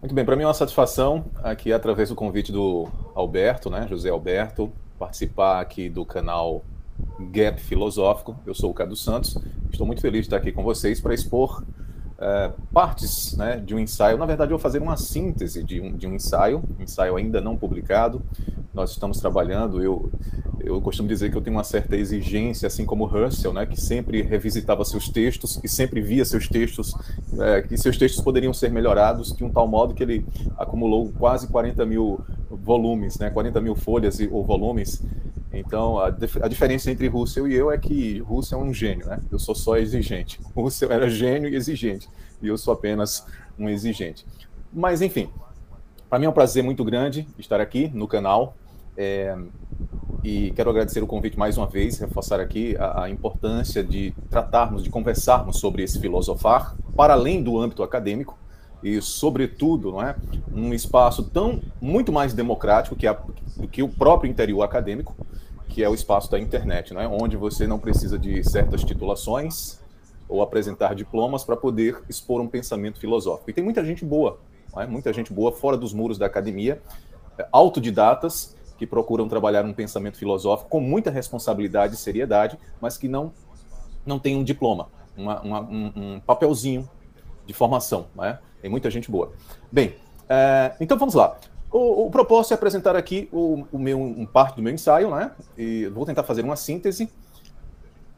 [0.00, 4.08] Muito bem, para mim é uma satisfação aqui através do convite do Alberto, né, José
[4.08, 6.64] Alberto, participar aqui do canal
[7.30, 8.34] Gap Filosófico.
[8.46, 9.36] Eu sou o Cadu Santos,
[9.70, 11.62] estou muito feliz de estar aqui com vocês para expor
[12.18, 14.16] é, partes né, de um ensaio.
[14.16, 17.38] Na verdade, eu vou fazer uma síntese de um, de um ensaio, um ensaio ainda
[17.38, 18.22] não publicado.
[18.72, 19.82] Nós estamos trabalhando.
[19.82, 20.10] Eu,
[20.74, 24.22] eu costumo dizer que eu tenho uma certa exigência, assim como Russell, né, que sempre
[24.22, 26.94] revisitava seus textos e sempre via seus textos,
[27.38, 30.26] é, que seus textos poderiam ser melhorados de um tal modo que ele
[30.58, 35.02] acumulou quase 40 mil volumes, né, 40 mil folhas ou volumes
[35.52, 39.20] então, a, a, diferença entre Russell e eu é que Russell é um gênio, né?
[39.30, 40.40] Eu sou só exigente.
[40.54, 42.08] Russell era gênio e exigente,
[42.40, 43.26] e eu sou apenas
[43.58, 44.24] um exigente.
[44.72, 45.28] Mas, enfim,
[46.08, 48.56] para mim é um prazer muito grande estar aqui no canal.
[48.96, 49.36] É,
[50.22, 54.82] e quero agradecer o convite mais uma vez, reforçar aqui a, a, importância de tratarmos,
[54.82, 58.38] de conversarmos sobre esse filosofar, para além do âmbito acadêmico,
[58.82, 60.16] e, sobretudo, não é,
[60.52, 63.18] um espaço tão muito mais democrático que, a,
[63.70, 65.14] que o próprio interior acadêmico,
[65.68, 67.06] que é o espaço da internet, né?
[67.06, 69.78] onde você não precisa de certas titulações
[70.28, 73.50] ou apresentar diplomas para poder expor um pensamento filosófico.
[73.50, 74.38] E tem muita gente boa,
[74.76, 74.86] é?
[74.86, 76.80] muita gente boa fora dos muros da academia,
[77.38, 83.08] é, autodidatas que procuram trabalhar um pensamento filosófico com muita responsabilidade e seriedade, mas que
[83.08, 83.30] não
[84.06, 86.88] não tem um diploma, uma, uma, um, um, papelzinho
[87.44, 88.06] de formação.
[88.22, 88.38] É?
[88.62, 89.32] Tem muita gente boa.
[89.70, 91.36] Bem, é, então vamos lá.
[91.70, 95.32] O, o propósito é apresentar aqui o, o meu, um parte do meu ensaio, né?
[95.58, 97.12] E vou tentar fazer uma síntese.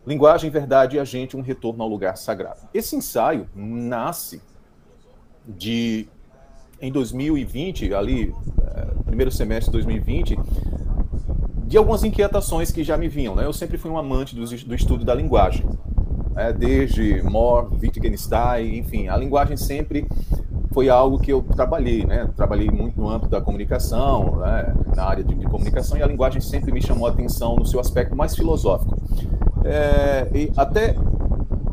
[0.07, 2.61] Linguagem, verdade e agente, um retorno ao lugar sagrado.
[2.73, 4.41] Esse ensaio nasce
[5.45, 6.09] de
[6.83, 8.35] em 2020, ali,
[8.75, 10.37] é, primeiro semestre de 2020,
[11.65, 13.37] de algumas inquietações que já me vinham.
[13.37, 13.47] Né?
[13.47, 15.65] Eu sempre fui um amante do, do estudo da linguagem.
[16.35, 16.53] Né?
[16.53, 20.07] Desde Moore, Wittgenstein, enfim, a linguagem sempre
[20.73, 22.29] foi algo que eu trabalhei, né?
[22.35, 24.75] Trabalhei muito no âmbito da comunicação, né?
[24.97, 27.79] na área de, de, comunicação, e a linguagem sempre me chamou a atenção no seu
[27.79, 28.97] aspecto mais filosófico.
[29.65, 30.97] É, e até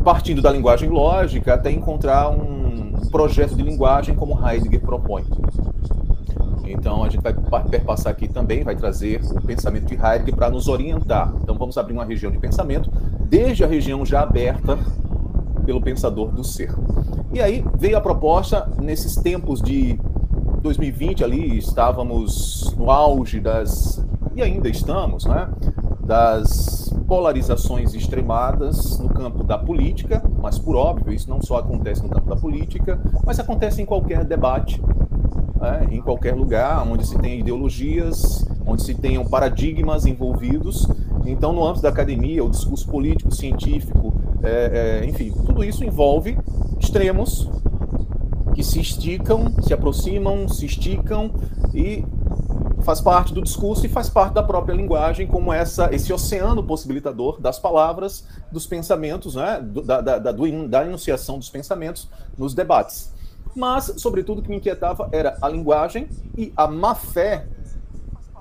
[0.10, 5.24] partindo da linguagem lógica, até encontrar um projeto de linguagem como Heidegger propõe.
[6.66, 10.68] Então, a gente vai perpassar aqui também, vai trazer o pensamento de Heidegger para nos
[10.68, 11.32] orientar.
[11.44, 12.90] Então, vamos abrir uma região de pensamento,
[13.22, 14.80] desde a região já aberta
[15.64, 16.74] pelo pensador do ser.
[17.32, 20.00] E aí veio a proposta, nesses tempos de
[20.64, 24.04] 2020 ali, estávamos no auge das,
[24.36, 25.48] e ainda estamos, né,
[26.02, 32.10] das polarizações extremadas no campo da política, mas por óbvio, isso não só acontece no
[32.10, 34.82] campo da política, mas acontece em qualquer debate,
[35.60, 40.88] né, em qualquer lugar onde se tem ideologias, onde se tenham paradigmas envolvidos.
[41.26, 44.14] Então, no âmbito da academia, o discurso político, científico,
[44.44, 46.38] é, é, enfim, tudo isso envolve
[46.80, 47.50] extremos
[48.54, 51.32] que se esticam, se aproximam, se esticam
[51.74, 52.04] e
[52.82, 57.40] faz parte do discurso e faz parte da própria linguagem, como essa, esse oceano possibilitador
[57.40, 63.14] das palavras, dos pensamentos, né, da, da, da, da enunciação dos pensamentos nos debates.
[63.56, 66.08] Mas, sobretudo, o que me inquietava era a linguagem
[66.38, 67.48] e a má fé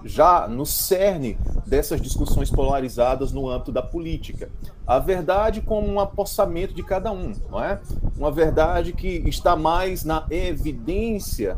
[0.05, 4.49] já no cerne dessas discussões polarizadas no âmbito da política.
[4.87, 7.81] A verdade como um apossamento de cada um, não é?
[8.17, 11.57] Uma verdade que está mais na evidência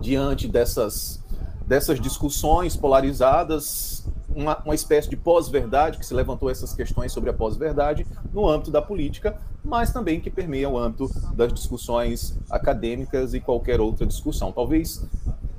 [0.00, 1.22] diante dessas,
[1.66, 7.32] dessas discussões polarizadas, uma, uma espécie de pós-verdade, que se levantou essas questões sobre a
[7.32, 13.40] pós-verdade no âmbito da política, mas também que permeia o âmbito das discussões acadêmicas e
[13.40, 14.52] qualquer outra discussão.
[14.52, 15.04] Talvez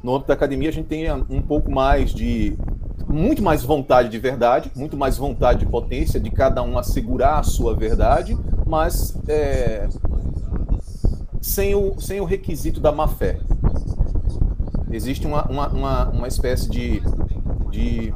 [0.01, 2.57] no âmbito da academia a gente tenha um pouco mais de
[3.07, 7.44] muito mais vontade de verdade, muito mais vontade de potência de cada um assegurar a
[7.44, 9.88] sua verdade, mas é,
[11.41, 13.39] sem, o, sem o requisito da má fé.
[14.91, 17.01] Existe uma, uma, uma, uma espécie de,
[17.69, 18.13] de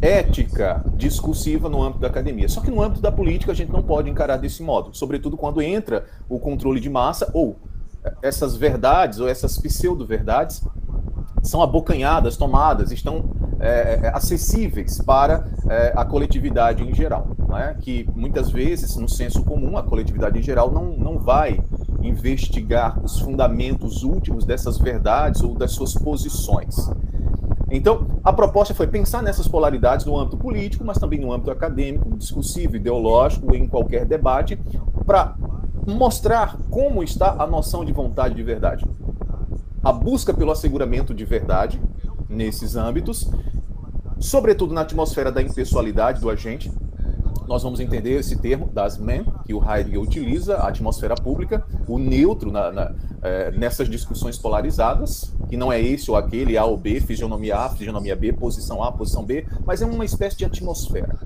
[0.00, 2.48] ética discursiva no âmbito da academia.
[2.48, 5.60] Só que no âmbito da política a gente não pode encarar desse modo, sobretudo quando
[5.60, 7.56] entra o controle de massa ou
[8.22, 10.62] essas verdades ou essas pseudo-verdades
[11.42, 13.24] são abocanhadas, tomadas, estão
[13.60, 17.28] é, é, acessíveis para é, a coletividade em geral.
[17.48, 17.76] Né?
[17.80, 21.60] Que muitas vezes, no senso comum, a coletividade em geral não, não vai
[22.02, 26.90] investigar os fundamentos últimos dessas verdades ou das suas posições.
[27.70, 32.16] Então, a proposta foi pensar nessas polaridades no âmbito político, mas também no âmbito acadêmico,
[32.16, 34.58] discursivo, ideológico, em qualquer debate,
[35.04, 35.34] para
[35.86, 38.84] mostrar como está a noção de vontade de verdade
[39.82, 41.80] a busca pelo asseguramento de verdade
[42.28, 43.30] nesses âmbitos,
[44.18, 46.70] sobretudo na atmosfera da impessoalidade do agente,
[47.48, 51.98] nós vamos entender esse termo das men, que o Heidegger utiliza, a atmosfera pública, o
[51.98, 56.76] neutro na, na, é, nessas discussões polarizadas, que não é esse ou aquele, A ou
[56.76, 61.16] B, fisionomia A, fisionomia B, posição A, posição B, mas é uma espécie de atmosfera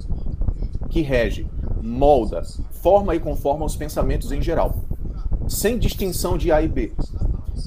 [0.89, 1.47] que rege,
[1.83, 4.77] molda, forma e conforma os pensamentos em geral,
[5.49, 6.93] sem distinção de A e B.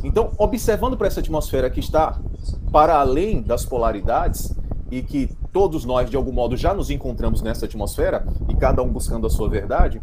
[0.03, 2.19] Então, observando para essa atmosfera que está
[2.71, 4.55] para além das polaridades
[4.91, 8.89] e que todos nós, de algum modo, já nos encontramos nessa atmosfera e cada um
[8.89, 10.01] buscando a sua verdade,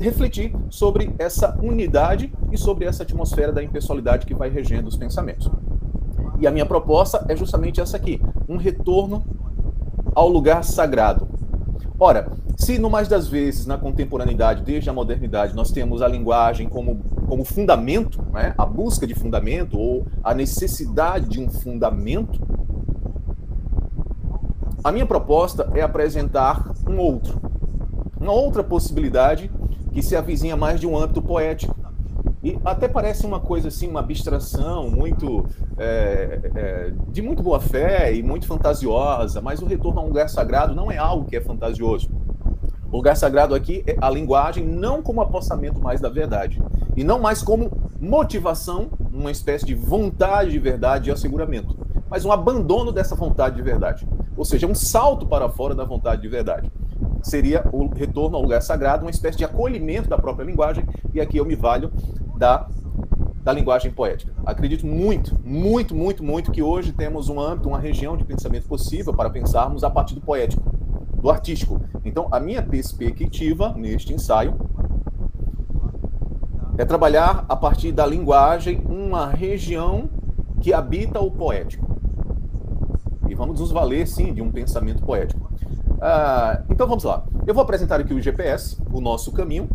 [0.00, 5.48] refletir sobre essa unidade e sobre essa atmosfera da impessoalidade que vai regendo os pensamentos.
[6.40, 9.22] E a minha proposta é justamente essa aqui: um retorno
[10.12, 11.28] ao lugar sagrado.
[11.96, 16.68] Ora, se no mais das vezes na contemporaneidade, desde a modernidade, nós temos a linguagem
[16.68, 16.96] como,
[17.28, 18.54] como fundamento, né?
[18.58, 22.40] a busca de fundamento ou a necessidade de um fundamento,
[24.82, 27.40] a minha proposta é apresentar um outro,
[28.18, 29.50] uma outra possibilidade
[29.92, 31.78] que se avizinha mais de um âmbito poético.
[32.42, 35.44] E até parece uma coisa assim, uma abstração muito
[35.76, 40.28] é, é, de muito boa fé e muito fantasiosa, mas o retorno a um lugar
[40.30, 42.08] sagrado não é algo que é fantasioso.
[42.90, 46.62] O lugar sagrado aqui é a linguagem não como apostamento mais da verdade,
[46.96, 51.76] e não mais como motivação, uma espécie de vontade de verdade e asseguramento,
[52.08, 54.08] mas um abandono dessa vontade de verdade.
[54.40, 56.72] Ou seja, um salto para fora da vontade de verdade.
[57.22, 60.82] Seria o retorno ao lugar sagrado, uma espécie de acolhimento da própria linguagem,
[61.12, 61.92] e aqui eu me valho
[62.38, 62.66] da,
[63.42, 64.32] da linguagem poética.
[64.46, 69.12] Acredito muito, muito, muito, muito que hoje temos um âmbito, uma região de pensamento possível
[69.12, 70.62] para pensarmos a partir do poético,
[71.20, 71.78] do artístico.
[72.02, 74.54] Então, a minha perspectiva neste ensaio
[76.78, 80.08] é trabalhar a partir da linguagem uma região
[80.62, 81.89] que habita o poético.
[83.40, 85.50] Vamos nos valer, sim, de um pensamento poético.
[85.98, 87.24] Ah, então vamos lá.
[87.46, 89.66] Eu vou apresentar aqui o GPS, o nosso caminho.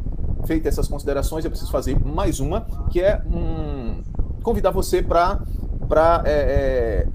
[0.46, 4.04] Feitas essas considerações, eu preciso fazer mais uma, que é um,
[4.44, 5.42] convidar você para
[6.26, 7.08] é, é,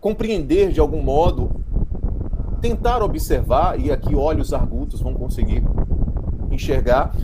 [0.00, 1.50] compreender de algum modo,
[2.62, 5.62] tentar observar, e aqui olhos argutos vão conseguir
[6.50, 7.14] enxergar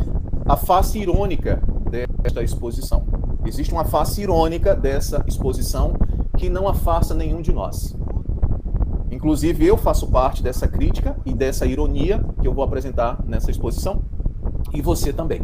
[0.44, 3.06] a face irônica desta exposição.
[3.46, 5.94] Existe uma face irônica dessa exposição
[6.36, 7.96] que não afasta nenhum de nós.
[9.10, 14.02] Inclusive, eu faço parte dessa crítica e dessa ironia que eu vou apresentar nessa exposição,
[14.72, 15.42] e você também.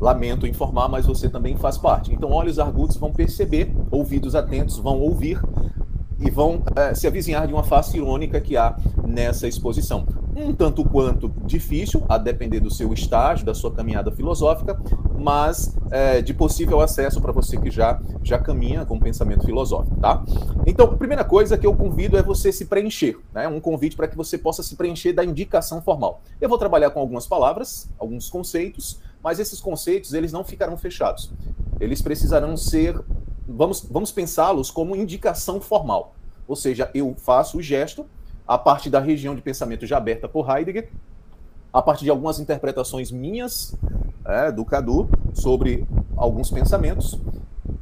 [0.00, 2.12] Lamento informar, mas você também faz parte.
[2.12, 5.40] Então, olhos argutos vão perceber, ouvidos atentos vão ouvir
[6.18, 8.76] e vão é, se avizinhar de uma face irônica que há
[9.06, 10.06] nessa exposição.
[10.36, 14.80] Um tanto quanto difícil, a depender do seu estágio, da sua caminhada filosófica,
[15.18, 20.24] mas é, de possível acesso para você que já, já caminha com pensamento filosófico, tá?
[20.66, 23.46] Então, a primeira coisa que eu convido é você se preencher, né?
[23.46, 26.20] Um convite para que você possa se preencher da indicação formal.
[26.40, 31.32] Eu vou trabalhar com algumas palavras, alguns conceitos, mas esses conceitos eles não ficarão fechados.
[31.80, 33.00] Eles precisarão ser
[33.48, 36.14] vamos, vamos pensá-los como indicação formal.
[36.46, 38.06] Ou seja, eu faço o gesto
[38.46, 40.88] a partir da região de pensamento já aberta por Heidegger,
[41.72, 43.74] a partir de algumas interpretações minhas,
[44.24, 45.86] é, do Cadu, sobre
[46.16, 47.18] alguns pensamentos,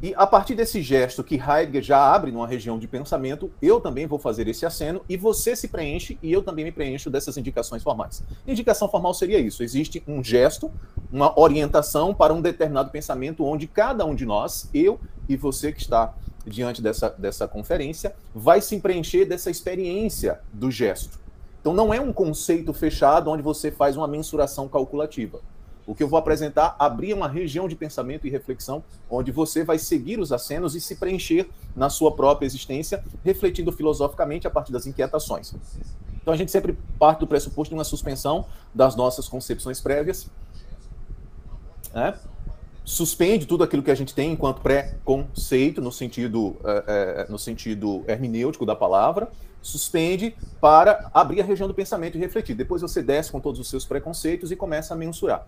[0.02, 4.04] e a partir desse gesto que Heidegger já abre numa região de pensamento, eu também
[4.04, 7.84] vou fazer esse aceno e você se preenche e eu também me preencho dessas indicações
[7.84, 8.20] formais.
[8.44, 10.72] Indicação formal seria isso: existe um gesto,
[11.12, 15.80] uma orientação para um determinado pensamento onde cada um de nós, eu e você que
[15.80, 16.12] está
[16.46, 21.20] diante dessa, dessa conferência, vai se preencher dessa experiência do gesto.
[21.60, 25.40] Então não é um conceito fechado onde você faz uma mensuração calculativa.
[25.86, 29.78] O que eu vou apresentar abrir uma região de pensamento e reflexão onde você vai
[29.78, 34.86] seguir os acenos e se preencher na sua própria existência, refletindo filosoficamente a partir das
[34.86, 35.54] inquietações.
[36.20, 40.28] Então a gente sempre parte do pressuposto de uma suspensão das nossas concepções prévias,
[41.92, 42.16] né?
[42.84, 48.66] Suspende tudo aquilo que a gente tem enquanto pré-conceito no sentido é, no sentido hermenêutico
[48.66, 49.30] da palavra,
[49.62, 52.54] suspende para abrir a região do pensamento e refletir.
[52.54, 55.46] Depois você desce com todos os seus preconceitos e começa a mensurar.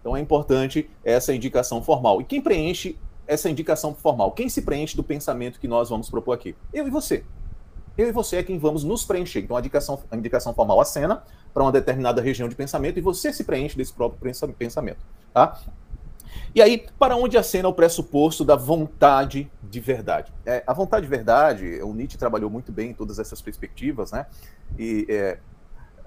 [0.00, 2.20] Então é importante essa indicação formal.
[2.20, 4.30] E quem preenche essa indicação formal?
[4.30, 6.54] Quem se preenche do pensamento que nós vamos propor aqui?
[6.72, 7.24] Eu e você.
[7.98, 9.40] Eu e você é quem vamos nos preencher.
[9.40, 13.32] Então a indicação, a indicação formal acena para uma determinada região de pensamento e você
[13.32, 14.98] se preenche desse próprio pensamento.
[15.34, 15.60] Tá?
[16.54, 20.32] E aí, para onde acena o pressuposto da vontade de verdade?
[20.44, 24.26] É, a vontade de verdade, o Nietzsche trabalhou muito bem em todas essas perspectivas, né?
[24.78, 25.38] E é,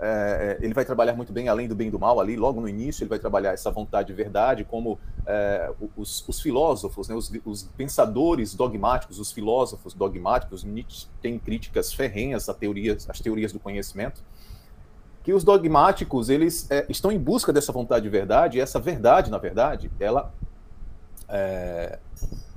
[0.01, 2.69] é, ele vai trabalhar muito bem além do bem e do mal ali, logo no
[2.69, 7.31] início ele vai trabalhar essa vontade de verdade, como é, os, os, filósofos, né, os,
[7.45, 14.23] os, pensadores dogmáticos, os filósofos dogmáticos, Nietzsche tem críticas ferrenhas teorias, às teorias do conhecimento,
[15.29, 19.29] que os dogmáticos eles é, estão em busca dessa vontade de verdade, e essa verdade,
[19.29, 20.33] na verdade, ela
[21.27, 21.99] é,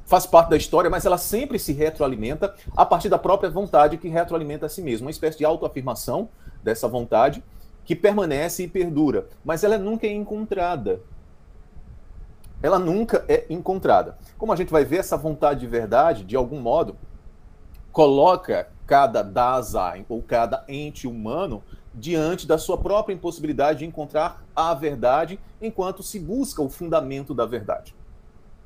[0.07, 4.09] faz parte da história, mas ela sempre se retroalimenta a partir da própria vontade que
[4.09, 6.31] retroalimenta a si mesma, uma espécie de autoafirmação
[6.63, 7.45] dessa vontade
[7.85, 11.03] que permanece e perdura, mas ela nunca é encontrada.
[12.63, 14.17] Ela nunca é encontrada.
[14.39, 16.97] Como a gente vai ver, essa vontade de verdade, de algum modo,
[17.93, 21.63] coloca cada Dasein ou cada ente humano
[21.95, 27.45] diante da sua própria impossibilidade de encontrar a verdade enquanto se busca o fundamento da
[27.45, 27.95] verdade.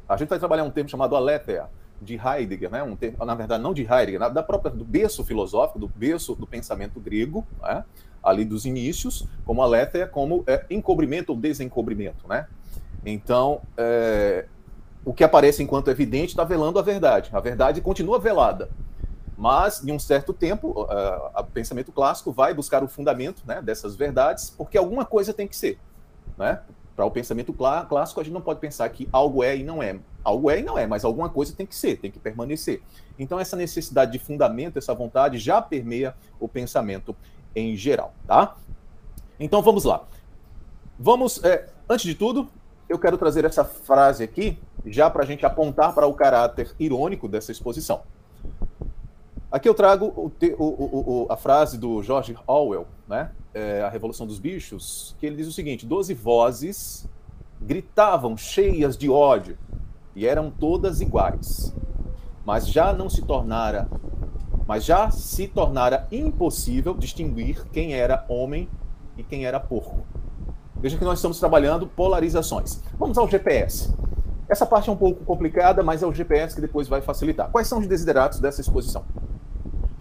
[0.09, 1.69] A gente vai trabalhar um termo chamado aletheia,
[2.01, 2.83] de Heidegger, né?
[2.83, 6.47] um termo, na verdade não de Heidegger, da própria do berço filosófico, do berço do
[6.47, 7.85] pensamento grego, né?
[8.23, 12.29] ali dos inícios, como aletheia, como é, encobrimento ou desencobrimento.
[12.29, 12.47] Né?
[13.05, 14.47] Então, é,
[15.05, 17.31] o que aparece enquanto evidente está velando a verdade.
[17.33, 18.69] A verdade continua velada.
[19.37, 20.87] Mas, em um certo tempo,
[21.37, 25.55] o pensamento clássico vai buscar o fundamento né, dessas verdades, porque alguma coisa tem que
[25.55, 25.79] ser.
[26.39, 26.61] Né?
[26.95, 29.99] Para o pensamento clássico, a gente não pode pensar que algo é e não é.
[30.25, 32.81] Algo é e não é, mas alguma coisa tem que ser, tem que permanecer.
[33.19, 37.15] Então, essa necessidade de fundamento, essa vontade, já permeia o pensamento
[37.55, 38.57] em geral, tá?
[39.39, 40.05] Então, vamos lá.
[40.99, 42.49] Vamos, é, antes de tudo,
[42.89, 47.29] eu quero trazer essa frase aqui, já para a gente apontar para o caráter irônico
[47.29, 48.03] dessa exposição.
[49.51, 53.31] Aqui eu trago o, o, o, a frase do George Orwell, né?
[53.55, 57.09] É, a Revolução dos Bichos, que ele diz o seguinte: doze vozes
[57.61, 59.57] gritavam cheias de ódio
[60.15, 61.75] e eram todas iguais,
[62.45, 63.89] mas já não se tornara,
[64.67, 68.69] mas já se tornara impossível distinguir quem era homem
[69.17, 70.05] e quem era porco.
[70.75, 72.83] Veja que nós estamos trabalhando polarizações.
[72.99, 73.95] Vamos ao GPS.
[74.49, 77.51] Essa parte é um pouco complicada, mas é o GPS que depois vai facilitar.
[77.51, 79.05] Quais são os desideratos dessa exposição?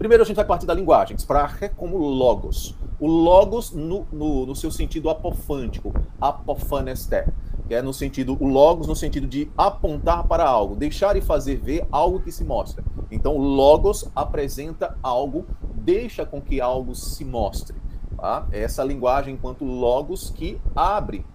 [0.06, 2.76] Primeiro a gente vai partir da linguagem, sprache como logos.
[3.00, 7.24] O logos no, no, no seu sentido apofântico, apophaneste,
[7.66, 11.56] que é no sentido, o logos no sentido de apontar para algo, deixar e fazer
[11.56, 12.84] ver algo que se mostra.
[13.10, 15.44] Então o logos apresenta algo,
[15.74, 17.76] deixa com que algo se mostre.
[18.16, 18.46] Tá?
[18.52, 21.26] É essa linguagem enquanto logos que abre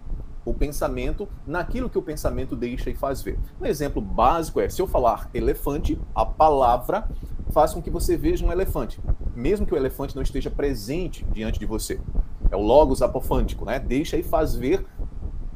[0.44, 3.40] o pensamento naquilo que o pensamento deixa e faz ver.
[3.60, 7.08] Um exemplo básico é, se eu falar elefante, a palavra
[7.52, 9.00] faz com que você veja um elefante,
[9.36, 12.00] mesmo que o elefante não esteja presente diante de você.
[12.50, 13.80] É o logos apofântico, né?
[13.80, 14.86] Deixa e faz ver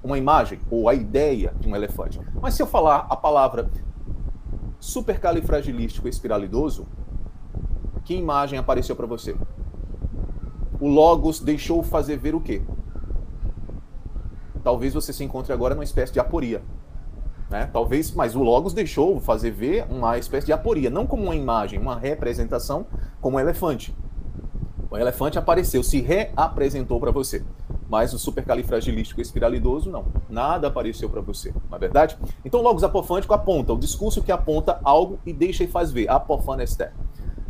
[0.03, 2.19] uma imagem ou a ideia de um elefante.
[2.41, 3.69] Mas se eu falar a palavra
[4.79, 6.85] supercalifragilístico espiralidoso,
[8.03, 9.35] que imagem apareceu para você?
[10.79, 12.61] O logos deixou fazer ver o quê?
[14.65, 16.59] Talvez você se encontre agora numa espécie de aporia.
[17.51, 17.69] Né?
[17.71, 21.77] Talvez, mas o Logos deixou fazer ver uma espécie de aporia, não como uma imagem,
[21.77, 22.87] uma representação,
[23.21, 23.95] como um elefante.
[24.89, 27.45] O elefante apareceu, se reapresentou para você.
[27.87, 30.05] Mas o supercalifragilístico espiralidoso, não.
[30.27, 32.17] Nada apareceu para você, não é verdade?
[32.43, 36.91] Então, logos apofântico aponta, o discurso que aponta algo e deixa e faz ver, apofanesté.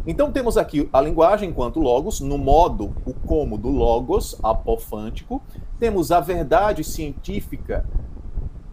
[0.07, 5.41] Então, temos aqui a linguagem enquanto logos, no modo, o como do logos apofântico.
[5.79, 7.85] Temos a verdade científica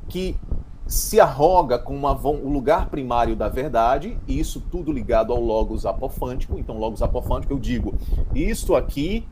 [0.09, 0.37] que
[0.87, 5.87] se arroga com uma, o lugar primário da verdade, e isso tudo ligado ao logos
[5.87, 6.59] apofântico.
[6.59, 7.95] Então, logos apofântico, eu digo,
[8.35, 9.27] isto aqui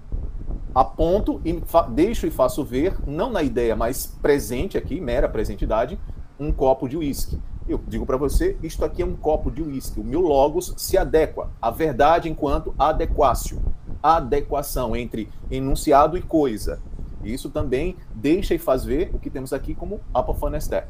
[0.75, 5.99] aponto e deixo e faço ver, não na ideia, mas presente aqui, mera presentidade,
[6.39, 7.39] um copo de uísque.
[7.71, 10.01] Eu digo para você, isto aqui é um copo de uísque.
[10.01, 13.63] O meu logos se adequa à verdade enquanto adequácio,
[14.03, 16.81] adequação entre enunciado e coisa.
[17.23, 20.89] Isso também deixa e faz ver o que temos aqui como apofanesté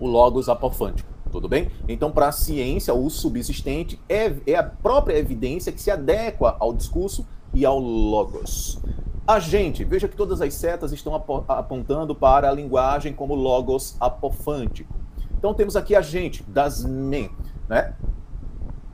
[0.00, 1.08] o logos apofântico.
[1.30, 1.70] Tudo bem?
[1.88, 6.72] Então, para a ciência, o subsistente é, é a própria evidência que se adequa ao
[6.72, 8.80] discurso e ao logos.
[9.26, 15.03] A gente, veja que todas as setas estão apontando para a linguagem como logos apofântico.
[15.44, 17.30] Então temos aqui a gente, das men,
[17.68, 17.92] né?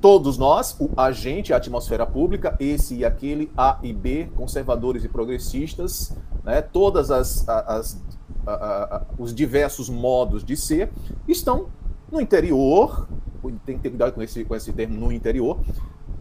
[0.00, 5.08] Todos nós, o agente, a atmosfera pública, esse e aquele, A e B, conservadores e
[5.08, 6.60] progressistas, né?
[6.60, 8.02] todas as, as
[8.44, 10.90] a, a, os diversos modos de ser,
[11.28, 11.68] estão
[12.10, 13.06] no interior,
[13.64, 15.60] tem que ter cuidado com esse, com esse termo no interior,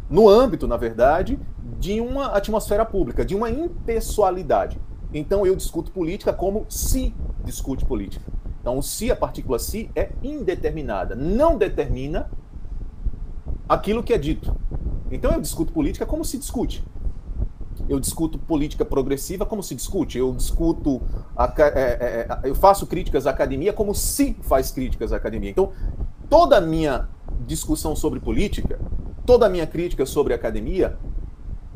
[0.07, 1.39] no âmbito, na verdade,
[1.79, 4.79] de uma atmosfera pública, de uma impessoalidade.
[5.11, 8.23] Então eu discuto política como se discute política.
[8.59, 12.29] Então o se, a partícula se, é indeterminada, não determina
[13.67, 14.55] aquilo que é dito.
[15.11, 16.83] Então eu discuto política como se discute
[17.89, 21.01] eu discuto política progressiva como se discute, eu discuto,
[21.57, 25.49] é, é, é, eu faço críticas à academia como se faz críticas à academia.
[25.49, 25.71] Então,
[26.29, 27.09] toda a minha
[27.47, 28.79] discussão sobre política,
[29.25, 30.97] toda a minha crítica sobre academia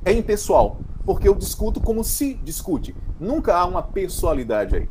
[0.06, 2.96] é impessoal, porque eu discuto como se discute.
[3.20, 4.90] Nunca há uma pessoalidade aí.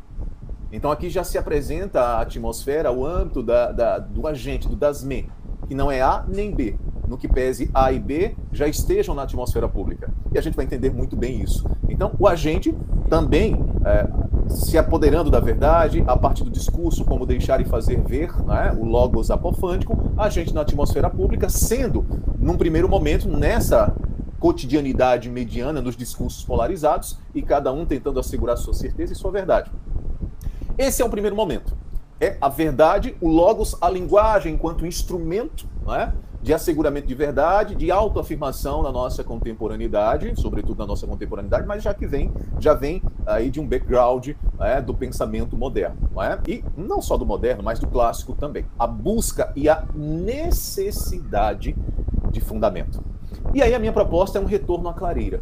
[0.73, 5.29] Então aqui já se apresenta a atmosfera, o âmbito da, da, do agente, do dasme,
[5.67, 6.75] que não é A nem B.
[7.07, 10.11] No que pese A e B já estejam na atmosfera pública.
[10.33, 11.69] E a gente vai entender muito bem isso.
[11.87, 12.75] Então, o agente
[13.07, 14.07] também é,
[14.49, 18.83] se apoderando da verdade, a partir do discurso, como deixar e fazer ver, né, o
[18.83, 22.03] logos apofântico, a gente na atmosfera pública, sendo,
[22.39, 23.95] num primeiro momento, nessa
[24.39, 29.69] cotidianidade mediana, nos discursos polarizados, e cada um tentando assegurar sua certeza e sua verdade.
[30.77, 31.75] Esse é um primeiro momento.
[32.19, 37.91] É a verdade, o logos, a linguagem enquanto instrumento né, de asseguramento de verdade, de
[37.91, 43.49] autoafirmação na nossa contemporaneidade, sobretudo na nossa contemporaneidade, mas já que vem, já vem aí
[43.49, 45.97] de um background né, do pensamento moderno.
[46.21, 46.39] É?
[46.49, 48.65] E não só do moderno, mas do clássico também.
[48.79, 51.75] A busca e a necessidade
[52.31, 53.03] de fundamento.
[53.53, 55.39] E aí a minha proposta é um retorno à clareira.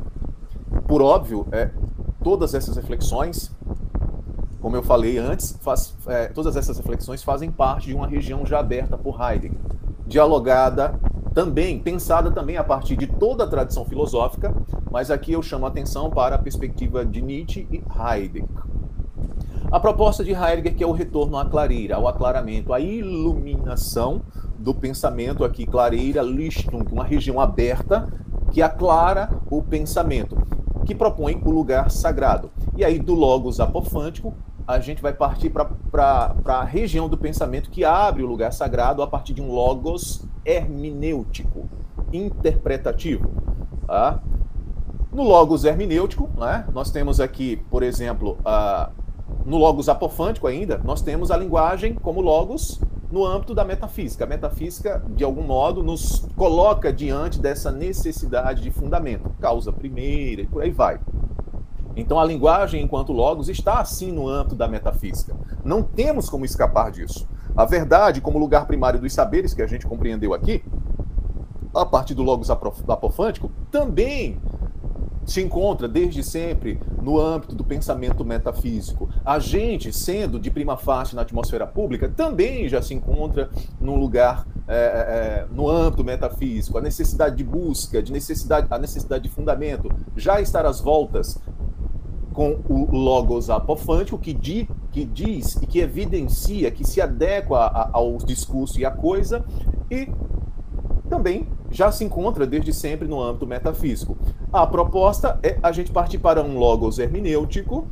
[0.88, 1.70] Por óbvio, é,
[2.24, 3.56] todas essas reflexões
[4.62, 8.60] como eu falei antes, faz, é, todas essas reflexões fazem parte de uma região já
[8.60, 9.58] aberta por Heidegger,
[10.06, 10.94] dialogada
[11.34, 14.54] também, pensada também a partir de toda a tradição filosófica,
[14.92, 18.46] mas aqui eu chamo a atenção para a perspectiva de Nietzsche e Heidegger.
[19.72, 24.22] A proposta de Heidegger que é o retorno à clareira, ao aclaramento, à iluminação
[24.60, 28.08] do pensamento aqui, clareira, Lichtung, uma região aberta
[28.52, 30.38] que aclara o pensamento,
[30.86, 32.52] que propõe o lugar sagrado.
[32.76, 34.34] E aí do logos apofântico
[34.72, 39.08] a gente vai partir para a região do pensamento que abre o lugar sagrado a
[39.08, 41.70] partir de um logos hermenêutico,
[42.12, 43.32] interpretativo.
[43.86, 44.22] Tá?
[45.12, 48.90] No logos hermenêutico, né, nós temos aqui, por exemplo, a,
[49.46, 52.80] no logos apofântico ainda, nós temos a linguagem como logos
[53.12, 54.24] no âmbito da metafísica.
[54.24, 60.48] A metafísica, de algum modo, nos coloca diante dessa necessidade de fundamento, causa primeira e
[60.48, 60.98] por aí vai.
[61.96, 65.36] Então a linguagem enquanto logos está assim no âmbito da metafísica.
[65.64, 67.28] Não temos como escapar disso.
[67.56, 70.64] A verdade, como lugar primário dos saberes que a gente compreendeu aqui,
[71.74, 74.40] a partir do logos apofântico, também
[75.26, 79.10] se encontra desde sempre no âmbito do pensamento metafísico.
[79.24, 84.46] A gente, sendo de prima facie na atmosfera pública, também já se encontra num lugar
[84.68, 86.78] é, é, é, no âmbito metafísico.
[86.78, 91.40] A necessidade de busca, de necessidade, a necessidade de fundamento, já estar às voltas
[92.34, 97.90] com o logos apofântico que, di, que diz e que evidencia, que se adequa a,
[97.94, 99.44] aos discursos e à coisa,
[99.90, 100.10] e
[101.10, 104.18] também já se encontra desde sempre no âmbito metafísico.
[104.52, 107.88] A proposta é a gente partir para um logos hermenêutico,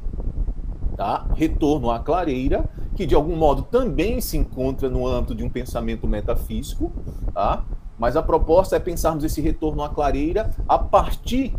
[0.95, 1.25] tá?
[1.36, 6.08] retorno à clareira, que de algum modo também se encontra no âmbito de um pensamento
[6.08, 6.91] metafísico,
[7.34, 7.63] tá?
[7.97, 11.54] mas a proposta é pensarmos esse retorno à clareira a partir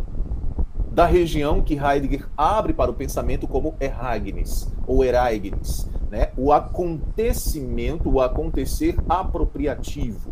[1.00, 6.28] da região que Heidegger abre para o pensamento como Eragnis ou Ereignis, né?
[6.36, 10.30] o acontecimento, o acontecer apropriativo.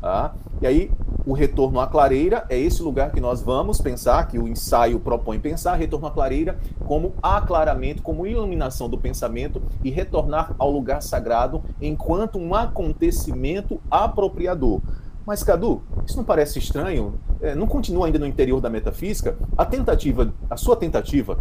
[0.00, 0.32] Tá?
[0.62, 0.92] E aí,
[1.26, 5.40] o retorno à clareira é esse lugar que nós vamos pensar, que o ensaio propõe
[5.40, 11.64] pensar, retorno à clareira como aclaramento, como iluminação do pensamento e retornar ao lugar sagrado
[11.82, 14.80] enquanto um acontecimento apropriador.
[15.26, 17.18] Mas, Cadu, isso não parece estranho?
[17.40, 19.36] É, não continua ainda no interior da metafísica?
[19.56, 21.38] A tentativa, a sua tentativa,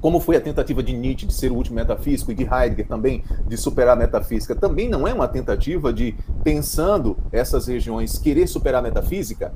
[0.00, 3.22] como foi a tentativa de Nietzsche de ser o último metafísico e de Heidegger também
[3.46, 8.80] de superar a metafísica, também não é uma tentativa de, pensando essas regiões, querer superar
[8.80, 9.52] a metafísica?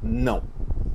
[0.00, 0.42] Não.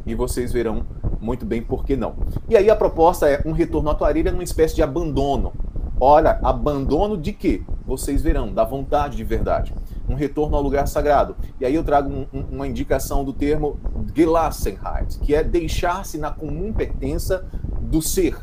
[0.06, 0.86] E vocês verão
[1.20, 2.15] muito bem por que não.
[2.48, 5.52] E aí a proposta é um retorno à clareira numa espécie de abandono.
[6.00, 7.62] Ora, abandono de quê?
[7.86, 9.74] Vocês verão, da vontade de verdade
[10.08, 11.36] um retorno ao lugar sagrado.
[11.60, 13.80] E aí eu trago um, um, uma indicação do termo
[14.15, 17.46] Gelassenheit, que é deixar-se na comum pertença
[17.82, 18.38] do ser.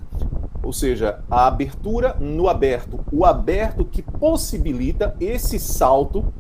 [0.62, 6.32] Ou seja, a abertura no aberto, o aberto que possibilita esse salto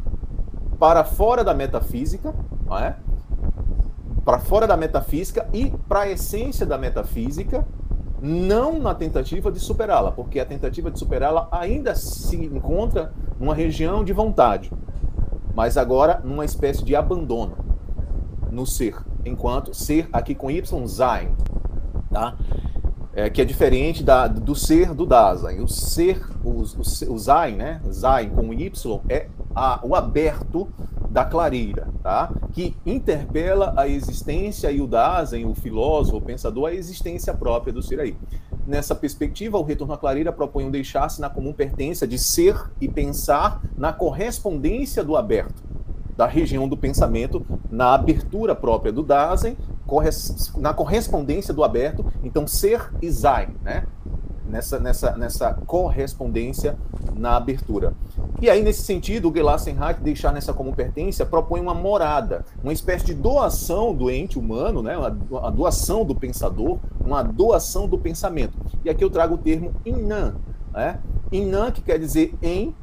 [0.78, 2.34] para fora da metafísica,
[2.66, 2.96] não é?
[4.24, 7.66] para fora da metafísica e para a essência da metafísica,
[8.22, 14.02] não na tentativa de superá-la, porque a tentativa de superá-la ainda se encontra numa região
[14.02, 14.72] de vontade
[15.54, 17.56] mas agora numa espécie de abandono
[18.50, 21.30] no ser, enquanto ser aqui com Y, Sein,
[22.10, 22.36] tá?
[23.16, 25.60] É, que é diferente da, do ser do Dasein.
[25.60, 27.80] O ser, o, o, o Sein, né?
[27.90, 30.68] Sein com Y é a, o aberto
[31.14, 32.28] da clareira, tá?
[32.52, 37.80] que interpela a existência e o Dasein, o filósofo, o pensador, a existência própria do
[37.80, 38.16] ser aí.
[38.66, 42.88] Nessa perspectiva, o retorno à clareira propõe um deixar-se na comum pertença de ser e
[42.88, 45.62] pensar na correspondência do aberto,
[46.16, 49.56] da região do pensamento, na abertura própria do Dasein,
[50.56, 53.84] na correspondência do aberto, então ser e sein, né?
[54.46, 56.76] Nessa, nessa, nessa correspondência
[57.16, 57.94] na abertura.
[58.40, 63.06] E aí, nesse sentido, o Gelassenheit, deixar nessa como pertença, propõe uma morada, uma espécie
[63.06, 64.94] de doação do ente humano, né?
[64.96, 68.58] a doação do pensador, uma doação do pensamento.
[68.84, 70.34] E aqui eu trago o termo inan,
[70.72, 71.00] né?
[71.32, 72.74] Inan, que quer dizer em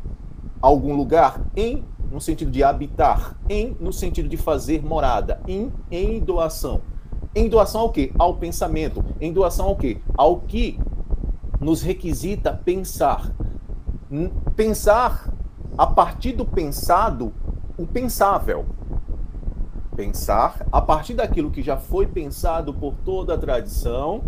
[0.62, 6.19] algum lugar, em no sentido de habitar, em no sentido de fazer morada, em, em
[6.19, 6.82] doação.
[7.34, 8.12] Em doação ao quê?
[8.19, 9.04] Ao pensamento.
[9.21, 10.00] Em doação ao quê?
[10.17, 10.78] Ao que
[11.62, 13.32] nos requisita pensar.
[14.56, 15.32] Pensar
[15.78, 17.32] a partir do pensado,
[17.78, 18.65] o pensável.
[19.95, 24.24] Pensar a partir daquilo que já foi pensado por toda a tradição,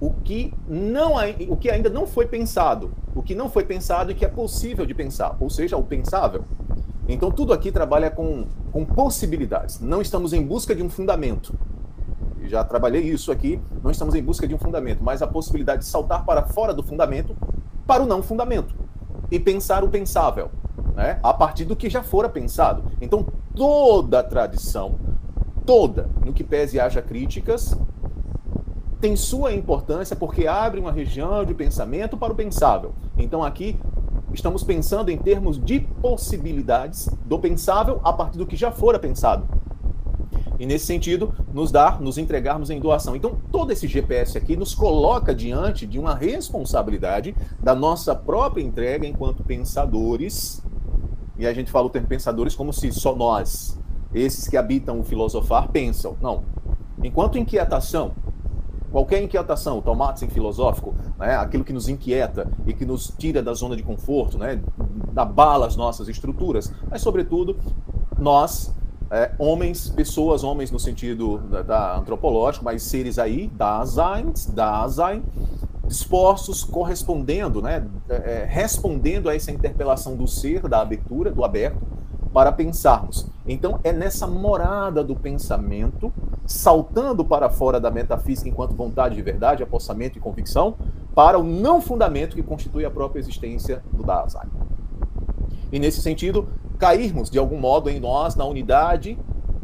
[0.00, 1.14] o que não
[1.48, 4.84] o que ainda não foi pensado, o que não foi pensado e que é possível
[4.84, 6.44] de pensar, ou seja, o pensável.
[7.08, 9.78] Então, tudo aqui trabalha com, com possibilidades.
[9.78, 11.54] Não estamos em busca de um fundamento.
[12.48, 13.60] Já trabalhei isso aqui.
[13.82, 16.82] Não estamos em busca de um fundamento, mas a possibilidade de saltar para fora do
[16.82, 17.36] fundamento
[17.86, 18.74] para o não fundamento
[19.30, 20.50] e pensar o pensável,
[20.94, 21.18] né?
[21.22, 22.84] a partir do que já fora pensado.
[23.00, 24.96] Então, toda a tradição,
[25.66, 27.76] toda, no que pese haja críticas,
[29.00, 32.94] tem sua importância porque abre uma região de pensamento para o pensável.
[33.18, 33.78] Então, aqui
[34.32, 39.46] estamos pensando em termos de possibilidades do pensável a partir do que já fora pensado.
[40.58, 43.16] E nesse sentido, nos dar, nos entregarmos em doação.
[43.16, 49.06] Então, todo esse GPS aqui nos coloca diante de uma responsabilidade da nossa própria entrega
[49.06, 50.62] enquanto pensadores.
[51.36, 53.78] E a gente fala o termo pensadores como se só nós,
[54.14, 56.16] esses que habitam o filosofar, pensam.
[56.20, 56.44] Não.
[57.02, 58.12] Enquanto inquietação,
[58.92, 63.74] qualquer inquietação, tomate filosófico, né, aquilo que nos inquieta e que nos tira da zona
[63.74, 64.62] de conforto, né,
[65.16, 67.56] abala as nossas estruturas, mas, sobretudo,
[68.16, 68.72] nós,
[69.14, 75.22] é, homens, pessoas, homens no sentido da, da antropológico, mas seres aí, Dasein, Dasein,
[75.86, 81.80] dispostos, correspondendo, né, é, é, respondendo a essa interpelação do ser, da abertura, do aberto,
[82.32, 83.28] para pensarmos.
[83.46, 86.12] Então, é nessa morada do pensamento,
[86.44, 90.74] saltando para fora da metafísica enquanto vontade de verdade, apossamento e convicção,
[91.14, 94.50] para o não fundamento que constitui a própria existência do Dasein.
[95.70, 96.48] E nesse sentido,
[96.78, 99.18] cairmos de algum modo em nós na unidade,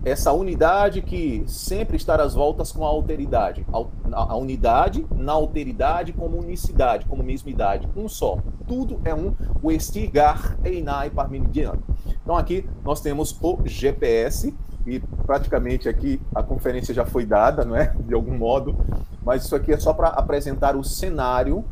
[0.04, 3.66] essa unidade que sempre está às voltas com a alteridade.
[4.12, 8.38] A unidade na alteridade como unicidade, como mesmidade, um só.
[8.66, 11.82] Tudo é um, o estigar einai parmenidiano.
[12.22, 14.54] Então aqui nós temos o GPS
[14.86, 17.94] e praticamente aqui a conferência já foi dada, não é?
[18.06, 18.76] De algum modo,
[19.22, 21.64] mas isso aqui é só para apresentar o cenário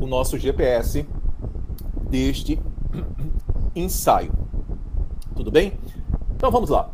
[0.00, 1.06] o nosso GPS
[2.12, 2.60] deste
[3.74, 4.30] ensaio.
[5.34, 5.72] Tudo bem?
[6.36, 6.90] Então vamos lá.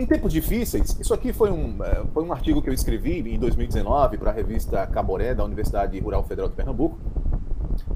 [0.00, 3.38] Em tempos difíceis, isso aqui foi um, é, foi um artigo que eu escrevi em
[3.38, 6.98] 2019 para a revista Caboré da Universidade Rural Federal de Pernambuco.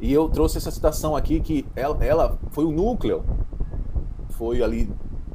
[0.01, 3.25] E eu trouxe essa citação aqui que ela, ela foi o núcleo,
[4.31, 4.88] foi ali,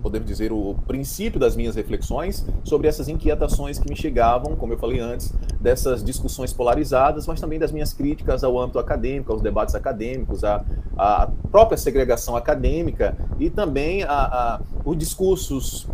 [0.09, 4.77] podemos dizer, o princípio das minhas reflexões sobre essas inquietações que me chegavam, como eu
[4.77, 9.75] falei antes, dessas discussões polarizadas, mas também das minhas críticas ao âmbito acadêmico, aos debates
[9.75, 10.63] acadêmicos, à,
[10.97, 15.87] à própria segregação acadêmica e também a, a, os discursos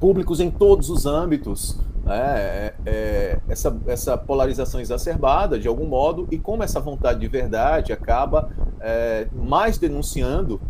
[0.00, 6.28] públicos em todos os âmbitos, né, é, é, essa, essa polarização exacerbada, de algum modo,
[6.30, 10.60] e como essa vontade de verdade acaba é, mais denunciando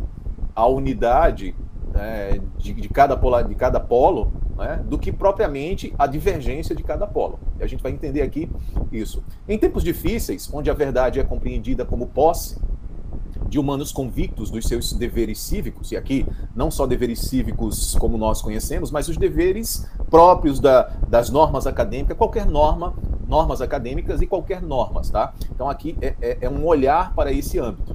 [0.55, 1.55] a unidade
[1.95, 7.07] né, de, de, cada de cada polo né, do que propriamente a divergência de cada
[7.07, 7.39] polo.
[7.59, 8.51] E a gente vai entender aqui
[8.91, 9.23] isso.
[9.49, 12.59] Em tempos difíceis, onde a verdade é compreendida como posse,
[13.49, 18.43] de humanos convictos dos seus deveres cívicos, e aqui não só deveres cívicos como nós
[18.43, 22.95] conhecemos, mas os deveres próprios da, das normas acadêmicas, qualquer norma,
[23.29, 25.35] normas acadêmicas e qualquer normas, tá?
[25.51, 27.95] Então aqui é, é, é um olhar para esse âmbito.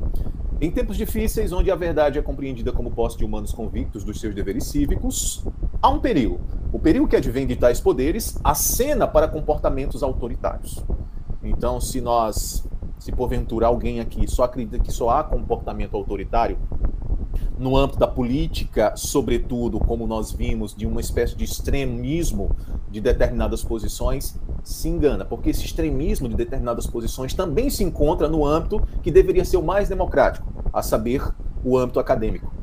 [0.62, 4.36] Em tempos difíceis, onde a verdade é compreendida como posse de humanos convictos dos seus
[4.36, 5.42] deveres cívicos,
[5.82, 6.42] há um perigo.
[6.74, 10.84] O perigo que advém de tais poderes acena para comportamentos autoritários.
[11.42, 12.68] Então, se nós
[13.00, 16.58] se porventura alguém aqui só acredita que só há comportamento autoritário,
[17.58, 22.56] no âmbito da política, sobretudo, como nós vimos, de uma espécie de extremismo
[22.90, 28.46] de determinadas posições, se engana, porque esse extremismo de determinadas posições também se encontra no
[28.46, 31.22] âmbito que deveria ser o mais democrático, a saber,
[31.64, 32.54] o âmbito acadêmico.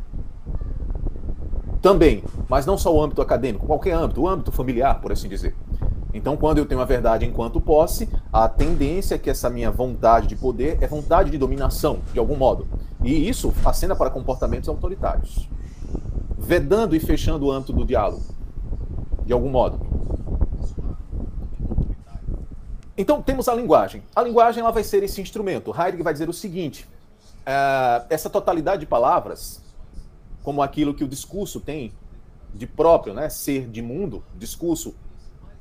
[1.83, 5.55] Também, mas não só o âmbito acadêmico, qualquer âmbito, o âmbito familiar, por assim dizer.
[6.16, 10.26] Então, quando eu tenho a verdade enquanto posse, a tendência é que essa minha vontade
[10.26, 12.66] de poder é vontade de dominação, de algum modo.
[13.05, 15.46] E isso acena para comportamentos autoritários.
[16.38, 18.22] vedando e fechando o âmbito do diálogo,
[19.24, 19.85] de algum modo.
[22.96, 24.02] Então, temos a linguagem.
[24.14, 25.70] A linguagem ela vai ser esse instrumento.
[25.70, 26.88] Heidegger vai dizer o seguinte:
[27.40, 29.61] uh, essa totalidade de palavras,
[30.42, 31.92] como aquilo que o discurso tem
[32.55, 34.94] de próprio, né, ser de mundo, discurso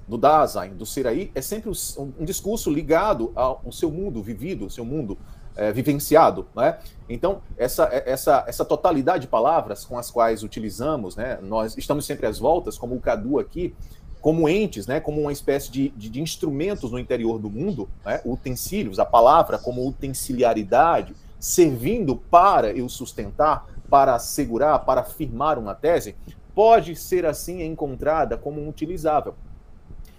[0.07, 4.65] do Dasein, do ser aí, é sempre um, um discurso ligado ao, seu mundo vivido,
[4.65, 5.17] ao seu mundo
[5.55, 6.77] é, vivenciado, né?
[7.09, 12.25] Então, essa, essa, essa totalidade de palavras com as quais utilizamos, né, nós estamos sempre
[12.25, 13.73] às voltas, como o Cadu aqui,
[14.19, 18.21] como entes, né, como uma espécie de, de, de instrumentos no interior do mundo, né,
[18.25, 26.15] utensílios, a palavra como utensiliaridade, servindo para eu sustentar, para assegurar, para afirmar uma tese,
[26.55, 29.35] pode ser assim encontrada como utilizável.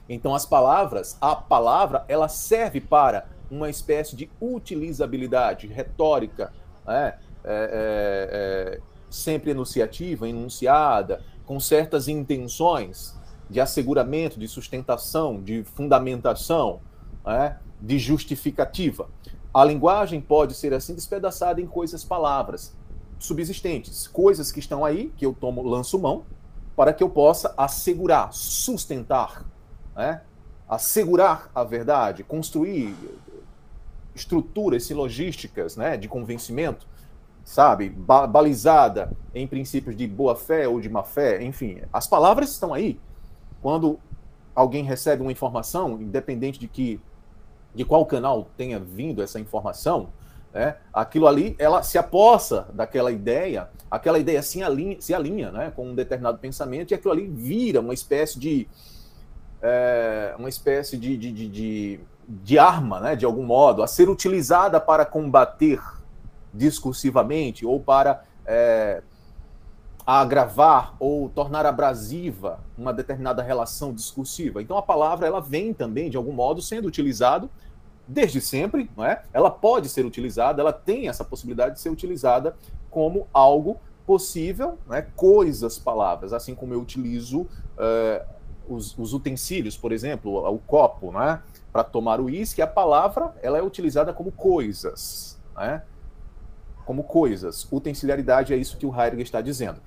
[0.09, 6.53] Então as palavras, a palavra, ela serve para uma espécie de utilizabilidade retórica,
[6.87, 7.15] né,
[7.45, 13.17] é, é, é, sempre enunciativa, enunciada, com certas intenções,
[13.49, 16.81] de asseguramento, de sustentação, de fundamentação,
[17.25, 19.09] né, de justificativa.
[19.55, 22.77] A linguagem pode ser assim despedaçada em coisas, palavras
[23.19, 26.25] subsistentes, coisas que estão aí, que eu tomo, lanço mão,
[26.75, 29.47] para que eu possa assegurar, sustentar,
[29.97, 30.21] né,
[30.69, 32.95] assegurar a verdade, construir
[34.15, 36.87] estruturas silogísticas né, de convencimento,
[37.45, 42.51] sabe, ba balizada em princípios de boa fé ou de má fé, enfim, as palavras
[42.51, 43.01] estão aí.
[43.63, 43.99] Quando
[44.55, 47.01] alguém recebe uma informação, independente de que
[47.75, 50.09] de qual canal tenha vindo essa informação,
[50.53, 55.71] né, aquilo ali, ela se apossa daquela ideia, aquela ideia se alinha, se alinha né,
[55.77, 58.67] com um determinado pensamento, e aquilo ali vira uma espécie de
[59.69, 64.81] é, uma espécie de, de, de, de, arma, né, de algum modo, a ser utilizada
[64.81, 65.81] para combater
[66.55, 69.03] discursivamente ou para é,
[70.07, 74.63] agravar ou tornar abrasiva uma determinada relação discursiva.
[74.63, 77.51] Então a palavra ela vem também de algum modo sendo utilizado
[78.07, 79.25] desde sempre, não é?
[79.33, 82.57] Ela pode ser utilizada, ela tem essa possibilidade de ser utilizada
[82.89, 85.05] como algo possível, né?
[85.17, 88.36] Coisas, palavras, assim como eu utilizo uh,
[88.69, 91.43] os, os, utensílios, por exemplo, o, o copo, né?
[91.73, 95.83] Para tomar o uísque, a palavra ela é utilizada como coisas, né?
[96.85, 97.67] Como coisas.
[97.71, 99.81] Utensiliaridade é isso que o Heidegger está dizendo.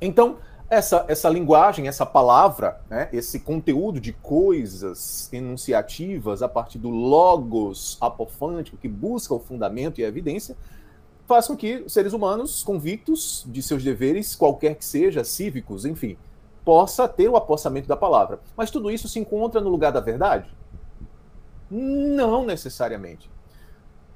[0.00, 0.38] Então,
[0.68, 7.98] essa, essa linguagem, essa palavra, né, esse conteúdo de coisas enunciativas a partir do logos
[8.00, 10.56] apofântico que busca o fundamento e a evidência,
[11.26, 16.16] faz com que seres humanos convictos de seus deveres, qualquer que seja, cívicos, enfim,
[16.64, 18.40] possa ter o apossamento da palavra.
[18.56, 20.48] Mas tudo isso se encontra no lugar da verdade?
[21.70, 23.30] Não necessariamente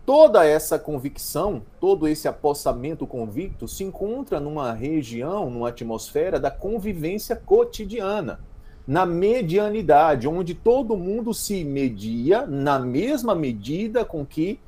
[0.08, 7.36] toda essa convicção, todo esse apossamento convicto se encontra numa região, numa atmosfera da convivência
[7.36, 8.40] cotidiana,
[8.86, 14.58] na medianidade, onde todo mundo se media na mesma medida com que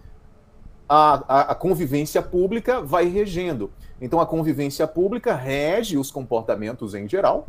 [0.87, 3.71] a, a, a convivência pública vai regendo.
[3.99, 7.47] Então, a convivência pública rege os comportamentos em geral,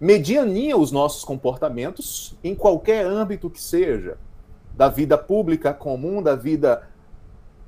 [0.00, 4.16] mediania os nossos comportamentos em qualquer âmbito que seja,
[4.74, 6.88] da vida pública comum, da vida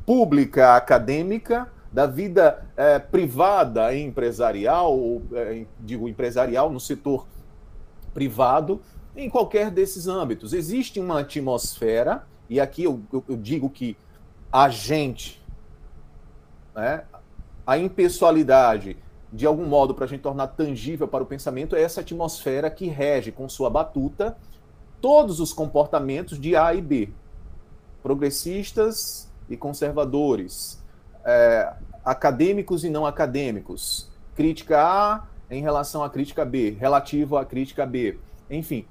[0.07, 4.97] pública acadêmica, da vida é, privada empresarial,
[5.33, 7.27] é, digo empresarial no setor
[8.15, 8.81] privado,
[9.17, 10.53] em qualquer desses âmbitos.
[10.53, 13.97] Existe uma atmosfera, e aqui eu, eu, eu digo que
[14.53, 15.43] a gente,
[16.75, 17.03] né,
[17.67, 18.97] a impessoalidade,
[19.33, 22.87] de algum modo, para a gente tornar tangível para o pensamento, é essa atmosfera que
[22.87, 24.37] rege com sua batuta
[25.01, 27.11] todos os comportamentos de A e B.
[28.03, 30.81] Progressistas, e conservadores,
[31.25, 31.73] é,
[32.05, 38.17] acadêmicos e não acadêmicos, crítica A em relação à crítica B, relativo à crítica B,
[38.49, 38.87] enfim.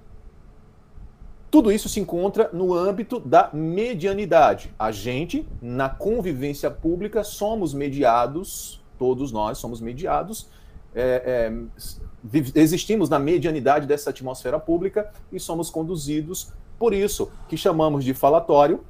[1.49, 4.71] Tudo isso se encontra no âmbito da medianidade.
[4.77, 10.49] A gente, na convivência pública, somos mediados, todos nós somos mediados,
[10.93, 18.05] é, é, existimos na medianidade dessa atmosfera pública e somos conduzidos por isso, que chamamos
[18.05, 18.83] de falatório,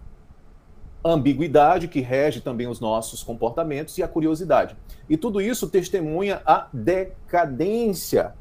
[1.04, 4.76] ambiguidade que rege também os nossos comportamentos e a curiosidade.
[5.10, 8.34] E tudo isso testemunha a decadência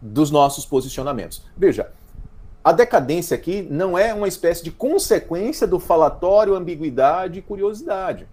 [0.00, 1.42] dos nossos posicionamentos.
[1.56, 1.90] Veja,
[2.62, 8.28] a decadência aqui não é uma espécie de consequência do falatório, ambiguidade e curiosidade.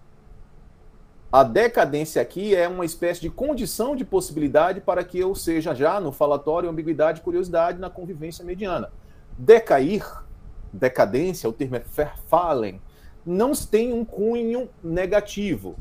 [1.35, 5.99] A decadência aqui é uma espécie de condição de possibilidade para que eu seja já
[5.99, 8.89] no falatório, ambiguidade curiosidade na convivência mediana.
[9.37, 10.05] Decair,
[10.71, 12.81] decadência, o termo é verfallen,
[13.25, 15.75] não tem um cunho negativo.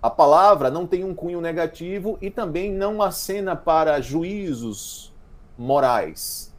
[0.00, 5.14] A palavra não tem um cunho negativo e também não acena para juízos
[5.58, 6.54] morais.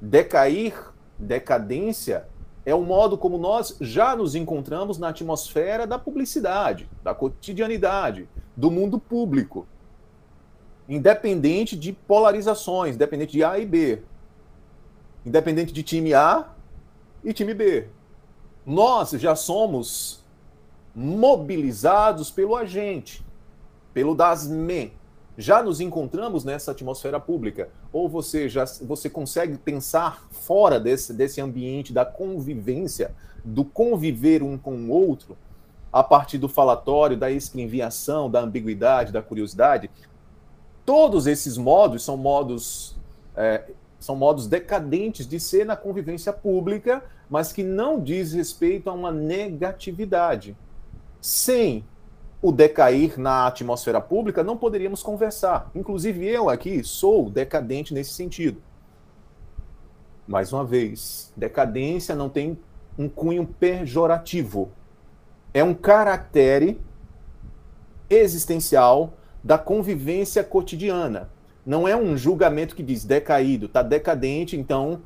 [0.00, 0.74] Decair,
[1.16, 2.26] decadência,
[2.66, 8.72] é o modo como nós já nos encontramos na atmosfera da publicidade, da cotidianidade, do
[8.72, 9.68] mundo público.
[10.88, 14.02] Independente de polarizações, independente de A e B.
[15.24, 16.48] Independente de time A
[17.22, 17.86] e time B.
[18.66, 20.24] Nós já somos
[20.92, 23.24] mobilizados pelo agente,
[23.94, 24.92] pelo DASME.
[25.38, 27.68] Já nos encontramos nessa atmosfera pública?
[27.92, 34.56] Ou você já você consegue pensar fora desse, desse ambiente da convivência, do conviver um
[34.56, 35.36] com o outro,
[35.92, 39.90] a partir do falatório, da escrinviação, da ambiguidade, da curiosidade?
[40.86, 42.96] Todos esses modos são modos
[43.36, 43.64] é,
[43.98, 49.10] são modos decadentes de ser na convivência pública, mas que não diz respeito a uma
[49.10, 50.56] negatividade
[51.20, 51.84] sem
[52.46, 55.68] o decair na atmosfera pública, não poderíamos conversar.
[55.74, 58.62] Inclusive, eu aqui sou decadente nesse sentido.
[60.28, 62.56] Mais uma vez, decadência não tem
[62.96, 64.70] um cunho pejorativo.
[65.52, 66.80] É um caractere
[68.08, 71.28] existencial da convivência cotidiana.
[71.66, 75.02] Não é um julgamento que diz decaído, está decadente, então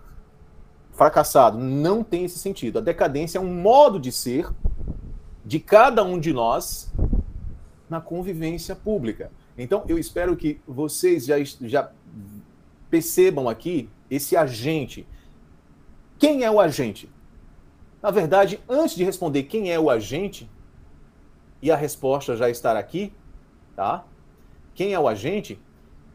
[0.93, 1.57] fracassado.
[1.57, 2.81] Não tem esse sentido.
[2.81, 4.47] A decadência é um modo de ser
[5.43, 6.93] de cada um de nós
[7.91, 9.31] na convivência pública.
[9.59, 11.91] Então, eu espero que vocês já, já
[12.89, 15.07] percebam aqui esse agente.
[16.19, 17.11] Quem é o agente?
[18.01, 20.49] Na verdade, antes de responder quem é o agente,
[21.61, 23.13] e a resposta já estar aqui,
[23.77, 24.05] tá?
[24.75, 25.61] Quem é o agente?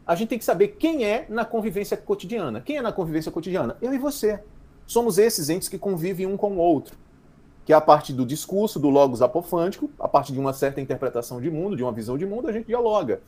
[0.04, 2.60] A gente tem que saber quem é na convivência cotidiana.
[2.60, 3.76] Quem é na convivência cotidiana?
[3.80, 4.42] Eu e você.
[4.86, 6.96] Somos esses entes que convivem um com o outro
[7.66, 11.40] que é a partir do discurso, do logos apofântico, a partir de uma certa interpretação
[11.40, 13.20] de mundo, de uma visão de mundo, a gente dialoga.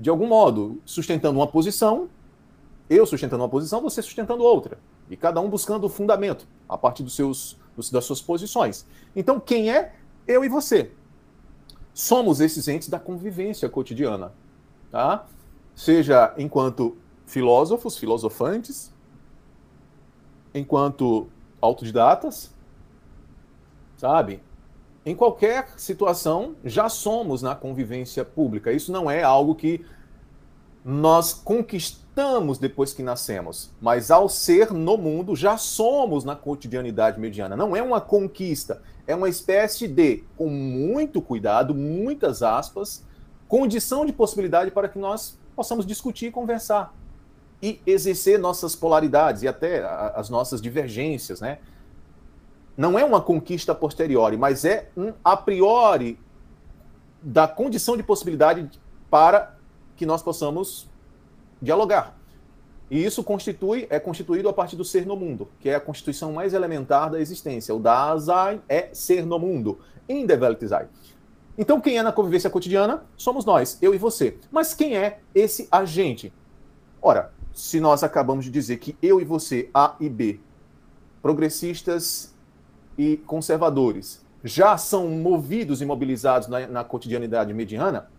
[0.00, 2.08] De algum modo, sustentando uma posição,
[2.88, 4.78] eu sustentando uma posição, você sustentando outra.
[5.10, 7.58] E cada um buscando o fundamento, a partir dos seus,
[7.92, 8.86] das suas posições.
[9.14, 9.92] Então, quem é?
[10.26, 10.90] Eu e você.
[11.92, 14.32] Somos esses entes da convivência cotidiana.
[14.90, 15.26] Tá?
[15.74, 18.90] Seja enquanto filósofos, filosofantes,
[20.54, 21.28] enquanto
[21.60, 22.53] autodidatas,
[23.96, 24.42] sabe?
[25.06, 28.72] Em qualquer situação, já somos na convivência pública.
[28.72, 29.84] Isso não é algo que
[30.84, 37.56] nós conquistamos depois que nascemos, mas ao ser no mundo, já somos na cotidianidade mediana.
[37.56, 43.04] Não é uma conquista, é uma espécie de, com muito cuidado, muitas aspas,
[43.48, 46.94] condição de possibilidade para que nós possamos discutir e conversar
[47.62, 49.82] e exercer nossas polaridades e até
[50.14, 51.58] as nossas divergências, né?
[52.76, 56.18] Não é uma conquista posteriori, mas é um a priori
[57.22, 58.68] da condição de possibilidade
[59.10, 59.56] para
[59.96, 60.88] que nós possamos
[61.62, 62.16] dialogar.
[62.90, 66.32] E isso constitui é constituído a partir do ser no mundo, que é a constituição
[66.32, 67.74] mais elementar da existência.
[67.74, 70.26] O Dasein é ser no mundo, in
[70.68, 70.88] sein.
[71.56, 73.04] Então, quem é na convivência cotidiana?
[73.16, 74.36] Somos nós, eu e você.
[74.50, 76.32] Mas quem é esse agente?
[77.00, 80.40] Ora, se nós acabamos de dizer que eu e você, A e B,
[81.22, 82.33] progressistas
[82.96, 88.10] e conservadores já são movidos e mobilizados na, na cotidianidade mediana,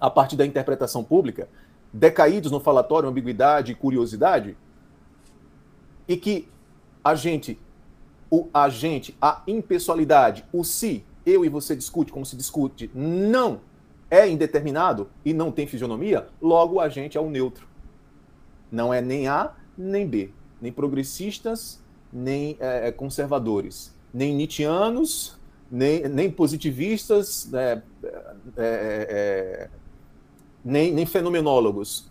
[0.00, 1.48] a partir da interpretação pública,
[1.92, 4.56] decaídos no falatório, ambiguidade e curiosidade,
[6.08, 6.48] e que
[7.04, 7.56] a gente,
[8.28, 13.60] o agente, a impessoalidade, o se, eu e você discute como se discute, não
[14.10, 17.68] é indeterminado e não tem fisionomia, logo o agente é o neutro.
[18.72, 20.30] Não é nem A nem B,
[20.60, 21.80] nem progressistas,
[22.12, 25.38] nem é, conservadores nem Nietzscheanos,
[25.70, 28.12] nem, nem positivistas, né, é,
[28.56, 29.70] é, é,
[30.64, 32.10] nem, nem fenomenólogos.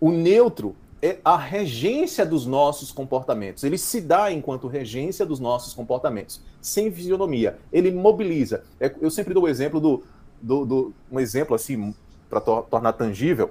[0.00, 3.64] O neutro é a regência dos nossos comportamentos.
[3.64, 7.58] Ele se dá enquanto regência dos nossos comportamentos, sem fisionomia.
[7.72, 8.64] Ele mobiliza.
[8.78, 10.04] É, eu sempre dou o exemplo do,
[10.40, 11.94] do, do um exemplo assim
[12.28, 13.50] para to tornar tangível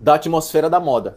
[0.00, 1.16] da atmosfera da moda.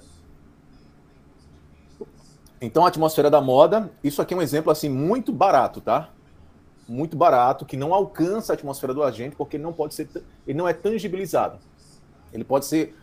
[2.66, 6.10] Então, a atmosfera da moda, isso aqui é um exemplo assim muito barato, tá?
[6.88, 10.10] Muito barato, que não alcança a atmosfera do agente, porque ele não pode ser,
[10.48, 11.60] ele não é tangibilizado.
[12.34, 12.96] Ele pode ser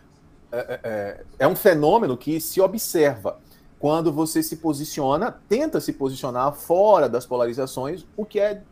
[0.50, 3.38] é, é, é, é um fenômeno que se observa
[3.78, 8.62] quando você se posiciona, tenta se posicionar fora das polarizações, o que é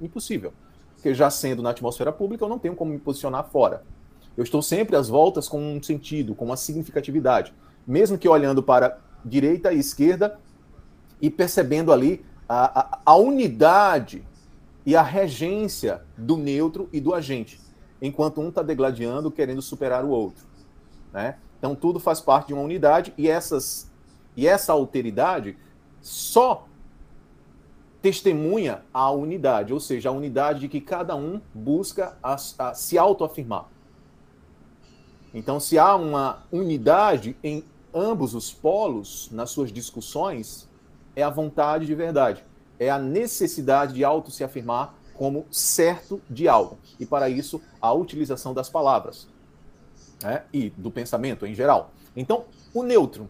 [0.00, 0.52] impossível.
[0.94, 3.82] Porque já sendo na atmosfera pública, eu não tenho como me posicionar fora.
[4.36, 7.54] Eu estou sempre às voltas com um sentido, com uma significatividade.
[7.86, 10.38] Mesmo que olhando para direita e esquerda,
[11.20, 14.24] e percebendo ali a, a, a unidade
[14.84, 17.60] e a regência do neutro e do agente,
[18.00, 20.44] enquanto um está degladiando, querendo superar o outro.
[21.12, 21.36] Né?
[21.58, 23.90] Então, tudo faz parte de uma unidade e, essas,
[24.36, 25.56] e essa alteridade
[26.00, 26.66] só
[28.00, 32.96] testemunha a unidade, ou seja, a unidade de que cada um busca a, a se
[32.96, 33.66] autoafirmar.
[35.34, 37.62] Então, se há uma unidade em
[37.94, 40.68] ambos os polos nas suas discussões,
[41.14, 42.44] é a vontade de verdade,
[42.78, 46.78] é a necessidade de auto se afirmar como certo de algo.
[46.98, 49.28] E para isso, a utilização das palavras
[50.22, 50.44] né?
[50.52, 51.90] e do pensamento em geral.
[52.16, 53.28] Então, o neutro.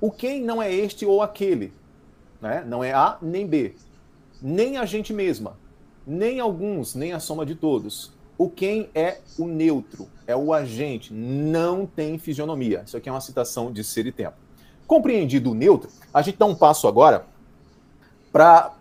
[0.00, 1.72] O quem não é este ou aquele.
[2.40, 2.62] Né?
[2.66, 3.74] Não é A nem B.
[4.40, 5.56] Nem a gente mesma.
[6.06, 8.12] Nem alguns, nem a soma de todos.
[8.36, 12.82] O quem é o neutro, é o agente, não tem fisionomia.
[12.84, 14.36] Isso aqui é uma citação de Ser e Tempo.
[14.86, 17.24] Compreendido o neutro, a gente dá um passo agora
[18.30, 18.76] para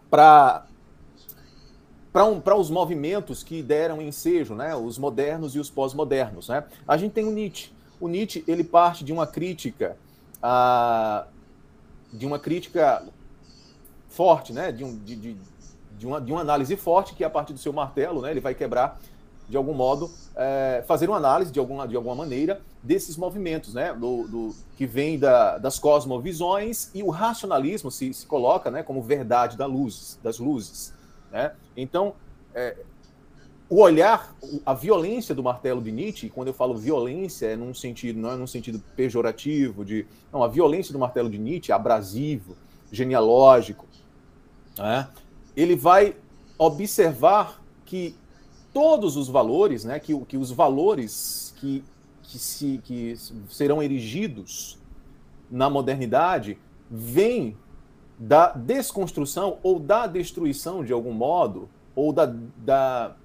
[2.16, 4.76] um, os movimentos que deram ensejo, né?
[4.76, 6.50] os modernos e os pós-modernos.
[6.50, 6.66] Né?
[6.86, 7.72] A gente tem o Nietzsche.
[7.98, 9.98] O Nietzsche ele parte de uma crítica,
[10.44, 11.28] a,
[12.12, 13.06] de uma crítica
[14.10, 14.74] forte, né?
[14.74, 15.38] de, um, de, de,
[15.98, 18.32] de, uma, de uma análise forte que a partir do seu martelo né?
[18.32, 19.00] ele vai quebrar
[19.50, 23.94] de algum modo, é, fazer uma análise de alguma, de alguma maneira desses movimentos, né,
[23.94, 29.02] do, do que vem da, das cosmovisões e o racionalismo se, se coloca, né, como
[29.02, 30.94] verdade da luz, das luzes,
[31.32, 31.54] né?
[31.76, 32.14] Então,
[32.54, 32.76] é,
[33.70, 34.34] o olhar,
[34.66, 38.36] a violência do martelo de Nietzsche, quando eu falo violência, é num sentido, não é
[38.38, 42.56] num sentido pejorativo, de não, a violência do martelo de Nietzsche, abrasivo,
[42.92, 43.86] genealógico,
[44.78, 45.10] né?
[45.56, 46.16] ele vai
[46.58, 48.16] observar que
[48.78, 51.84] todos os valores, né, que, que os valores que,
[52.22, 53.16] que, se, que
[53.50, 54.78] serão erigidos
[55.50, 57.58] na modernidade vêm
[58.20, 63.16] da desconstrução ou da destruição, de algum modo, ou da, da,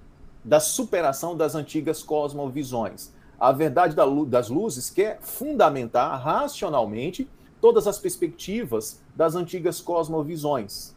[0.43, 3.13] da superação das antigas cosmovisões.
[3.39, 7.29] A verdade da, das luzes quer fundamentar racionalmente
[7.61, 10.95] todas as perspectivas das antigas cosmovisões.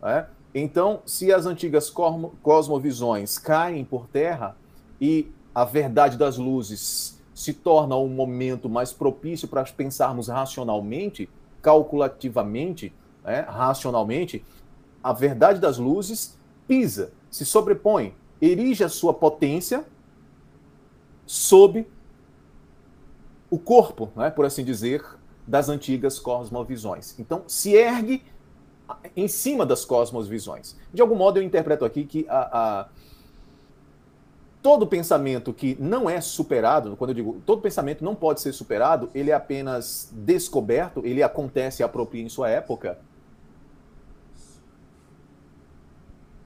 [0.00, 0.28] Né?
[0.54, 1.90] Então, se as antigas
[2.42, 4.56] cosmovisões caem por terra
[5.00, 11.28] e a verdade das luzes se torna um momento mais propício para pensarmos racionalmente,
[11.62, 12.92] calculativamente,
[13.24, 14.44] né, racionalmente,
[15.02, 19.84] a verdade das luzes pisa, se sobrepõe, erige a sua potência
[21.24, 21.86] sob
[23.48, 25.04] o corpo, né, por assim dizer,
[25.46, 27.18] das antigas cosmovisões.
[27.18, 28.22] Então, se ergue
[29.16, 30.76] em cima das cosmosvisões.
[30.92, 32.88] De algum modo, eu interpreto aqui que a, a,
[34.62, 39.10] todo pensamento que não é superado, quando eu digo todo pensamento não pode ser superado,
[39.14, 42.98] ele é apenas descoberto, ele acontece e apropria em sua época.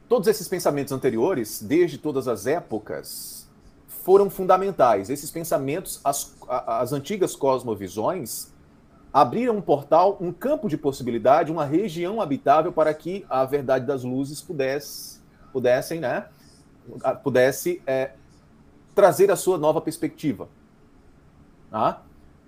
[0.08, 3.48] Todos esses pensamentos anteriores, desde todas as épocas,
[3.88, 5.08] foram fundamentais.
[5.08, 8.53] Esses pensamentos, as, as antigas cosmovisões,
[9.14, 14.02] abriram um portal, um campo de possibilidade, uma região habitável para que a verdade das
[14.02, 15.20] luzes pudesse,
[15.52, 16.26] pudessem, né,
[17.22, 18.10] pudesse é,
[18.92, 20.48] trazer a sua nova perspectiva.
[21.70, 22.02] Tá?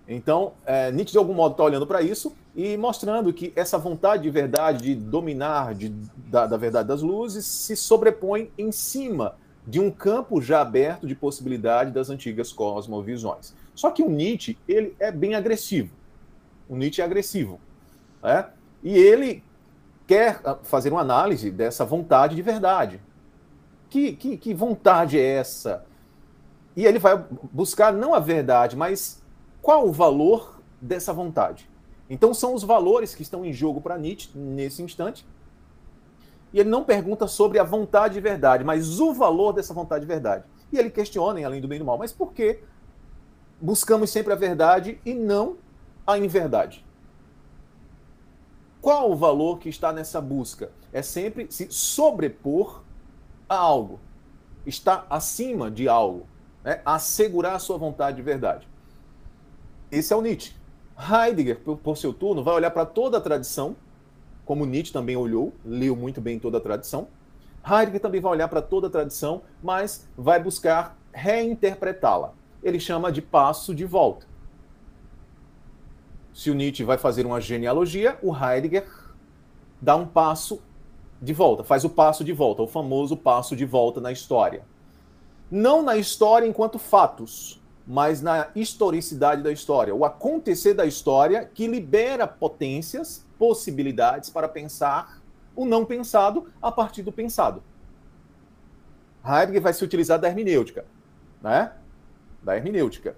[0.08, 4.24] Então, é, Nietzsche, de algum modo, está olhando para isso e mostrando que essa vontade
[4.24, 9.78] de verdade, de dominar de, da, da verdade das luzes, se sobrepõe em cima de
[9.78, 13.54] um campo já aberto de possibilidade das antigas cosmovisões.
[13.72, 15.95] Só que o Nietzsche ele é bem agressivo.
[16.68, 17.60] O Nietzsche é agressivo.
[18.22, 18.48] Né?
[18.82, 19.42] E ele
[20.06, 23.00] quer ah, fazer uma análise dessa vontade de verdade.
[23.88, 25.84] Que, que, que vontade é essa?
[26.76, 29.22] E ele vai buscar não a verdade, mas
[29.62, 31.68] qual o valor dessa vontade.
[32.08, 35.26] Então são os valores que estão em jogo para Nietzsche nesse instante.
[36.52, 40.06] E ele não pergunta sobre a vontade de verdade, mas o valor dessa vontade de
[40.06, 40.44] verdade.
[40.72, 42.60] E ele questiona, além do bem e do mal, mas por que
[43.60, 45.56] buscamos sempre a verdade e não
[46.06, 46.84] a inverdade.
[48.80, 50.70] Qual o valor que está nessa busca?
[50.92, 52.82] É sempre se sobrepor
[53.48, 53.98] a algo,
[54.64, 56.26] estar acima de algo,
[56.62, 56.80] né?
[56.84, 58.68] assegurar a sua vontade de verdade.
[59.90, 60.54] Esse é o Nietzsche.
[60.98, 63.76] Heidegger, por, por seu turno, vai olhar para toda a tradição,
[64.44, 67.08] como Nietzsche também olhou, leu muito bem toda a tradição.
[67.68, 72.32] Heidegger também vai olhar para toda a tradição, mas vai buscar reinterpretá-la.
[72.62, 74.26] Ele chama de passo de volta.
[76.36, 78.86] Se o Nietzsche vai fazer uma genealogia, o Heidegger
[79.80, 80.60] dá um passo
[81.20, 84.62] de volta, faz o passo de volta, o famoso passo de volta na história.
[85.50, 91.66] Não na história enquanto fatos, mas na historicidade da história, o acontecer da história que
[91.66, 95.22] libera potências, possibilidades para pensar
[95.56, 97.62] o não pensado a partir do pensado.
[99.24, 100.84] Heidegger vai se utilizar da hermenêutica,
[101.40, 101.72] né?
[102.42, 103.16] Da hermenêutica.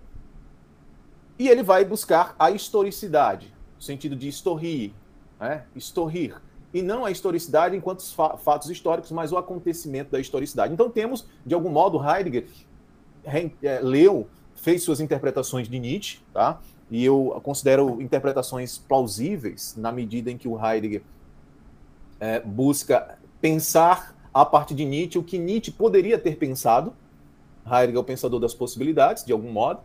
[1.38, 4.92] E ele vai buscar a historicidade, no sentido de historir,
[5.38, 5.64] né?
[5.74, 6.34] Historir.
[6.74, 10.72] E não a historicidade enquanto fa fatos históricos, mas o acontecimento da historicidade.
[10.72, 12.46] Então temos, de algum modo, Heidegger
[13.62, 16.60] é, leu, fez suas interpretações de Nietzsche, tá?
[16.90, 21.02] E eu considero interpretações plausíveis na medida em que o Heidegger
[22.18, 26.92] é, busca pensar a partir de Nietzsche o que Nietzsche poderia ter pensado.
[27.64, 29.80] Heidegger é o pensador das possibilidades, de algum modo.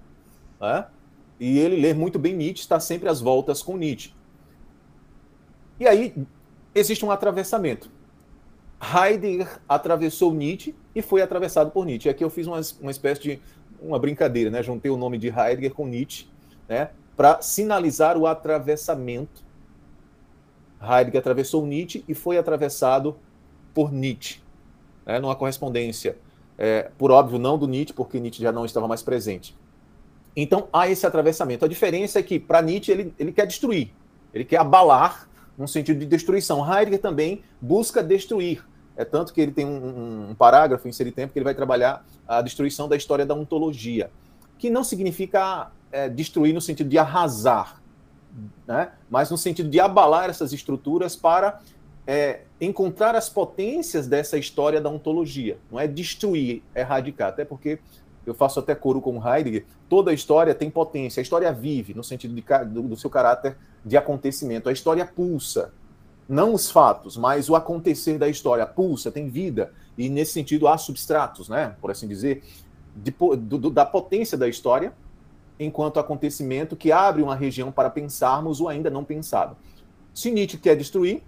[0.60, 0.86] Né?
[1.40, 4.14] E ele lê muito bem Nietzsche, está sempre às voltas com Nietzsche.
[5.80, 6.14] E aí
[6.74, 7.90] existe um atravessamento.
[8.82, 12.10] Heidegger atravessou Nietzsche e foi atravessado por Nietzsche.
[12.10, 13.42] Aqui eu fiz uma, uma espécie de
[13.82, 14.62] uma brincadeira, né?
[14.62, 16.28] Juntei o nome de Heidegger com Nietzsche,
[16.68, 16.90] né?
[17.16, 19.44] Para sinalizar o atravessamento.
[20.82, 23.16] Heidegger atravessou Nietzsche e foi atravessado
[23.74, 24.42] por Nietzsche,
[25.06, 25.20] né?
[25.20, 26.18] Numa correspondência,
[26.58, 29.56] é, por óbvio, não do Nietzsche, porque Nietzsche já não estava mais presente.
[30.36, 31.66] Então há esse atravessamento.
[31.66, 33.92] A diferença é que para Nietzsche ele, ele quer destruir,
[34.34, 35.28] ele quer abalar
[35.58, 36.60] num sentido de destruição.
[36.66, 38.66] Heidegger também busca destruir.
[38.96, 42.42] É tanto que ele tem um, um parágrafo em Tempo que ele vai trabalhar a
[42.42, 44.12] destruição da história da ontologia,
[44.58, 47.82] que não significa é, destruir no sentido de arrasar,
[48.68, 48.92] né?
[49.10, 51.60] mas no sentido de abalar essas estruturas para
[52.06, 55.58] é, encontrar as potências dessa história da ontologia.
[55.72, 57.80] Não é destruir, é erradicar, até porque
[58.26, 62.34] eu faço até coro com Heidegger, toda história tem potência, a história vive, no sentido
[62.34, 65.74] de, do, do seu caráter de acontecimento, a história pulsa,
[66.28, 70.78] não os fatos, mas o acontecer da história pulsa, tem vida, e nesse sentido há
[70.78, 72.44] substratos, né, por assim dizer,
[72.96, 74.94] de, do, da potência da história
[75.60, 79.56] enquanto acontecimento que abre uma região para pensarmos o ainda não pensado.
[80.14, 81.22] Se Nietzsche quer destruir,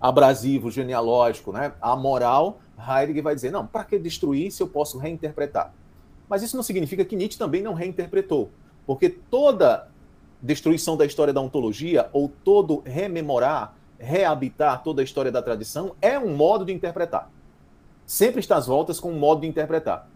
[0.00, 4.98] abrasivo, genealógico, né, a moral, Heidegger vai dizer, não, para que destruir se eu posso
[4.98, 5.72] reinterpretar?
[6.28, 8.50] Mas isso não significa que Nietzsche também não reinterpretou,
[8.86, 9.88] porque toda
[10.40, 16.18] destruição da história da ontologia ou todo rememorar reabitar toda a história da tradição é
[16.18, 17.30] um modo de interpretar.
[18.06, 20.08] Sempre está às voltas com um modo de interpretar.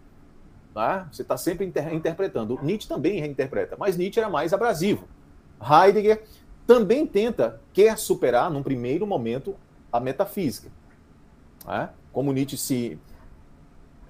[0.73, 1.07] Tá?
[1.11, 2.57] Você está sempre inter interpretando.
[2.63, 5.07] Nietzsche também reinterpreta, mas Nietzsche era mais abrasivo.
[5.61, 6.23] Heidegger
[6.65, 9.55] também tenta, quer superar, num primeiro momento,
[9.91, 10.71] a metafísica.
[11.63, 11.93] Tá?
[12.11, 12.97] Como Nietzsche se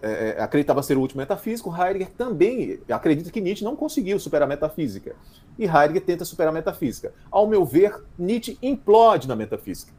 [0.05, 4.45] é, é, acreditava ser o último metafísico, Heidegger também acredita que Nietzsche não conseguiu superar
[4.45, 5.15] a metafísica.
[5.57, 7.13] E Heidegger tenta superar a metafísica.
[7.31, 9.93] Ao meu ver, Nietzsche implode na metafísica.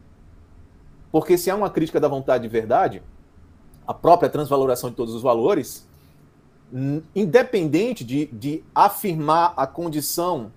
[1.10, 3.02] Porque se há uma crítica da vontade de verdade,
[3.86, 5.88] a própria transvaloração de todos os valores,
[7.14, 10.52] independente de, de afirmar a condição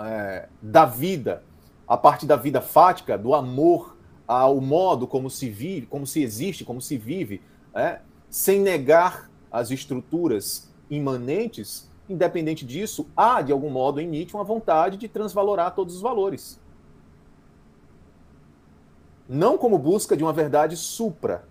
[0.00, 1.44] é, da vida,
[1.86, 6.64] a partir da vida fática, do amor ao modo como se vive, como se existe,
[6.64, 7.40] como se vive,
[7.72, 8.00] é,
[8.32, 14.96] sem negar as estruturas imanentes, independente disso, há, de algum modo, em Nietzsche uma vontade
[14.96, 16.58] de transvalorar todos os valores.
[19.28, 21.44] Não como busca de uma verdade supra,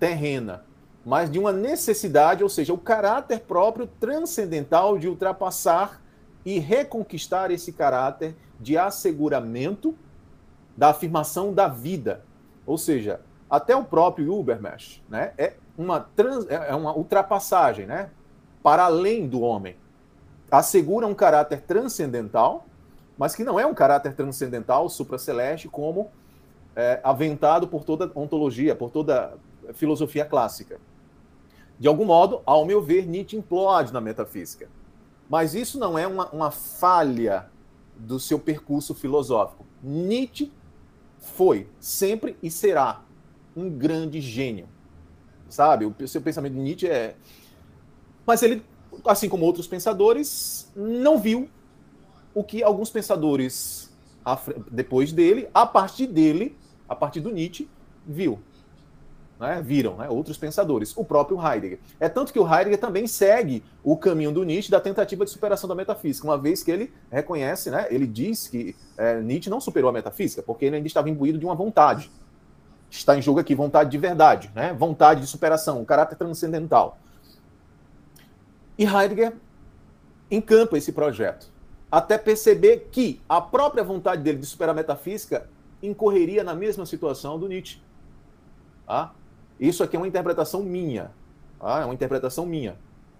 [0.00, 0.64] terrena,
[1.04, 6.02] mas de uma necessidade, ou seja, o caráter próprio transcendental de ultrapassar
[6.44, 9.96] e reconquistar esse caráter de asseguramento
[10.76, 12.24] da afirmação da vida.
[12.66, 18.10] Ou seja, até o próprio Ubermesh, né, é uma, trans, é, é uma ultrapassagem, né,
[18.62, 19.76] para além do homem.
[20.50, 22.66] Assegura um caráter transcendental,
[23.16, 26.10] mas que não é um caráter transcendental supraceleste como
[26.74, 29.34] é, aventado por toda ontologia, por toda
[29.72, 30.78] filosofia clássica.
[31.78, 34.68] De algum modo, ao meu ver, Nietzsche implode na metafísica.
[35.28, 37.50] Mas isso não é uma, uma falha
[37.96, 39.66] do seu percurso filosófico.
[39.82, 40.52] Nietzsche
[41.18, 43.02] foi, sempre e será
[43.56, 44.68] um grande gênio.
[45.48, 45.86] Sabe?
[45.86, 47.16] O seu pensamento de Nietzsche é.
[48.26, 48.62] Mas ele,
[49.06, 51.48] assim como outros pensadores, não viu
[52.34, 53.94] o que alguns pensadores
[54.70, 56.56] depois dele, a partir dele,
[56.88, 57.68] a partir do Nietzsche,
[58.06, 58.38] viu.
[59.38, 61.78] Né, viram né, outros pensadores, o próprio Heidegger.
[62.00, 65.68] É tanto que o Heidegger também segue o caminho do Nietzsche da tentativa de superação
[65.68, 69.90] da metafísica, uma vez que ele reconhece, né, ele diz que é, Nietzsche não superou
[69.90, 72.10] a metafísica, porque ele ainda estava imbuído de uma vontade
[72.90, 74.72] está em jogo aqui vontade de verdade, né?
[74.72, 76.98] vontade de superação, um caráter transcendental.
[78.78, 79.34] E Heidegger
[80.30, 81.48] encampa esse projeto,
[81.90, 85.48] até perceber que a própria vontade dele de superar a metafísica
[85.82, 87.80] incorreria na mesma situação do Nietzsche.
[88.86, 89.14] Tá?
[89.58, 91.10] Isso aqui é uma interpretação minha.
[91.58, 91.80] Tá?
[91.80, 92.76] É uma interpretação minha.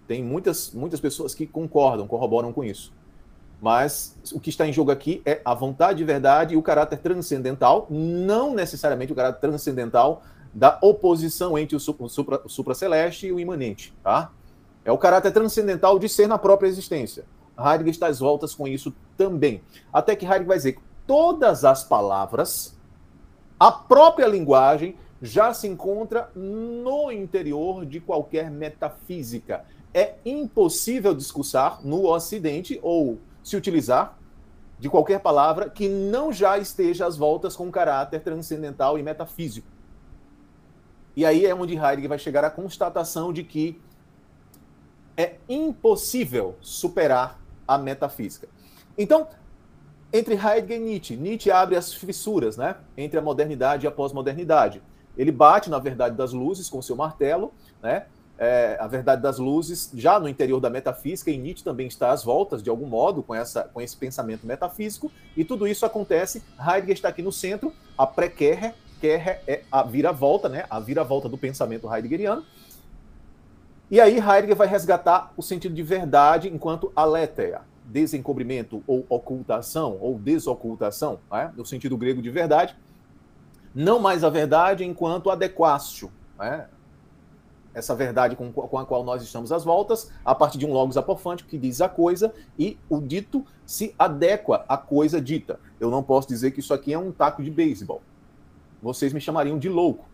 [0.07, 2.93] Tem muitas, muitas pessoas que concordam, corroboram com isso.
[3.61, 6.99] Mas o que está em jogo aqui é a vontade de verdade e o caráter
[6.99, 10.21] transcendental, não necessariamente o caráter transcendental
[10.53, 14.31] da oposição entre o, supra, o supraceleste e o imanente, tá?
[14.85, 17.25] É o caráter transcendental de ser na própria existência.
[17.59, 19.61] Heidegger está às voltas com isso também.
[19.91, 22.77] Até que Heidegger vai dizer que todas as palavras,
[23.59, 29.65] a própria linguagem, já se encontra no interior de qualquer metafísica.
[29.93, 33.17] É impossível discursar no Ocidente ou
[33.47, 34.17] se utilizar
[34.77, 39.67] de qualquer palavra que não já esteja às voltas com caráter transcendental e metafísico.
[41.15, 43.81] E aí é onde Heidegger vai chegar à constatação de que
[45.15, 48.49] é impossível superar a metafísica.
[48.97, 49.27] Então,
[50.11, 54.83] entre Heidegger e Nietzsche, Nietzsche abre as fissuras né, entre a modernidade e a pós-modernidade.
[55.17, 58.05] Ele bate na verdade das luzes com seu martelo, né?
[58.39, 62.23] É, a verdade das luzes já no interior da metafísica, e Nietzsche também está às
[62.23, 66.43] voltas, de algum modo, com, essa, com esse pensamento metafísico, e tudo isso acontece.
[66.59, 70.65] Heidegger está aqui no centro, a pré-Kerrer, Kerrer é a vira-volta, né?
[70.69, 72.43] a vira-volta do pensamento heideggeriano.
[73.89, 80.19] E aí Heidegger vai resgatar o sentido de verdade enquanto aletheia, desencobrimento ou ocultação, ou
[80.19, 81.51] desocultação, né?
[81.55, 82.75] no sentido grego de verdade,
[83.73, 86.67] não mais a verdade enquanto adequácio, né?
[87.77, 90.97] Essa verdade com, com, a qual nós estamos às voltas, a partir de um logos
[90.97, 95.59] apofântico que diz a coisa e o dito se adequa à coisa dita.
[95.79, 98.01] Eu não posso dizer que isso aqui é um taco de beisebol.
[98.81, 100.05] Vocês me chamariam de louco.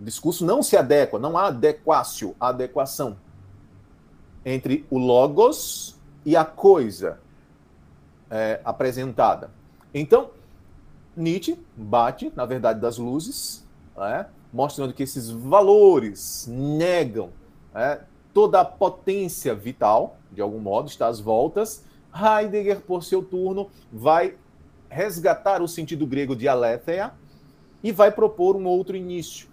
[0.00, 3.16] O discurso não se adequa, não há adequácio, adequação
[4.44, 5.96] entre o logos
[6.26, 7.20] e a coisa
[8.28, 9.52] é, apresentada.
[9.94, 10.30] Então,
[11.16, 13.64] Nietzsche bate na verdade das luzes,
[13.96, 17.30] né, mostrando que esses valores negam
[17.72, 18.00] né,
[18.32, 21.84] toda a potência vital, de algum modo, está às voltas.
[22.14, 24.34] Heidegger, por seu turno, vai
[24.88, 27.12] resgatar o sentido grego de aletheia
[27.82, 29.48] e vai propor um outro início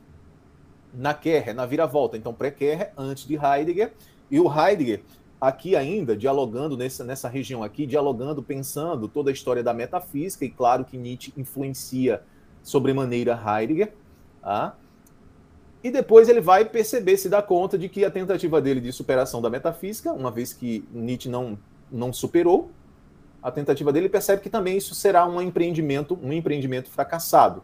[0.93, 2.17] na Kerr, na viravolta.
[2.17, 3.93] Então, pré-Kerr, antes de Heidegger,
[4.29, 5.03] e o Heidegger
[5.39, 10.49] aqui ainda, dialogando nessa, nessa região aqui, dialogando, pensando toda a história da metafísica, e
[10.49, 12.23] claro que Nietzsche influencia
[12.63, 13.93] sobremaneira Heidegger,
[14.41, 14.75] tá?
[15.83, 19.41] E depois ele vai perceber, se dá conta de que a tentativa dele de superação
[19.41, 21.57] da metafísica, uma vez que Nietzsche não,
[21.91, 22.71] não superou,
[23.41, 27.63] a tentativa dele percebe que também isso será um empreendimento, um empreendimento fracassado.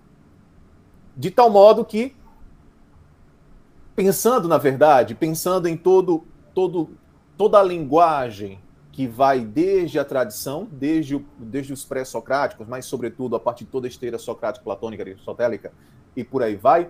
[1.17, 2.15] De tal modo que,
[3.95, 6.89] pensando na verdade, pensando em todo, todo
[7.37, 8.59] toda a linguagem
[8.91, 13.71] que vai desde a tradição, desde, o, desde os pré-socráticos, mas sobretudo a partir de
[13.71, 15.71] toda a esteira socrática, platônica, aristotélica
[16.15, 16.89] e por aí vai,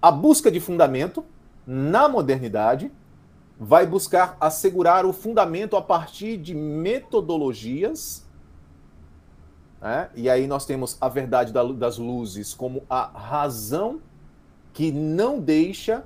[0.00, 1.24] a busca de fundamento
[1.66, 2.92] na modernidade
[3.58, 8.26] vai buscar assegurar o fundamento a partir de metodologias.
[9.80, 10.10] Né?
[10.14, 14.00] E aí nós temos a verdade das luzes como a razão
[14.72, 16.04] que não deixa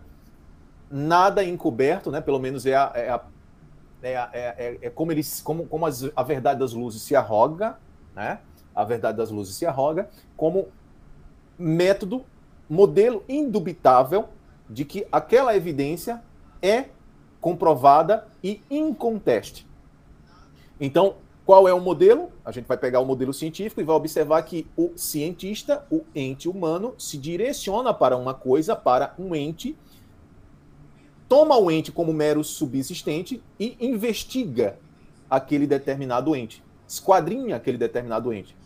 [0.90, 2.20] nada encoberto, né?
[2.20, 3.22] Pelo menos é a, é, a,
[4.02, 7.78] é, a, é, é como eles, como, como as, a verdade das luzes se arroga,
[8.14, 8.40] né?
[8.74, 10.68] A verdade das luzes se arroga como
[11.58, 12.24] método,
[12.70, 14.28] modelo indubitável
[14.68, 16.22] de que aquela evidência
[16.62, 16.84] é
[17.40, 19.66] comprovada e inconteste.
[20.80, 22.30] Então, qual é o modelo?
[22.44, 26.48] A gente vai pegar o modelo científico e vai observar que o cientista, o ente
[26.48, 29.76] humano, se direciona para uma coisa, para um ente,
[31.28, 34.78] toma o ente como mero subsistente e investiga
[35.28, 38.56] aquele determinado ente, esquadrinha aquele determinado ente,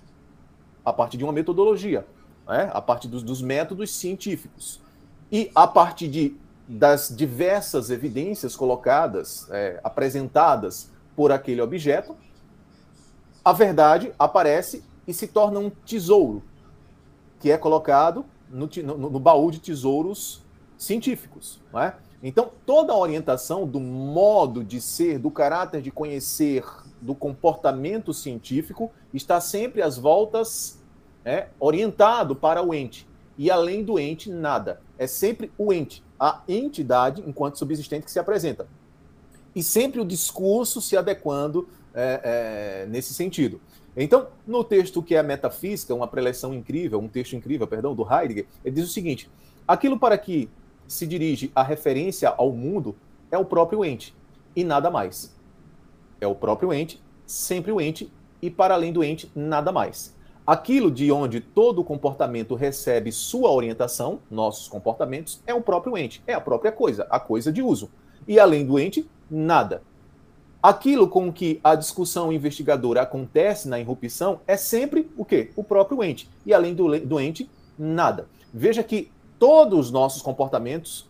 [0.85, 2.07] a partir de uma metodologia,
[2.47, 2.71] né?
[2.73, 4.81] a partir dos, dos métodos científicos.
[5.31, 6.37] E a partir de,
[6.69, 12.17] das diversas evidências colocadas, é, apresentadas por aquele objeto,
[13.45, 16.43] a verdade aparece e se torna um tesouro,
[17.41, 20.43] que é colocado no, no, no baú de tesouros
[20.79, 21.61] científicos.
[21.73, 21.95] Não é?
[22.23, 26.65] Então, toda a orientação do modo de ser, do caráter de conhecer,
[26.99, 30.83] do comportamento científico, está sempre às voltas
[31.25, 33.09] é, orientado para o ente.
[33.37, 34.81] E além do ente, nada.
[34.99, 38.67] É sempre o ente, a entidade enquanto subsistente que se apresenta.
[39.55, 43.61] E sempre o discurso se adequando é, é, nesse sentido.
[43.97, 48.47] Então, no texto que é Metafísica, uma preleção incrível, um texto incrível, perdão, do Heidegger,
[48.65, 49.31] ele diz o seguinte:
[49.67, 50.51] aquilo para que
[50.87, 52.97] se dirige a referência ao mundo
[53.31, 54.15] é o próprio ente
[54.55, 55.35] e nada mais.
[56.21, 58.13] É o próprio ente, sempre o ente
[58.43, 60.14] e para além do ente nada mais.
[60.47, 66.35] Aquilo de onde todo comportamento recebe sua orientação, nossos comportamentos, é o próprio ente, é
[66.35, 67.91] a própria coisa, a coisa de uso.
[68.29, 69.83] E além do ente, nada.
[70.63, 75.51] Aquilo com que a discussão investigadora acontece na irrupção é sempre o quê?
[75.57, 76.29] O próprio ente.
[76.45, 78.29] E além do, do ente, Nada.
[78.53, 81.09] Veja que todos os nossos comportamentos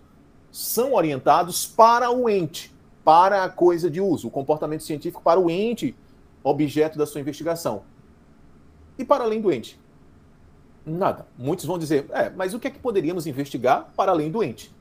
[0.50, 2.74] são orientados para o ente,
[3.04, 5.94] para a coisa de uso, o comportamento científico para o ente
[6.42, 7.82] objeto da sua investigação.
[8.98, 9.80] E para além do ente?
[10.86, 11.26] Nada.
[11.38, 14.74] Muitos vão dizer, é, mas o que é que poderíamos investigar para além do ente?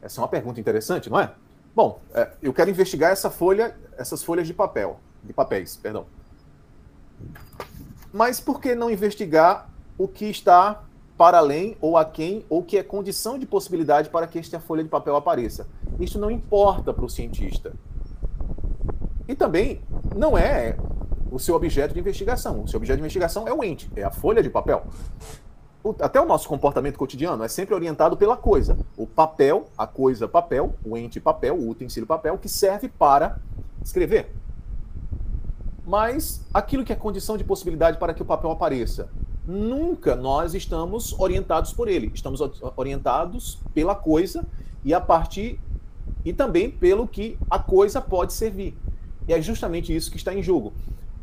[0.00, 1.32] Essa é uma pergunta interessante, não é?
[1.74, 6.06] Bom, é, eu quero investigar essa folha, essas folhas de papel, de papéis, perdão.
[8.12, 10.84] Mas por que não investigar o que está
[11.16, 14.84] para além ou a quem ou que é condição de possibilidade para que esta folha
[14.84, 15.66] de papel apareça?
[15.98, 17.72] Isso não importa para o cientista.
[19.26, 19.82] E também
[20.16, 20.76] não é
[21.30, 22.62] o seu objeto de investigação.
[22.62, 24.86] O seu objeto de investigação é o ente, é a folha de papel.
[26.00, 28.76] Até o nosso comportamento cotidiano é sempre orientado pela coisa.
[28.96, 33.38] O papel, a coisa papel, o ente papel, o utensílio papel, que serve para
[33.82, 34.34] escrever.
[35.86, 39.08] Mas aquilo que é condição de possibilidade para que o papel apareça,
[39.46, 42.10] nunca nós estamos orientados por ele.
[42.12, 42.40] Estamos
[42.76, 44.46] orientados pela coisa
[44.84, 45.58] e a partir
[46.24, 48.76] e também pelo que a coisa pode servir.
[49.26, 50.72] E é justamente isso que está em jogo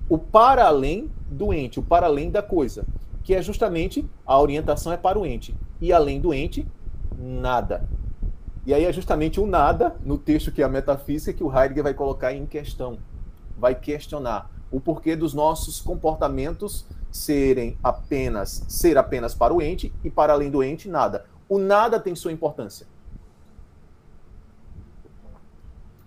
[0.08, 2.86] o para além do ente, o para além da coisa,
[3.24, 5.56] que é justamente a orientação é para o ente.
[5.82, 6.66] E além do ente,
[7.18, 7.88] nada.
[8.66, 11.84] E aí é justamente o nada, no texto que é a metafísica, que o Heidegger
[11.84, 12.98] vai colocar em questão.
[13.58, 20.10] Vai questionar o porquê dos nossos comportamentos serem apenas ser apenas para o ente e
[20.10, 21.26] para além do ente nada.
[21.48, 22.86] O nada tem sua importância.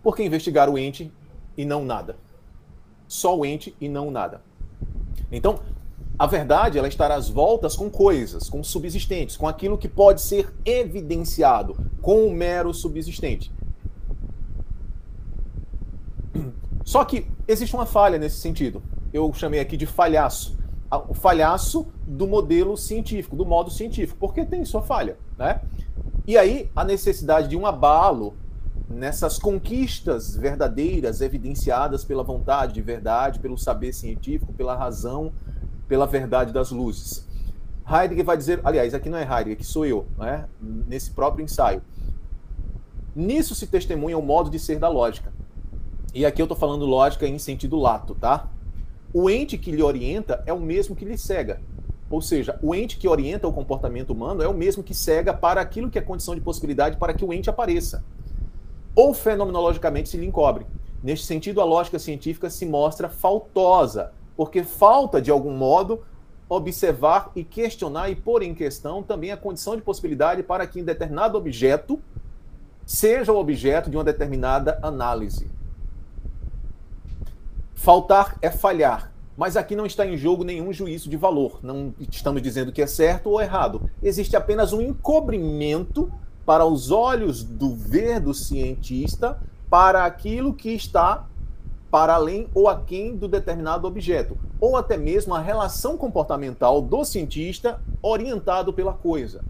[0.03, 1.12] Por que investigar o ente
[1.57, 2.16] e não nada?
[3.09, 4.43] Só o ente e não nada.
[5.33, 5.61] Então,
[6.19, 10.53] a verdade ela estará às voltas com coisas, com subsistentes, com aquilo que pode ser
[10.65, 13.53] evidenciado com o mero subsistente.
[16.85, 18.83] Só que existe uma falha nesse sentido.
[19.13, 20.59] Eu chamei aqui de falhaço.
[21.09, 25.61] O falhaço do modelo científico, do modo científico, porque tem sua falha, né?
[26.27, 28.35] E aí a necessidade de um abalo
[28.89, 35.32] nessas conquistas verdadeiras evidenciadas pela vontade de verdade, pelo saber científico, pela razão,
[35.86, 37.26] pela verdade das luzes.
[37.86, 40.47] Heidegger vai dizer, aliás, aqui não é Heidegger, aqui sou eu, né?
[40.61, 41.82] nesse próprio ensaio.
[43.14, 45.32] Nisso se testemunha o modo de ser da lógica.
[46.14, 48.49] E aqui eu estou falando lógica em sentido lato, tá?
[49.12, 51.61] O ente que lhe orienta é o mesmo que lhe cega.
[52.11, 55.61] Ou seja, o ente que orienta o comportamento humano é o mesmo que cega para
[55.61, 58.03] aquilo que é condição de possibilidade para que o ente apareça
[58.99, 60.66] ou fenomenologicamente se lhe encobre.
[61.01, 66.03] Neste sentido, a lógica científica se mostra faltosa, porque falta, de algum modo,
[66.49, 70.84] observar e questionar e pôr em questão também a condição de possibilidade para que um
[70.84, 72.01] determinado objeto
[72.84, 75.49] seja o objeto de uma determinada análise.
[77.76, 81.61] Faltar é falhar, mas aqui não está em jogo nenhum juízo de valor.
[81.62, 83.88] Não estamos dizendo que é certo ou errado.
[84.03, 86.12] Existe apenas um encobrimento
[86.49, 89.38] para os olhos do ver do cientista
[89.68, 91.26] para aquilo que está
[91.90, 97.78] para além ou aquém do determinado objeto, ou até mesmo a relação comportamental do cientista
[98.01, 99.44] orientado pela coisa.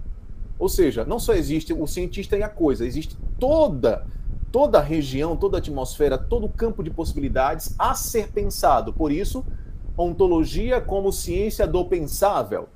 [0.58, 4.04] Ou seja, não só existe o cientista e a coisa, existe toda
[4.50, 8.92] toda a região, toda a atmosfera, todo o campo de possibilidades a ser pensado.
[8.92, 9.46] Por isso,
[9.96, 12.68] ontologia como ciência do pensável.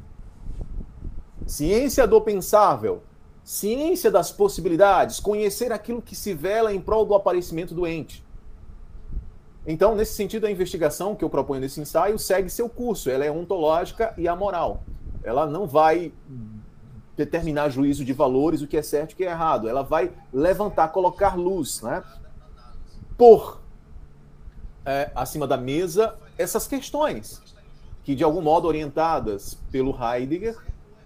[1.45, 3.03] Ciência do pensável
[3.45, 8.25] Ciência das possibilidades, conhecer aquilo que se vela em prol do aparecimento do ente.
[9.67, 13.11] Então, nesse sentido, a investigação que eu proponho nesse ensaio segue seu curso.
[13.11, 14.83] Ela é ontológica e amoral.
[15.23, 16.13] Ela não vai
[17.17, 19.69] determinar juízo de valores, o que é certo e o que é errado.
[19.69, 22.03] Ela vai levantar, colocar luz, né?
[23.17, 23.61] Por
[24.85, 27.41] é, acima da mesa essas questões
[28.03, 30.57] que, de algum modo, orientadas pelo Heidegger,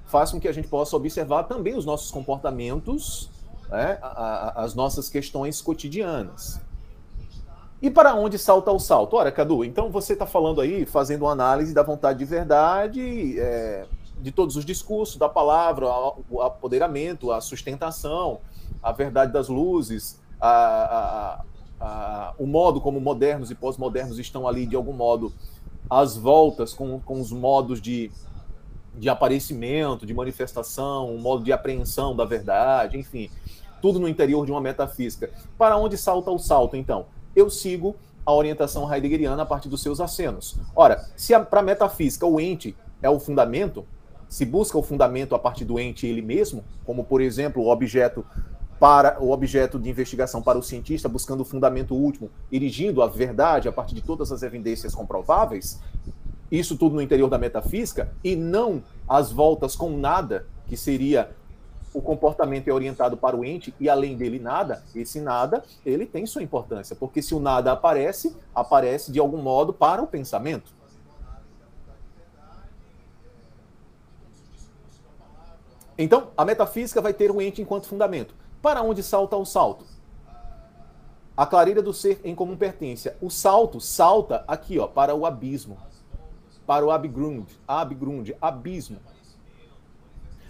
[0.06, 3.30] faz com que a gente possa observar também os nossos comportamentos,
[3.68, 6.60] né, a, a, as nossas questões cotidianas.
[7.82, 9.16] E para onde salta o salto?
[9.16, 13.86] Ora, Cadu, então você está falando aí, fazendo uma análise da vontade de verdade, é,
[14.18, 15.86] de todos os discursos, da palavra,
[16.30, 18.40] o apoderamento, a sustentação,
[18.82, 21.42] a verdade das luzes, a,
[22.38, 25.32] o modo como modernos e pós-modernos estão ali, de algum modo,
[25.88, 28.10] às voltas com, com os modos de
[28.96, 33.30] de aparecimento, de manifestação, um modo de apreensão da verdade, enfim,
[33.80, 35.30] tudo no interior de uma metafísica.
[35.58, 37.06] Para onde salta o salto, então?
[37.34, 37.94] Eu sigo
[38.24, 40.58] a orientação heideggeriana a partir dos seus acenos.
[40.74, 43.84] Ora, se para a metafísica o ente é o fundamento,
[44.28, 48.24] se busca o fundamento a partir do ente ele mesmo, como por exemplo o objeto
[48.78, 53.68] para o objeto de investigação para o cientista, buscando o fundamento último, erigindo a verdade
[53.68, 55.80] a partir de todas as evidências comprováveis,
[56.50, 61.30] isso tudo no interior da metafísica, e não as voltas com nada, que seria
[61.96, 66.26] o comportamento é orientado para o ente e além dele nada, esse nada, ele tem
[66.26, 70.74] sua importância, porque se o nada aparece, aparece de algum modo para o pensamento.
[75.96, 78.34] Então, a metafísica vai ter o ente enquanto fundamento.
[78.60, 79.86] Para onde salta o salto?
[81.34, 83.10] A clareira do ser em comum pertence.
[83.22, 85.78] O salto salta aqui, ó, para o abismo,
[86.66, 88.98] para o abgrund, abgrund, abismo.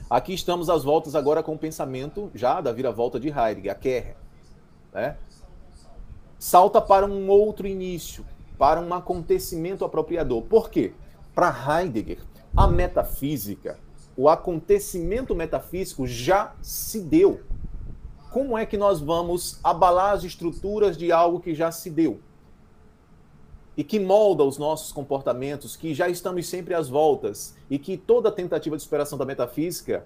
[0.08, 4.16] Aqui estamos às voltas agora com o pensamento já da vira-volta de Heidegger, a Kerr.
[4.92, 5.16] Né?
[6.38, 8.24] Salta para um outro início,
[8.56, 10.42] para um acontecimento apropriador.
[10.42, 10.94] Por quê?
[11.34, 12.20] Para Heidegger,
[12.56, 13.78] a metafísica,
[14.16, 17.42] o acontecimento metafísico já se deu.
[18.30, 22.20] Como é que nós vamos abalar as estruturas de algo que já se deu?
[23.77, 28.33] E que molda os nossos comportamentos, que já estamos sempre às voltas, e que toda
[28.33, 30.05] tentativa de superação da metafísica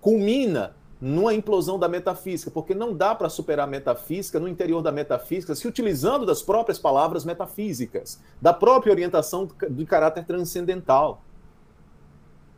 [0.00, 4.92] culmina numa implosão da metafísica, porque não dá para superar a metafísica no interior da
[4.92, 11.22] metafísica se utilizando das próprias palavras metafísicas, da própria orientação de caráter transcendental.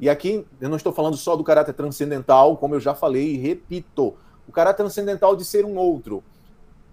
[0.00, 3.36] E aqui eu não estou falando só do caráter transcendental, como eu já falei e
[3.36, 4.14] repito,
[4.48, 6.24] o caráter transcendental de ser um outro,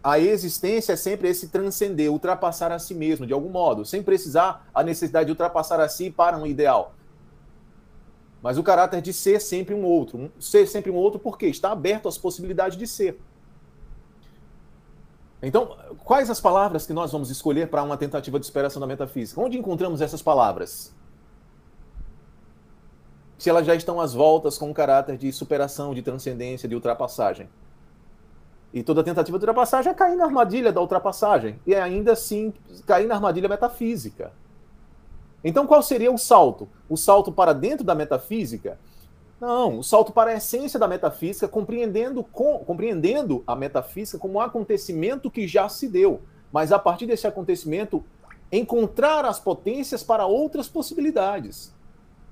[0.04, 4.68] a existência é sempre esse transcender, ultrapassar a si mesmo, de algum modo, sem precisar
[4.74, 6.94] a necessidade de ultrapassar a si para um ideal.
[8.42, 10.32] Mas o caráter de ser sempre um outro.
[10.40, 13.20] Ser sempre um outro porque está aberto às possibilidades de ser.
[15.42, 19.40] Então, quais as palavras que nós vamos escolher para uma tentativa de superação da metafísica?
[19.42, 20.94] Onde encontramos essas palavras?
[23.38, 27.50] Se elas já estão às voltas com um caráter de superação, de transcendência, de ultrapassagem.
[28.74, 31.60] E toda tentativa de ultrapassagem é cair na armadilha da ultrapassagem.
[31.66, 32.54] E ainda assim
[32.86, 34.32] cair na armadilha metafísica.
[35.44, 36.68] Então qual seria o salto?
[36.88, 38.78] O salto para dentro da metafísica?
[39.40, 44.42] Não, o salto para a essência da metafísica, compreendendo, com, compreendendo a metafísica como um
[44.42, 46.22] acontecimento que já se deu.
[46.52, 48.04] Mas a partir desse acontecimento,
[48.52, 51.74] encontrar as potências para outras possibilidades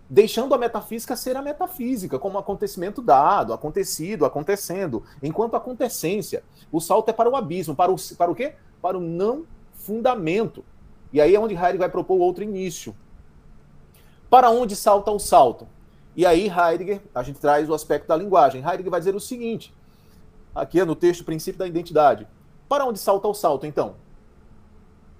[0.10, 6.44] deixando a metafísica ser a metafísica, como acontecimento dado, acontecido, acontecendo, enquanto acontecência.
[6.72, 8.54] O salto é para o abismo, para o, para o quê?
[8.82, 10.64] Para o não fundamento.
[11.12, 12.96] E aí é onde Heidegger vai propor outro início.
[14.30, 15.68] Para onde salta o salto?
[16.16, 18.62] E aí Heidegger, a gente traz o aspecto da linguagem.
[18.62, 19.74] Heidegger vai dizer o seguinte,
[20.56, 22.28] aqui é no texto Princípio da Identidade.
[22.68, 23.96] Para onde salta o salto, então?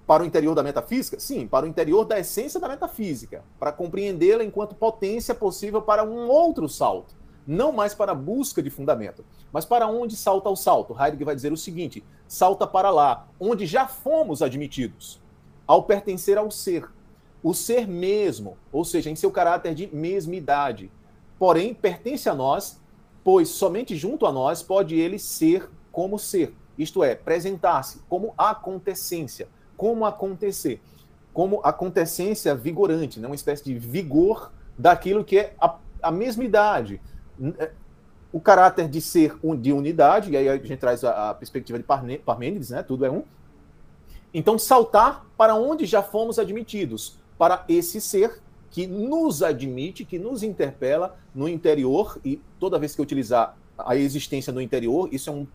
[0.08, 1.20] Para o interior da metafísica?
[1.20, 6.30] Sim, para o interior da essência da metafísica, para compreendê-la enquanto potência possível para um
[6.30, 7.14] outro salto.
[7.46, 10.96] Não mais para a busca de fundamento, mas para onde salta o salto.
[10.98, 15.20] Heidegger vai dizer o seguinte: salta para lá, onde já fomos admitidos,
[15.66, 16.88] ao pertencer ao ser.
[17.42, 20.90] O ser mesmo, ou seja, em seu caráter de mesmidade.
[21.38, 22.80] Porém, pertence a nós,
[23.22, 29.48] pois somente junto a nós pode ele ser como ser, isto é, apresentar-se como acontecência
[29.78, 30.82] como acontecer,
[31.32, 33.28] como acontecência vigorante, né?
[33.28, 37.00] uma espécie de vigor daquilo que é a, a mesma idade.
[37.58, 37.70] É,
[38.32, 41.84] o caráter de ser de unidade, e aí a gente traz a, a perspectiva de
[42.18, 42.82] Parmênides, né?
[42.82, 43.22] tudo é um.
[44.34, 50.42] Então, saltar para onde já fomos admitidos, para esse ser que nos admite, que nos
[50.42, 55.32] interpela no interior, e toda vez que eu utilizar a existência no interior, isso é
[55.32, 55.46] um,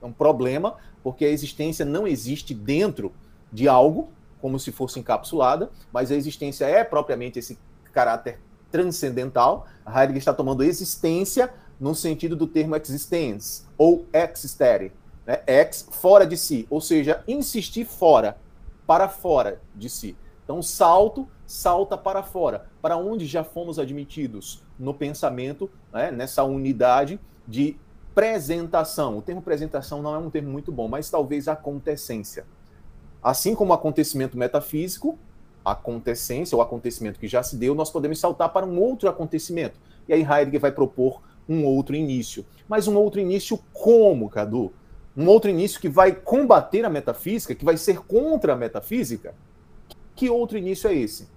[0.00, 3.12] é um problema, porque a existência não existe dentro
[3.52, 7.58] de algo, como se fosse encapsulada, mas a existência é propriamente esse
[7.92, 8.40] caráter
[8.70, 9.66] transcendental.
[9.86, 14.92] Heidegger está tomando existência no sentido do termo existence, ou existere,
[15.26, 15.42] né?
[15.46, 18.38] ex, fora de si, ou seja, insistir fora,
[18.86, 20.16] para fora de si.
[20.44, 26.10] Então, salto, salta para fora, para onde já fomos admitidos no pensamento, né?
[26.10, 27.76] nessa unidade de
[28.12, 29.18] apresentação.
[29.18, 32.44] O termo apresentação não é um termo muito bom, mas talvez acontecência.
[33.22, 35.18] Assim como o acontecimento metafísico,
[35.64, 39.78] acontecência, o acontecimento que já se deu, nós podemos saltar para um outro acontecimento.
[40.08, 42.44] E aí Heidegger vai propor um outro início.
[42.68, 44.72] Mas um outro início como, Cadu?
[45.16, 49.34] Um outro início que vai combater a metafísica, que vai ser contra a metafísica?
[50.16, 51.28] Que outro início é esse?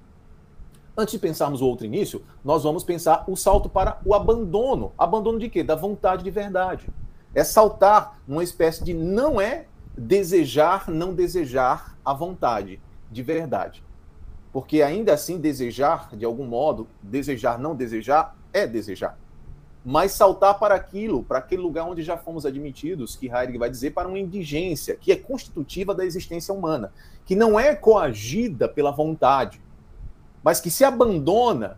[0.98, 4.94] Antes de pensarmos o outro início, nós vamos pensar o salto para o abandono.
[4.98, 5.62] Abandono de quê?
[5.62, 6.88] Da vontade de verdade.
[7.34, 9.66] É saltar numa espécie de não é
[9.98, 12.80] desejar, não desejar a vontade,
[13.12, 13.84] de verdade.
[14.52, 19.18] Porque ainda assim, desejar, de algum modo, desejar, não desejar, é desejar.
[19.84, 23.92] Mas saltar para aquilo, para aquele lugar onde já fomos admitidos, que Heidegger vai dizer,
[23.92, 26.92] para uma indigência, que é constitutiva da existência humana,
[27.26, 29.62] que não é coagida pela vontade,
[30.44, 31.78] mas que se abandona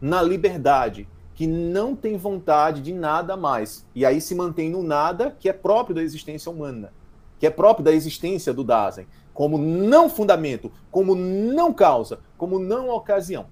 [0.00, 3.86] na liberdade, que não tem vontade de nada mais.
[3.94, 6.92] E aí se mantém no nada que é próprio da existência humana,
[7.40, 12.90] que é próprio da existência do Dasein, como não fundamento, como não causa, como não
[12.90, 13.46] ocasião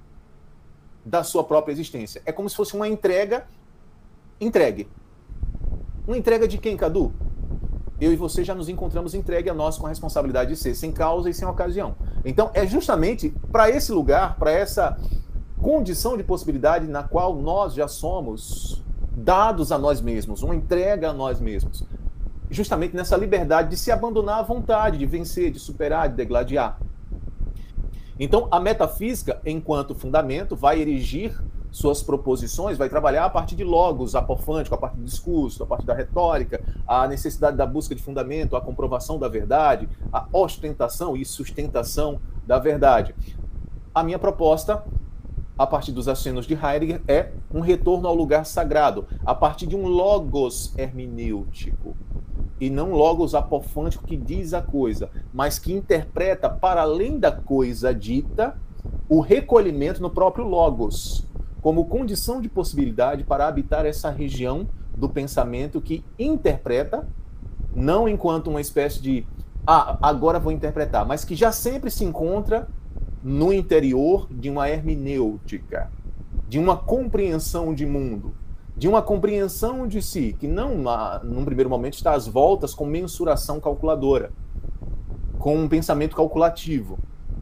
[1.03, 2.20] da sua própria existência.
[2.26, 3.47] É como se fosse uma entrega
[4.39, 4.86] entregue.
[6.07, 7.12] Uma entrega de quem, Cadu?
[7.99, 10.93] Eu e você já nos encontramos entregue a nós com a responsabilidade de ser, sem
[10.93, 11.97] causa e sem ocasião.
[12.24, 14.99] Então, é justamente para esse lugar, para essa
[15.61, 18.84] condição de possibilidade na qual nós já somos
[19.16, 21.84] dados a nós mesmos, uma entrega a nós mesmos.
[22.51, 26.78] Justamente nessa liberdade de se abandonar à vontade, de vencer, de superar, de degladiar.
[28.18, 31.40] Então, a metafísica, enquanto fundamento, vai erigir
[31.70, 35.86] suas proposições, vai trabalhar a partir de logos apofântico, a partir do discurso, a partir
[35.86, 41.24] da retórica, a necessidade da busca de fundamento, a comprovação da verdade, a ostentação e
[41.24, 43.14] sustentação da verdade.
[43.94, 44.82] A minha proposta
[45.59, 49.74] a partir dos acenos de Heidegger, é um retorno ao lugar sagrado, a partir de
[49.74, 51.96] um logos hermenêutico,
[52.61, 57.95] e não logos apofântico que diz a coisa, mas que interpreta, para além da coisa
[57.95, 58.57] dita,
[59.09, 61.26] o recolhimento no próprio logos,
[61.61, 67.09] como condição de possibilidade para habitar essa região do pensamento que interpreta,
[67.74, 69.26] não enquanto uma espécie de
[69.66, 72.66] ah, agora vou interpretar, mas que já sempre se encontra
[73.22, 75.91] no interior de uma hermenêutica,
[76.49, 78.32] de uma compreensão de mundo,
[78.79, 80.76] de uma compreensão de si, que não,
[81.24, 84.31] num primeiro momento, está às voltas com mensuração calculadora,
[85.39, 86.97] com um pensamento calculativo,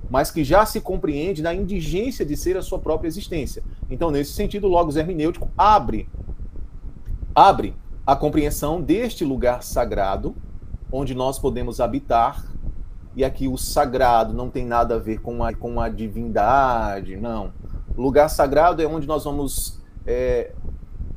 [0.09, 3.63] mas que já se compreende na indigência de ser a sua própria existência.
[3.91, 6.09] Então, nesse sentido, o logos hermenêutico abre
[7.35, 7.77] abre
[8.07, 10.35] a compreensão deste lugar sagrado
[10.91, 12.47] onde nós podemos habitar
[13.15, 17.53] e aqui o sagrado não tem nada a ver com a, com a divindade, não.
[17.95, 20.53] O lugar sagrado é onde nós vamos é,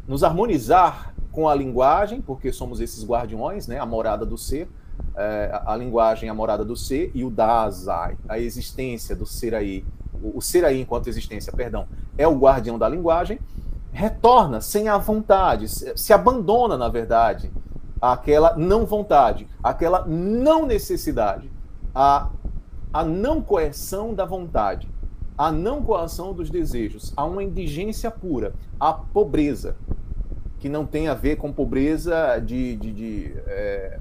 [0.09, 3.79] nos harmonizar com a linguagem, porque somos esses guardiões, né?
[3.79, 4.67] a morada do ser,
[5.15, 9.85] é, a, linguagem, a morada do ser, e o Dazai, a existência do ser aí,
[10.21, 11.87] o, o ser aí enquanto existência, perdão,
[12.17, 13.39] é o guardião da linguagem,
[13.91, 17.51] retorna sem a vontade, se, se abandona, na verdade,
[18.01, 21.51] aquela não vontade, aquela não necessidade
[21.93, 22.29] a,
[22.91, 24.89] a não coerção da vontade,
[25.39, 29.77] a não coação dos desejos, a uma indigência pura, a pobreza,
[30.59, 33.99] que não tem a ver com pobreza de, de, de é,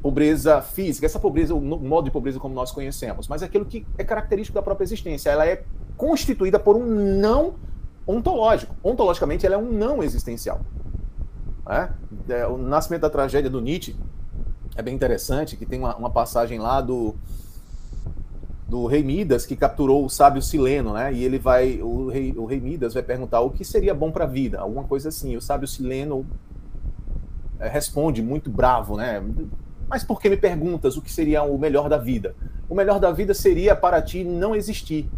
[0.00, 4.04] pobreza física, essa pobreza, o modo de pobreza como nós conhecemos, mas aquilo que é
[4.04, 5.30] característico da própria existência.
[5.30, 5.64] Ela é
[5.96, 7.54] constituída por um não
[8.06, 8.72] ontológico.
[8.84, 10.60] Ontologicamente, ela é um não existencial.
[11.68, 11.88] É?
[12.28, 13.96] é o nascimento da tragédia do Nietzsche
[14.76, 17.16] é bem interessante, que tem uma, uma passagem lá do,
[18.68, 21.12] do rei Midas que capturou o sábio Sileno, né?
[21.12, 24.24] E ele vai, o rei, o rei Midas vai perguntar o que seria bom para
[24.24, 25.36] a vida, alguma coisa assim.
[25.36, 26.26] O sábio Sileno
[27.60, 29.22] é, responde muito bravo, né?
[29.88, 32.34] Mas por que me perguntas o que seria o melhor da vida?
[32.68, 35.08] O melhor da vida seria para ti não existir.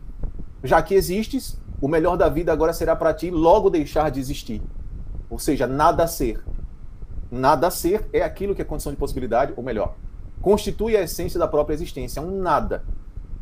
[0.63, 4.61] Já que existes, o melhor da vida agora será para ti logo deixar de existir.
[5.31, 6.43] Ou seja, nada ser.
[7.31, 9.95] Nada ser é aquilo que é condição de possibilidade, ou melhor,
[10.41, 12.85] constitui a essência da própria existência, um nada.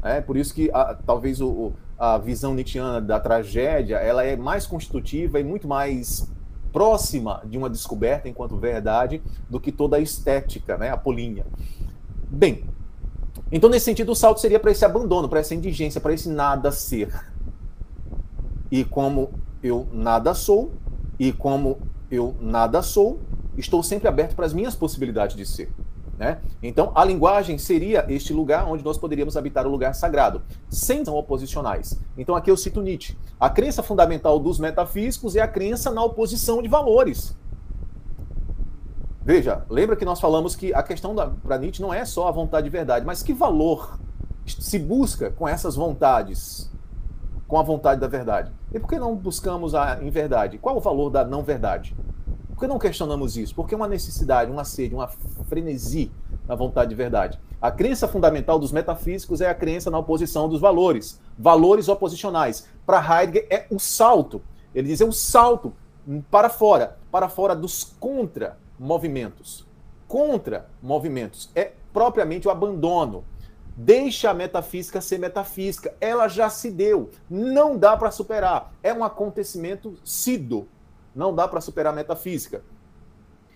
[0.03, 4.67] É por isso que a, talvez o, a visão nietzschiana da tragédia ela é mais
[4.67, 6.31] constitutiva e muito mais
[6.73, 11.47] próxima de uma descoberta enquanto verdade do que toda a estética, né, apolínea.
[12.29, 12.65] Bem,
[13.51, 16.71] então nesse sentido o salto seria para esse abandono, para essa indigência, para esse nada
[16.71, 17.09] ser.
[18.71, 19.31] E como
[19.63, 20.73] eu nada sou,
[21.19, 21.79] e como
[22.11, 23.21] eu nada sou,
[23.57, 25.71] estou sempre aberto para as minhas possibilidades de ser.
[26.19, 26.39] Né?
[26.63, 31.15] Então, a linguagem seria este lugar onde nós poderíamos habitar o lugar sagrado, sem são
[31.15, 32.01] oposicionais.
[32.17, 33.17] Então, aqui eu cito Nietzsche.
[33.39, 37.37] A crença fundamental dos metafísicos é a crença na oposição de valores.
[39.23, 42.65] Veja, lembra que nós falamos que a questão para Nietzsche não é só a vontade
[42.65, 43.99] de verdade, mas que valor
[44.47, 46.71] se busca com essas vontades,
[47.47, 48.53] com a vontade da verdade?
[48.73, 50.59] E por que não buscamos a inverdade?
[50.59, 51.95] Qual o valor da não verdade?
[52.57, 53.55] Por que não questionamos isso?
[53.55, 55.09] Porque é uma necessidade, uma sede, uma
[55.47, 56.11] frenesi
[56.49, 57.39] na vontade de verdade.
[57.61, 62.67] A crença fundamental dos metafísicos é a crença na oposição dos valores, valores oposicionais.
[62.87, 64.41] Para Heidegger é o salto.
[64.75, 65.75] Ele diz é o salto
[66.31, 69.67] para fora, para fora dos contra-movimentos.
[70.09, 73.23] Contra-movimentos é propriamente o abandono.
[73.77, 75.93] Deixa a metafísica ser metafísica.
[76.01, 77.11] Ela já se deu.
[77.29, 78.73] Não dá para superar.
[78.83, 80.67] É um acontecimento sido
[81.17, 82.63] não dá para superar a metafísica.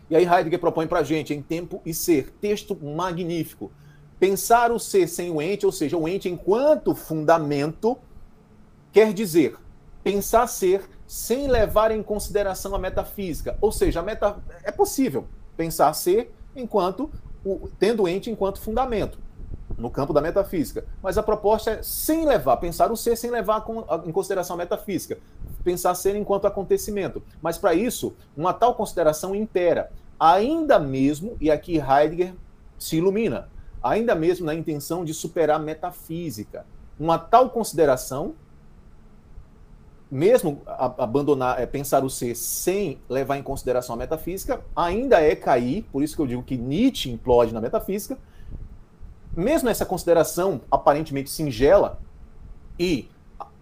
[0.09, 3.71] E aí Heidegger propõe para a gente, em tempo e ser, texto magnífico.
[4.19, 7.97] Pensar o ser sem o ente, ou seja, o ente enquanto fundamento,
[8.91, 9.57] quer dizer
[10.03, 13.57] pensar ser sem levar em consideração a metafísica.
[13.61, 14.37] Ou seja, a meta...
[14.65, 17.11] é possível pensar ser enquanto
[17.45, 17.69] o...
[17.79, 19.19] tendo ente enquanto fundamento
[19.81, 20.85] no campo da metafísica.
[21.03, 23.65] Mas a proposta é sem levar, pensar o ser sem levar
[24.05, 25.19] em consideração a metafísica,
[25.65, 27.23] pensar ser enquanto acontecimento.
[27.41, 32.35] Mas para isso, uma tal consideração impera, ainda mesmo, e aqui Heidegger
[32.79, 33.49] se ilumina,
[33.83, 36.67] ainda mesmo na intenção de superar a metafísica.
[36.99, 38.35] Uma tal consideração,
[40.11, 45.87] mesmo abandonar, é, pensar o ser sem levar em consideração a metafísica, ainda é cair,
[45.91, 48.19] por isso que eu digo que Nietzsche implode na metafísica,
[49.37, 51.99] mesmo essa consideração aparentemente singela
[52.79, 53.09] e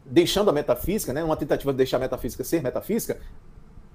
[0.04, 3.18] deixando a metafísica, né, uma tentativa de deixar a metafísica ser metafísica,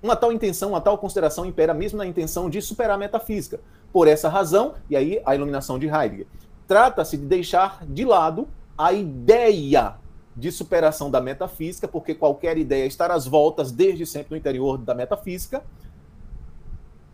[0.01, 3.59] uma tal intenção, uma tal consideração impera mesmo na intenção de superar a metafísica.
[3.91, 6.27] Por essa razão, e aí a iluminação de Heidegger,
[6.67, 8.47] trata-se de deixar de lado
[8.77, 9.95] a ideia
[10.35, 14.93] de superação da metafísica, porque qualquer ideia está às voltas desde sempre no interior da
[14.93, 15.63] metafísica,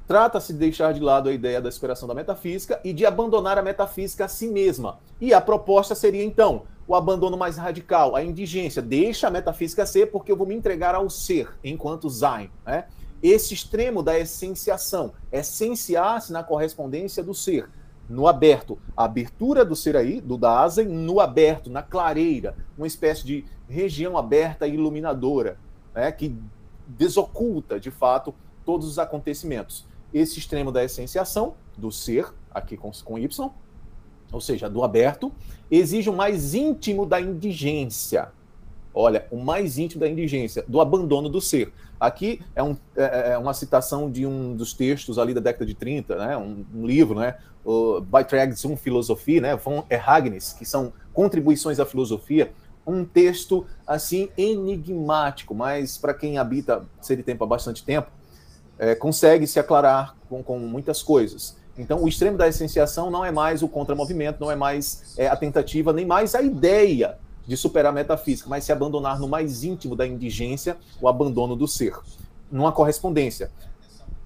[0.10, 3.62] Trata-se de deixar de lado a ideia da superação da metafísica e de abandonar a
[3.62, 4.98] metafísica a si mesma.
[5.22, 8.82] E a proposta seria, então, o abandono mais radical, a indigência.
[8.82, 12.50] Deixa a metafísica ser, porque eu vou me entregar ao ser, enquanto Sein.
[12.66, 12.86] Né?
[13.22, 17.70] Esse extremo da essenciação, essenciar-se na correspondência do ser,
[18.10, 18.80] no aberto.
[18.98, 24.18] A abertura do ser aí, do Dasein, no aberto, na clareira, uma espécie de região
[24.18, 25.60] aberta e iluminadora,
[25.94, 26.12] né?
[26.12, 26.36] que
[26.88, 28.34] desoculta, de fato,
[28.66, 33.52] todos os acontecimentos esse extremo da essenciação, do ser, aqui com, com Y,
[34.32, 35.32] ou seja, do aberto,
[35.70, 38.32] exige o mais íntimo da indigência.
[38.94, 41.72] Olha, o mais íntimo da indigência, do abandono do ser.
[42.00, 45.74] Aqui é, um, é, é uma citação de um dos textos ali da década de
[45.74, 50.94] 30, né, um, um livro, né, o Beitrags um Philosophie, né, von Erhagnis, que são
[51.14, 52.52] contribuições à filosofia,
[52.88, 58.10] um texto assim enigmático, mas para quem habita Ser Tempo há bastante tempo,
[58.80, 61.58] é, consegue se aclarar com, com, muitas coisas.
[61.78, 65.36] Então, o extremo da essenciação não é mais o contramovimento, não é mais é, a
[65.36, 69.96] tentativa, nem mais a ideia de superar a metafísica, mas se abandonar no mais íntimo
[69.96, 71.94] da indigência, o abandono do ser,
[72.52, 73.52] numa correspondência.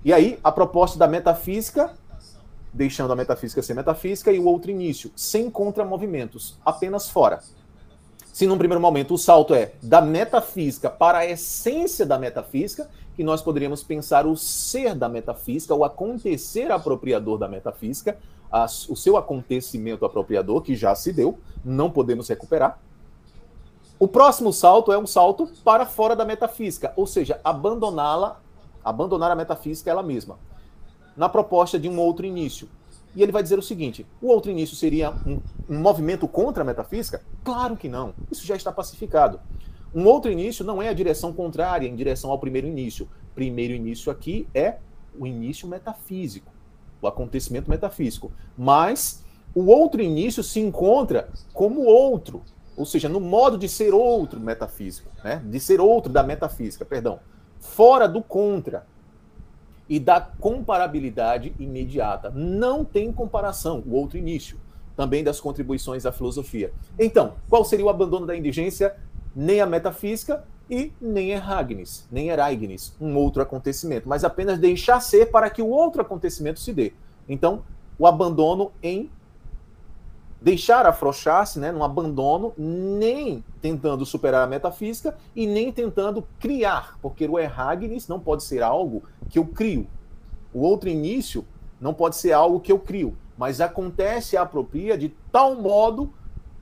[0.06, 1.94] E aí, a proposta da metafísica,
[2.74, 7.40] deixando a metafísica ser metafísica, e o outro início, sem contramovimentos, apenas fora.
[8.34, 13.24] Se num primeiro momento o salto é da metafísica para a essência da metafísica, que
[13.24, 18.18] nós poderíamos pensar o ser da metafísica, o acontecer apropriador da metafísica,
[18.90, 22.80] o seu acontecimento apropriador, que já se deu, não podemos recuperar.
[24.00, 28.42] O próximo salto é um salto para fora da metafísica, ou seja, abandoná-la,
[28.84, 30.40] abandonar a metafísica ela mesma,
[31.16, 32.68] na proposta de um outro início.
[33.16, 35.40] E ele vai dizer o seguinte: o outro início seria um,
[35.70, 37.22] um movimento contra a metafísica?
[37.44, 38.14] Claro que não.
[38.32, 39.40] Isso já está pacificado.
[39.94, 43.08] Um outro início não é a direção contrária em direção ao primeiro início.
[43.36, 44.78] Primeiro início aqui é
[45.18, 46.52] o início metafísico,
[47.02, 48.32] o acontecimento metafísico.
[48.58, 52.42] Mas o outro início se encontra como outro,
[52.76, 55.42] ou seja, no modo de ser outro metafísico, né?
[55.46, 57.20] de ser outro da metafísica, perdão,
[57.60, 58.86] fora do contra
[59.88, 62.30] e da comparabilidade imediata.
[62.30, 64.58] Não tem comparação, o outro início,
[64.96, 66.72] também das contribuições à filosofia.
[66.98, 68.96] Então, qual seria o abandono da indigência
[69.36, 75.32] nem a metafísica e nem Eragnis, nem Eraignis, um outro acontecimento, mas apenas deixar ser
[75.32, 76.94] para que o outro acontecimento se dê.
[77.28, 77.64] Então,
[77.98, 79.10] o abandono em
[80.44, 87.26] deixar afrouxar-se, né, num abandono, nem tentando superar a metafísica e nem tentando criar, porque
[87.26, 89.88] o Eragnis não pode ser algo que eu crio.
[90.54, 91.46] O outro início
[91.80, 96.14] não pode ser algo que eu crio, mas acontece e apropria de tal modo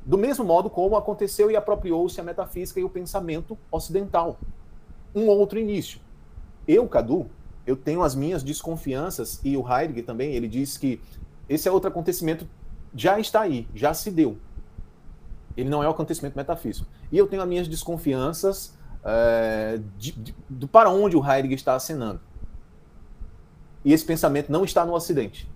[0.06, 4.38] do mesmo modo como aconteceu e apropriou-se a metafísica e o pensamento ocidental.
[5.14, 5.99] Um outro início.
[6.68, 7.28] Eu, Cadu,
[7.66, 11.02] eu tenho as minhas desconfianças, e o Heidegger também, ele diz que
[11.49, 12.48] esse é outro acontecimento,
[12.95, 14.38] já está aí, já se deu.
[15.55, 16.88] Ele não é um acontecimento metafísico.
[17.11, 22.19] E eu tenho as minhas desconfianças é, de, de, para onde o Heidegger está acenando.
[23.84, 25.49] E esse pensamento não está no Ocidente.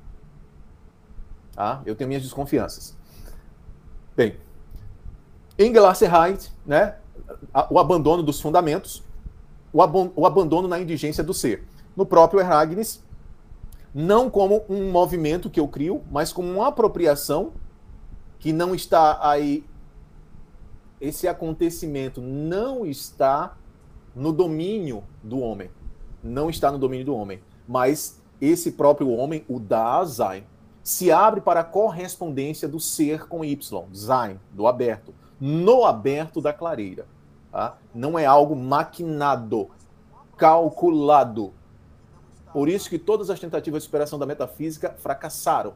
[1.53, 1.81] Tá?
[1.85, 2.97] Eu tenho minhas desconfianças.
[4.15, 4.37] Bem,
[5.57, 6.95] em Glasserheit, né,
[7.69, 9.03] o abandono dos fundamentos,
[9.71, 9.79] o,
[10.15, 11.65] o abandono na indigência do ser.
[11.95, 13.04] No próprio Eragnis,
[13.95, 17.53] não como um movimento que eu crio, mas como uma apropriação
[18.37, 19.63] que não está aí.
[20.99, 23.55] Esse acontecimento não está
[24.13, 25.71] no domínio do homem.
[26.21, 27.39] Não está no domínio do homem.
[27.65, 30.43] Mas esse próprio homem, o Dasein,
[30.83, 36.51] se abre para a correspondência do ser com Y, Sein, do aberto, no aberto da
[36.51, 37.07] clareira.
[37.49, 37.77] Tá?
[37.93, 39.69] Não é algo maquinado,
[40.35, 41.53] calculado.
[42.55, 45.73] Por isso que todas as tentativas de superação da metafísica fracassaram.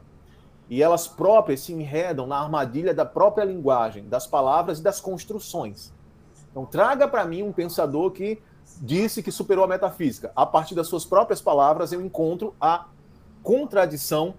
[0.66, 5.92] E elas próprias se enredam na armadilha da própria linguagem, das palavras e das construções.
[6.50, 8.40] Então, traga para mim um pensador que
[8.80, 10.32] disse que superou a metafísica.
[10.34, 12.86] A partir das suas próprias palavras, eu encontro a
[13.42, 14.32] contradição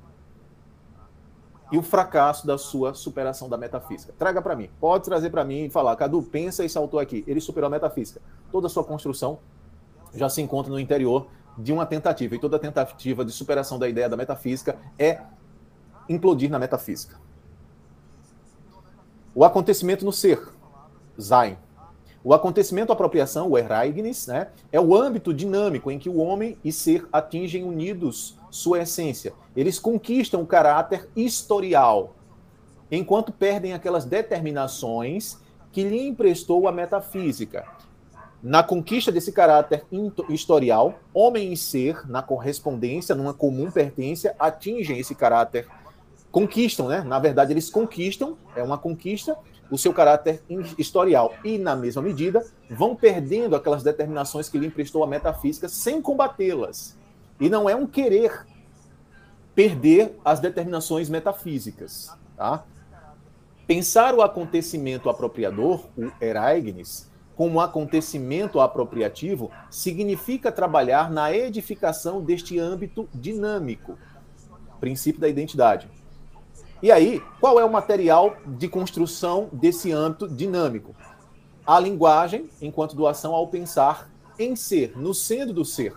[1.71, 4.15] e o fracasso da sua superação da metafísica.
[4.17, 4.67] Traga para mim.
[4.79, 7.23] Pode trazer para mim e falar, Cadu, pensa esse autor aqui.
[7.27, 8.19] Ele superou a metafísica.
[8.51, 9.37] Toda a sua construção
[10.11, 11.27] já se encontra no interior
[11.57, 12.35] de uma tentativa.
[12.35, 15.21] E toda tentativa de superação da ideia da metafísica é
[16.07, 17.19] implodir na metafísica.
[19.33, 20.41] O acontecimento no ser,
[21.19, 21.57] Zain.
[22.23, 26.71] O acontecimento apropriação, o Ereignis, né, é o âmbito dinâmico em que o homem e
[26.71, 29.33] ser atingem unidos sua essência.
[29.55, 32.13] Eles conquistam o caráter historial,
[32.91, 35.39] enquanto perdem aquelas determinações
[35.71, 37.65] que lhe emprestou a metafísica.
[38.43, 39.85] Na conquista desse caráter
[40.27, 45.67] historial, homem e ser, na correspondência, numa comum pertença, atingem esse caráter,
[46.31, 47.01] conquistam, né?
[47.01, 49.37] Na verdade, eles conquistam, é uma conquista,
[49.69, 50.41] o seu caráter
[50.75, 51.35] historial.
[51.43, 56.97] E, na mesma medida, vão perdendo aquelas determinações que lhe emprestou a metafísica sem combatê-las.
[57.39, 58.47] E não é um querer
[59.53, 62.11] perder as determinações metafísicas.
[62.35, 62.63] Tá?
[63.67, 67.10] Pensar o acontecimento apropriador, o ereignis,
[67.41, 73.97] como acontecimento apropriativo, significa trabalhar na edificação deste âmbito dinâmico,
[74.79, 75.89] princípio da identidade.
[76.83, 80.95] E aí, qual é o material de construção desse âmbito dinâmico?
[81.65, 84.07] A linguagem, enquanto doação ao pensar
[84.37, 85.95] em ser, no sendo do ser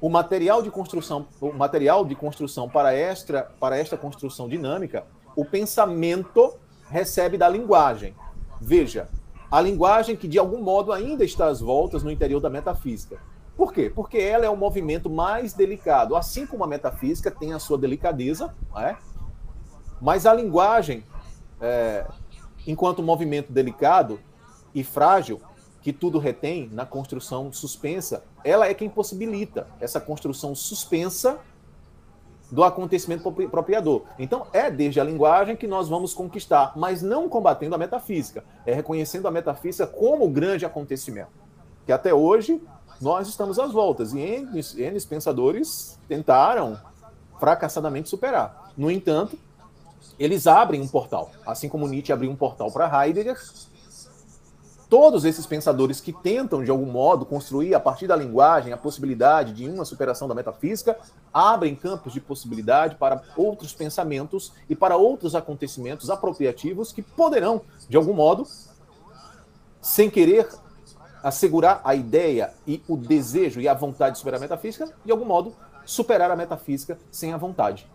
[0.00, 5.04] o material de construção, o material de construção para esta, para esta construção dinâmica,
[5.36, 6.54] o pensamento
[6.88, 8.14] recebe da linguagem.
[8.58, 9.06] Veja,
[9.50, 13.18] a linguagem que de algum modo ainda está às voltas no interior da metafísica.
[13.56, 13.90] Por quê?
[13.94, 16.14] Porque ela é o movimento mais delicado.
[16.14, 18.96] Assim como a metafísica tem a sua delicadeza, é?
[20.00, 21.04] mas a linguagem,
[21.60, 22.06] é,
[22.66, 24.20] enquanto movimento delicado
[24.74, 25.40] e frágil,
[25.80, 31.38] que tudo retém na construção suspensa, ela é quem possibilita essa construção suspensa
[32.50, 34.02] do acontecimento propriador.
[34.18, 38.72] Então, é desde a linguagem que nós vamos conquistar, mas não combatendo a metafísica, é
[38.72, 41.30] reconhecendo a metafísica como grande acontecimento.
[41.84, 42.62] Que até hoje
[43.00, 46.78] nós estamos às voltas e N, pensadores tentaram
[47.38, 48.72] fracassadamente superar.
[48.76, 49.38] No entanto,
[50.18, 53.38] eles abrem um portal, assim como Nietzsche abriu um portal para Heidegger,
[54.88, 59.52] todos esses pensadores que tentam, de algum modo, construir a partir da linguagem a possibilidade
[59.52, 60.96] de uma superação da metafísica,
[61.32, 67.96] abrem campos de possibilidade para outros pensamentos e para outros acontecimentos apropriativos que poderão, de
[67.96, 68.46] algum modo,
[69.80, 70.48] sem querer
[71.22, 75.24] assegurar a ideia e o desejo e a vontade de superar a metafísica, de algum
[75.24, 75.54] modo,
[75.84, 77.88] superar a metafísica sem a vontade.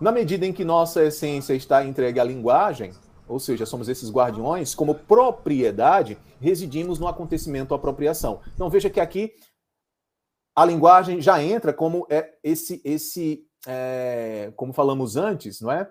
[0.00, 2.92] Na medida em que nossa essência está entregue à linguagem,
[3.30, 8.40] ou seja, somos esses guardiões, como propriedade, residimos no acontecimento apropriação.
[8.54, 9.34] Então veja que aqui
[10.54, 15.90] a linguagem já entra como é esse esse é, como falamos antes, não é?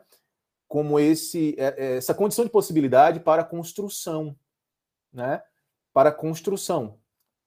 [0.67, 4.35] Como esse é, é essa condição de possibilidade para construção,
[5.13, 5.41] né?
[5.93, 6.99] Para construção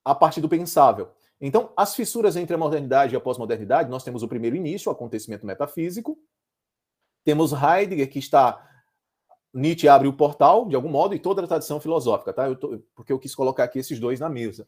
[0.04, 1.12] a partir do pensável.
[1.40, 4.92] Então, as fissuras entre a modernidade e a pós-modernidade, nós temos o primeiro início, o
[4.92, 6.18] acontecimento metafísico.
[7.24, 8.71] Temos Heidegger que está
[9.52, 12.48] Nietzsche abre o portal, de algum modo, e toda a tradição filosófica, tá?
[12.48, 14.66] Eu tô, porque eu quis colocar aqui esses dois na mesa.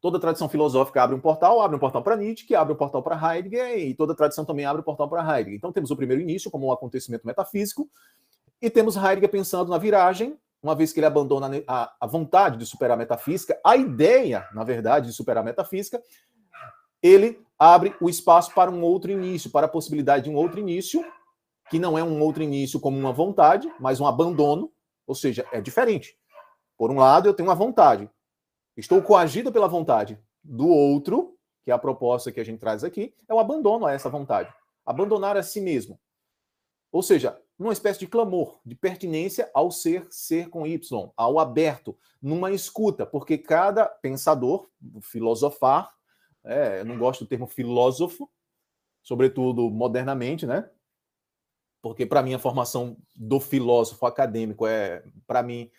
[0.00, 2.76] Toda a tradição filosófica abre um portal, abre um portal para Nietzsche, que abre um
[2.76, 5.56] portal para Heidegger, e toda a tradição também abre um portal para Heidegger.
[5.56, 7.88] Então temos o primeiro início como um acontecimento metafísico,
[8.60, 12.66] e temos Heidegger pensando na viragem, uma vez que ele abandona a, a vontade de
[12.66, 16.02] superar a metafísica, a ideia, na verdade, de superar a metafísica,
[17.02, 21.04] ele abre o espaço para um outro início, para a possibilidade de um outro início,
[21.70, 24.72] que não é um outro início como uma vontade, mas um abandono,
[25.06, 26.16] ou seja, é diferente.
[26.76, 28.10] Por um lado, eu tenho uma vontade.
[28.76, 30.20] Estou coagido pela vontade.
[30.44, 33.92] Do outro, que é a proposta que a gente traz aqui, é o abandono a
[33.92, 34.52] essa vontade.
[34.84, 35.98] Abandonar a si mesmo.
[36.92, 41.96] Ou seja, numa espécie de clamor, de pertinência ao ser, ser com Y, ao aberto,
[42.22, 44.68] numa escuta, porque cada pensador,
[45.00, 45.92] filosofar,
[46.44, 48.30] é, eu não gosto do termo filósofo,
[49.02, 50.70] sobretudo modernamente, né?
[51.86, 55.70] Porque para mim a formação do filósofo acadêmico é, para mim,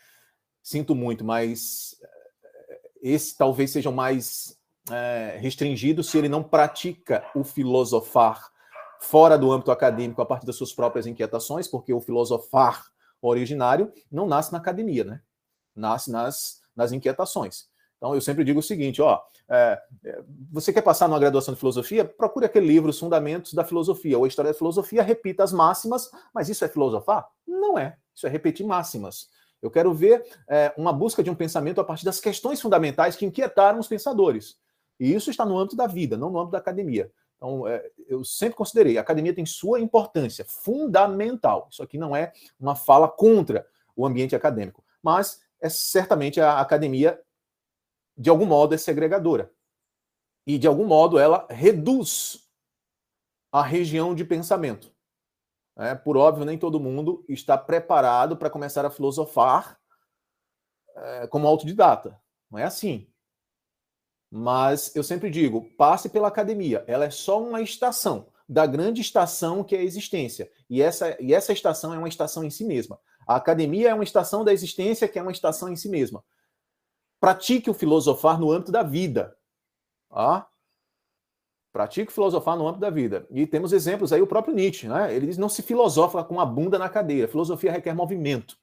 [0.64, 4.58] sinto muito, mas eh, esse talvez seja o mais
[4.90, 8.50] é, restringido se ele não pratica o filosofar
[9.02, 12.86] fora do âmbito acadêmico a partir das suas próprias inquietações, porque o filosofar
[13.22, 15.22] originário não nasce na academia, né?
[15.76, 17.68] nasce nas, nas inquietações.
[17.98, 19.20] Então, eu sempre digo o seguinte: ó,
[19.50, 22.06] é, é, você quer passar numa graduação de filosofia?
[22.06, 26.10] Procure aquele livro, Os Fundamentos da Filosofia, ou a História da Filosofia, repita as máximas,
[26.34, 27.28] mas isso é filosofar?
[27.48, 27.98] Não é.
[28.14, 29.30] Isso é repetir máximas.
[29.62, 33.26] Eu quero ver é, uma busca de um pensamento a partir das questões fundamentais que
[33.26, 34.58] inquietaram os pensadores.
[35.00, 37.12] E isso está no âmbito da vida, não no âmbito da academia.
[37.38, 41.68] Então, é, eu sempre considerei, a academia tem sua importância fundamental.
[41.72, 43.66] Isso aqui não é uma fala contra
[43.96, 47.20] o ambiente acadêmico, mas é certamente a academia
[48.18, 49.52] de algum modo, é segregadora.
[50.46, 52.50] E, de algum modo, ela reduz
[53.52, 54.92] a região de pensamento.
[55.78, 59.80] É, por óbvio, nem todo mundo está preparado para começar a filosofar
[60.96, 62.20] é, como autodidata.
[62.50, 63.08] Não é assim.
[64.32, 66.84] Mas eu sempre digo: passe pela academia.
[66.88, 70.50] Ela é só uma estação da grande estação que é a existência.
[70.70, 73.00] E essa, e essa estação é uma estação em si mesma.
[73.28, 76.24] A academia é uma estação da existência que é uma estação em si mesma.
[77.20, 79.36] Pratique o filosofar no âmbito da vida.
[80.12, 80.48] Ah?
[81.72, 83.28] Pratique o filosofar no âmbito da vida.
[83.32, 85.14] E temos exemplos aí, o próprio Nietzsche, né?
[85.14, 87.28] Ele diz: não se filosofa com a bunda na cadeira.
[87.28, 88.58] Filosofia requer movimento.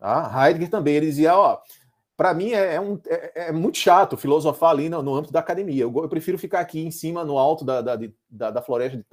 [0.00, 1.60] Ah, Heidegger também, ele dizia: ó,
[2.16, 5.40] para mim é, é, um, é, é, muito chato filosofar ali no, no âmbito da
[5.40, 5.82] academia.
[5.82, 7.96] Eu, eu, prefiro ficar aqui em cima, no alto da, da,
[8.28, 9.04] da, da floresta de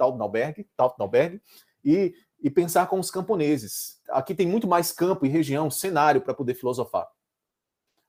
[0.76, 1.40] Tautenberg
[1.84, 4.00] e, e pensar com os camponeses.
[4.10, 7.06] Aqui tem muito mais campo e região, cenário para poder filosofar.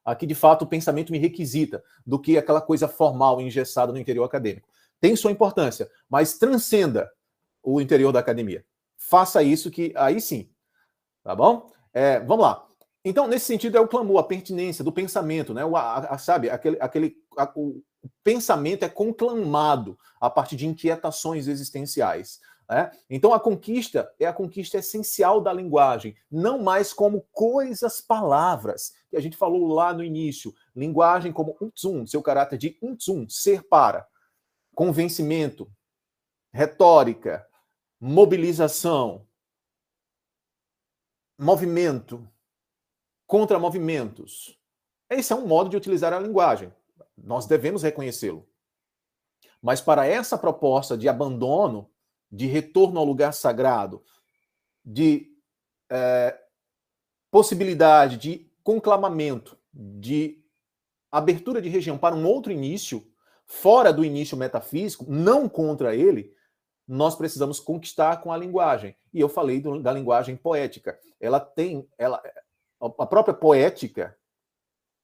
[0.08, 4.24] Aqui, de fato, o pensamento me requisita do que aquela coisa formal engessada no interior
[4.24, 4.70] acadêmico.
[5.02, 7.12] Tem sua importância, mas transcenda
[7.62, 8.64] o interior da academia.
[8.98, 10.50] Faça isso que aí sim.
[11.22, 11.70] Tá bom?
[11.94, 12.66] É, vamos lá.
[13.04, 15.66] Então, nesse sentido, é o clamor, a pertinência do pensamento, né?
[15.66, 17.84] O, a, a, sabe, aquele, aquele, a, o
[18.24, 22.40] pensamento é conclamado a partir de inquietações existenciais.
[22.70, 22.92] Né?
[23.10, 29.16] Então, a conquista é a conquista essencial da linguagem, não mais como coisas, palavras, que
[29.16, 30.54] a gente falou lá no início.
[30.76, 34.08] Linguagem como unzum, seu caráter de unzum, ser para,
[34.76, 35.72] convencimento,
[36.52, 37.48] retórica,
[38.00, 39.26] mobilização,
[41.40, 42.28] movimento,
[43.26, 44.58] contra movimentos.
[45.10, 46.74] Esse é um modo de utilizar a linguagem.
[47.18, 48.48] Nós devemos reconhecê-lo.
[49.62, 51.90] Mas para essa proposta de abandono
[52.32, 54.04] de retorno ao lugar sagrado,
[54.84, 55.32] de
[55.90, 56.38] é,
[57.32, 60.44] possibilidade de conclamamento, de
[61.12, 63.06] abertura de região para um outro início,
[63.46, 66.36] fora do início metafísico, não contra ele,
[66.88, 68.96] nós precisamos conquistar com a linguagem.
[69.14, 70.98] E eu falei do, da linguagem poética.
[71.20, 72.22] Ela tem, ela,
[72.80, 74.18] a própria poética,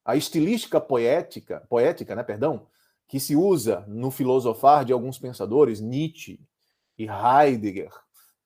[0.04, 2.66] a estilística poética, poética, né, perdão,
[3.06, 6.40] que se usa no filosofar de alguns pensadores, Nietzsche,
[6.98, 7.92] e Heidegger,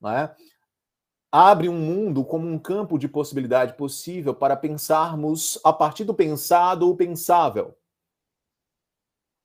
[0.01, 0.35] né,
[1.31, 6.89] abre um mundo como um campo de possibilidade possível para pensarmos a partir do pensado
[6.89, 7.77] o pensável.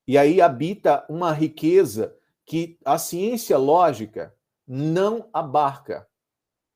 [0.08, 4.36] E aí habita uma riqueza que a ciência lógica
[4.68, 6.08] não abarca,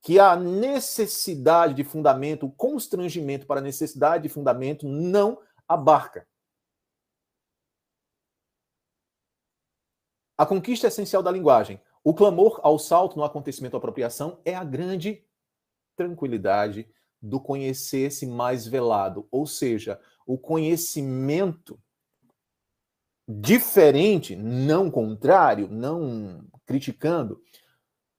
[0.02, 6.28] que a necessidade de fundamento, o constrangimento para a necessidade de fundamento não abarca.
[10.38, 11.82] A conquista essencial da linguagem.
[12.08, 15.26] O clamor ao salto no acontecimento apropriação é a grande
[15.94, 16.90] tranquilidade
[17.22, 21.78] do conhecer-se mais velado, ou seja, o conhecimento
[23.28, 27.42] diferente, não contrário, não criticando,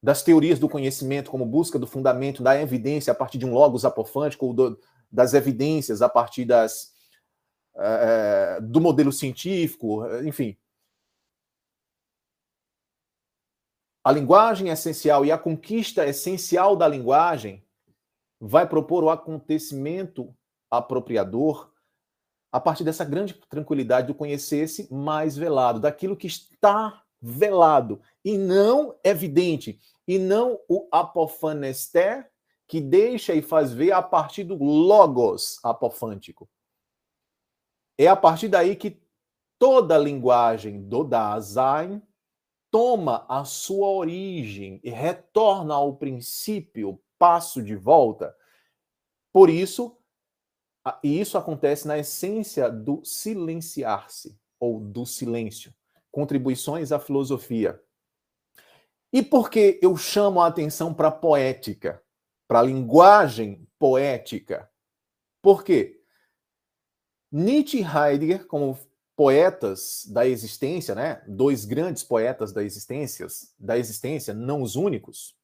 [0.03, 3.87] das teorias do conhecimento como busca do fundamento da evidência a partir de um logos
[3.87, 4.79] apofântico, ou do,
[5.11, 6.93] das evidências a partir das,
[7.75, 10.59] é, do modelo científico, enfim,
[14.09, 17.63] A linguagem é essencial e a conquista essencial da linguagem
[18.41, 20.35] vai propor o acontecimento
[20.71, 21.71] apropriador
[22.51, 28.99] a partir dessa grande tranquilidade do conhecer-se mais velado, daquilo que está velado e não
[29.05, 32.31] evidente, e não o apofanesté
[32.67, 36.49] que deixa e faz ver a partir do logos apofântico.
[37.99, 39.03] É a partir daí que
[39.59, 42.03] toda a linguagem do Dasein
[42.71, 48.37] toma a sua origem e retorna ao princípio, passo de volta.
[49.33, 49.97] Por isso,
[51.03, 55.75] e isso acontece na essência do silenciar-se ou do silêncio.
[56.11, 57.83] Contribuições à filosofia.
[59.13, 62.03] E por que eu chamo a atenção para a poética,
[62.47, 64.71] para a linguagem poética?
[65.43, 66.03] Por quê?
[67.31, 68.79] Nietzsche e Heidegger, como
[69.19, 71.21] poetas da existência, né?
[71.27, 73.27] Dois grandes poetas da existência,
[73.59, 75.37] da existência, não os únicos.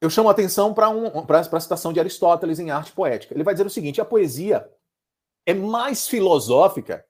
[0.00, 3.34] eu chamo a atenção para um, a citação de Aristóteles em Arte Poética.
[3.34, 4.66] Ele vai dizer o seguinte: a poesia
[5.44, 7.06] é mais filosófica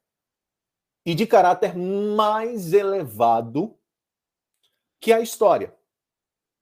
[1.07, 3.79] e de caráter mais elevado
[5.01, 5.73] que a história.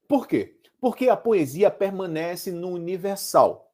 [0.07, 0.58] Por quê?
[0.81, 3.73] Porque a poesia permanece no universal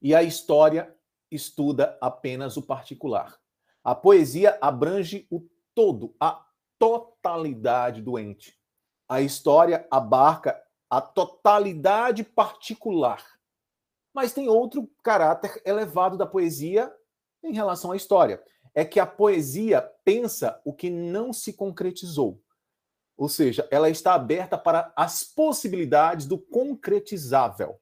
[0.00, 0.94] e a história
[1.30, 3.38] estuda apenas o particular.
[3.82, 6.44] A poesia abrange o todo, a
[6.78, 8.54] totalidade do ente.
[9.08, 13.24] A história abarca a totalidade particular.
[14.12, 16.94] Mas tem outro caráter elevado da poesia
[17.42, 18.42] em relação à história.
[18.74, 22.43] É que a poesia pensa o que não se concretizou.
[23.16, 27.80] Ou seja, ela está aberta para as possibilidades do concretizável,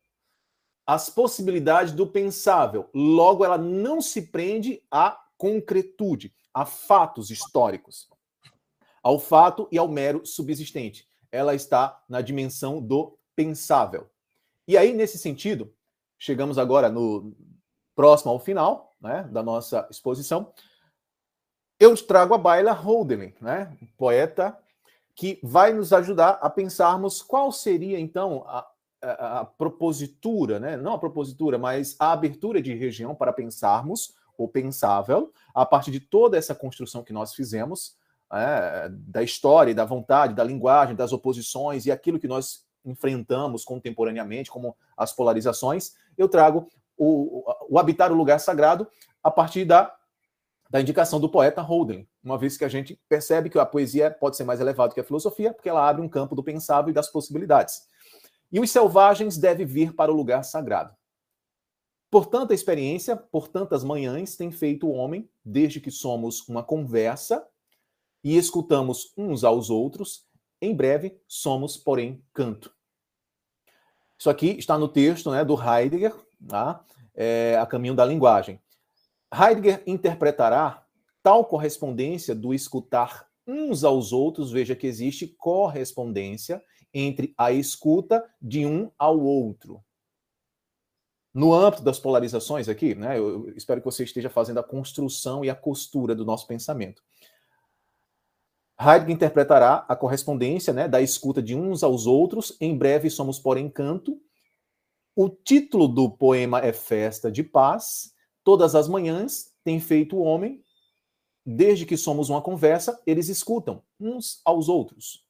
[0.87, 2.91] as possibilidades do pensável.
[2.95, 8.09] Logo, ela não se prende à concretude, a fatos históricos,
[9.03, 11.09] ao fato e ao mero subsistente.
[11.31, 14.11] Ela está na dimensão do pensável.
[14.69, 15.75] E aí, nesse sentido,
[16.19, 17.35] chegamos agora no
[17.95, 20.53] próximo ao final né, da nossa exposição.
[21.81, 24.57] Eu trago a baila Holden, né, poeta
[25.15, 28.67] que vai nos ajudar a pensarmos qual seria, então, a,
[29.03, 30.77] a, a, propositura, né?
[30.77, 36.01] não a propositura, mas a abertura de região para pensarmos o pensável a partir de
[36.01, 37.97] toda essa construção que nós fizemos,
[38.33, 44.51] é, da história, da vontade, da linguagem, das oposições e aquilo que nós enfrentamos contemporaneamente,
[44.51, 46.67] como as polarizações, eu trago
[46.97, 48.89] o, o habitar o lugar sagrado
[49.23, 49.95] a partir da
[50.73, 54.39] da indicação do poeta Holden, uma vez que a gente percebe que a poesia pode
[54.39, 57.11] ser mais elevada que a filosofia, porque ela abre um campo do pensável e das
[57.11, 57.83] possibilidades.
[58.51, 60.97] E os selvagens devem vir para o lugar sagrado.
[62.11, 67.47] Por tanta experiência, por tantas manhãs, tem feito o homem, desde que somos uma conversa
[68.25, 70.25] e escutamos uns aos outros,
[70.59, 72.75] em breve somos, porém, canto.
[74.19, 76.15] Isso aqui está no texto né, do Heidegger,
[76.49, 76.83] tá?
[77.15, 78.59] é, a caminho da linguagem.
[79.33, 80.85] Heidegger interpretará
[81.23, 88.67] tal correspondência do escutar uns aos outros, veja que existe correspondência entre a escuta de
[88.67, 89.83] um ao outro.
[91.33, 95.49] No âmbito das polarizações aqui, né, eu espero que você esteja fazendo a construção e
[95.49, 97.03] a costura do nosso pensamento.
[98.79, 103.57] Heidegger interpretará a correspondência né, da escuta de uns aos outros, em breve somos por
[103.57, 104.21] encanto.
[105.17, 108.13] O título do poema é Festa de Paz,
[108.45, 110.63] Todas as manhãs tem feito o homem,
[111.45, 115.25] desde que somos uma conversa, eles escutam uns aos outros.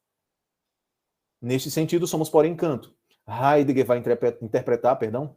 [1.40, 2.94] Neste sentido, somos por encanto.
[3.26, 4.02] Heidegger vai
[4.40, 5.36] interpretar, perdão,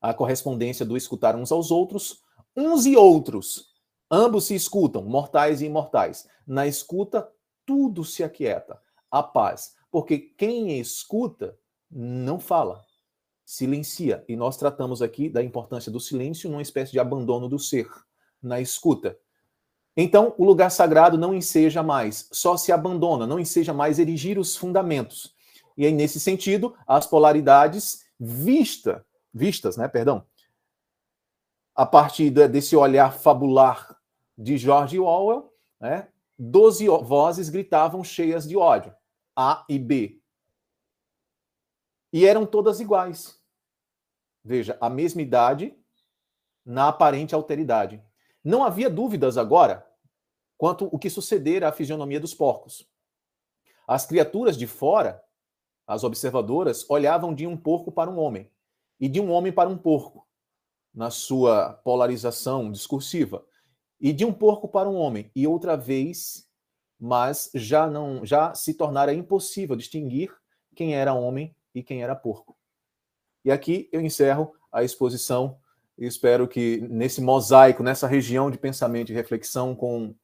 [0.00, 2.22] a correspondência do escutar uns aos outros,
[2.56, 3.74] uns e outros.
[4.10, 6.28] Ambos se escutam, mortais e imortais.
[6.46, 7.28] Na escuta,
[7.64, 8.80] tudo se aquieta.
[9.10, 9.74] A paz.
[9.90, 11.58] Porque quem escuta
[11.90, 12.85] não fala
[13.46, 14.24] silencia.
[14.28, 17.88] E nós tratamos aqui da importância do silêncio numa espécie de abandono do ser,
[18.42, 19.16] na escuta.
[19.96, 24.56] Então, o lugar sagrado não enseja mais, só se abandona, não enseja mais erigir os
[24.56, 25.34] fundamentos.
[25.76, 30.26] E aí, nesse sentido, as polaridades vista, vistas, né, perdão,
[31.74, 33.96] a partir desse olhar fabular
[34.36, 36.08] de George Orwell, né,
[36.38, 38.92] doze vozes gritavam cheias de ódio,
[39.34, 40.20] A e B.
[42.16, 43.38] E eram todas iguais.
[44.42, 45.76] Veja, a mesma idade
[46.64, 48.02] na aparente alteridade.
[48.42, 49.86] Não havia dúvidas agora
[50.56, 52.88] quanto o que sucedera à fisionomia dos porcos.
[53.86, 55.22] As criaturas de fora,
[55.86, 58.50] as observadoras, olhavam de um porco para um homem
[58.98, 60.26] e de um homem para um porco,
[60.94, 63.44] na sua polarização discursiva,
[64.00, 66.48] e de um porco para um homem e outra vez,
[66.98, 70.34] mas já não já se tornara impossível distinguir
[70.74, 72.56] quem era homem e quem era porco.
[73.44, 75.58] E aqui eu encerro a exposição
[75.98, 80.14] e espero que nesse mosaico, nessa região de pensamento e reflexão, com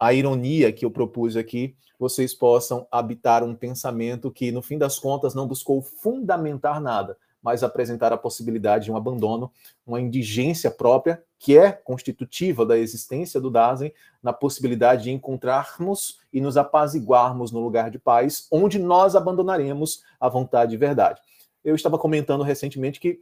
[0.00, 4.98] a ironia que eu propus aqui, vocês possam habitar um pensamento que, no fim das
[4.98, 9.50] contas, não buscou fundamentar nada, mas apresentar a possibilidade de um abandono,
[9.86, 13.92] uma indigência própria, que é constitutiva da existência do Dasein,
[14.22, 20.28] na possibilidade de encontrarmos e nos apaziguarmos no lugar de paz, onde nós abandonaremos a
[20.28, 21.20] vontade de verdade
[21.64, 23.20] eu estava comentando recentemente que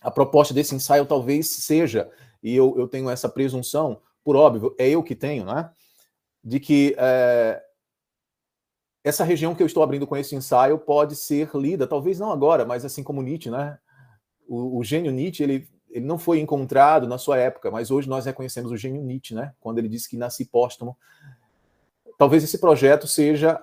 [0.00, 2.10] a proposta desse ensaio talvez seja,
[2.42, 5.70] e eu, eu tenho essa presunção, por óbvio, é eu que tenho, né?
[6.42, 7.62] De que é,
[9.08, 12.66] essa região que eu estou abrindo com esse ensaio pode ser lida, talvez não agora,
[12.66, 13.78] mas assim como Nietzsche, né?
[14.46, 18.26] O, o gênio Nietzsche, ele, ele não foi encontrado na sua época, mas hoje nós
[18.26, 19.54] reconhecemos o gênio Nietzsche, né?
[19.60, 20.96] Quando ele disse que nasci póstumo.
[22.18, 23.58] Talvez esse projeto seja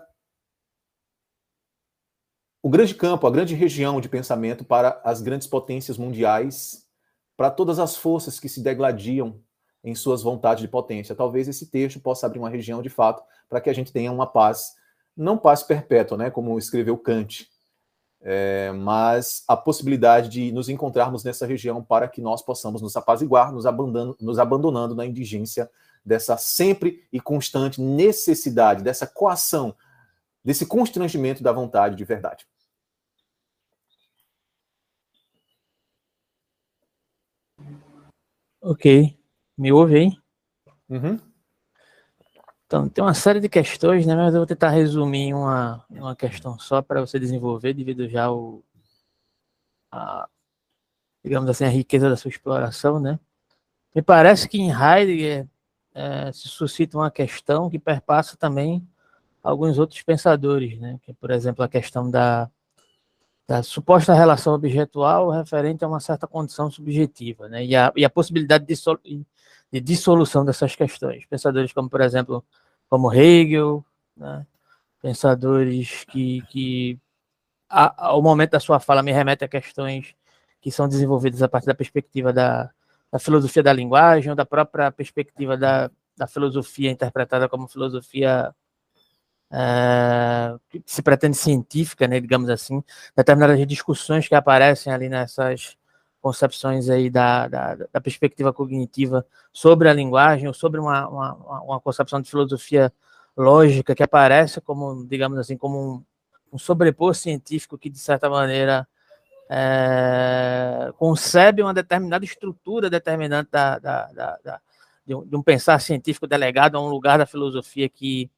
[2.64, 6.88] o grande campo, a grande região de pensamento para as grandes potências mundiais,
[7.38, 9.40] para todas as forças que se degladiam
[9.84, 11.14] em suas vontades de potência.
[11.14, 14.26] Talvez esse texto possa abrir uma região de fato para que a gente tenha uma
[14.26, 14.74] paz,
[15.16, 17.50] não paz perpétua, né, como escreveu Kant,
[18.22, 23.52] é, mas a possibilidade de nos encontrarmos nessa região para que nós possamos nos apaziguar,
[23.52, 25.70] nos abandonando, nos abandonando na indigência
[26.04, 29.76] dessa sempre e constante necessidade, dessa coação,
[30.44, 32.46] desse constrangimento da vontade de verdade.
[38.62, 39.16] Ok.
[39.56, 40.12] Me ouve aí?
[40.90, 41.20] Uhum.
[42.66, 44.16] Então, tem uma série de questões, né?
[44.16, 48.64] Mas eu vou tentar resumir uma, uma questão só para você desenvolver, devido já ao,
[49.92, 50.28] a,
[51.24, 53.20] digamos assim, a riqueza da sua exploração, né?
[53.94, 55.48] Me parece que em Heidegger
[55.94, 58.86] é, se suscita uma questão que perpassa também
[59.44, 61.00] alguns outros pensadores, né?
[61.04, 62.50] Que, por exemplo, a questão da,
[63.48, 67.64] da suposta relação objetual referente a uma certa condição subjetiva, né?
[67.64, 68.76] E a, e a possibilidade de,
[69.76, 71.26] de dissolução dessas questões.
[71.26, 72.46] Pensadores como, por exemplo,
[72.90, 73.84] como Hegel,
[74.16, 74.46] né?
[75.02, 77.00] pensadores que, que
[77.70, 80.16] a, ao momento da sua fala me remete a questões
[80.62, 82.72] que são desenvolvidas a partir da perspectiva da,
[83.12, 88.56] da filosofia da linguagem, ou da própria perspectiva da, da filosofia interpretada como filosofia
[89.52, 92.82] uh, que se pretende científica, né, digamos assim,
[93.16, 95.78] determinadas discussões que aparecem ali nessas
[96.26, 99.24] concepções aí da, da, da perspectiva cognitiva
[99.54, 102.92] sobre a linguagem, ou sobre uma, uma, uma, concepção de filosofia
[103.38, 106.04] lógica que aparece como, digamos assim, como um,
[106.52, 108.88] um sobrepor científico que, de certa maneira,
[109.48, 114.62] é, concebe uma determinada estrutura determinante da, da, da,
[115.06, 118.32] de, um, de, um, pensar científico delegado a um lugar da filosofia que,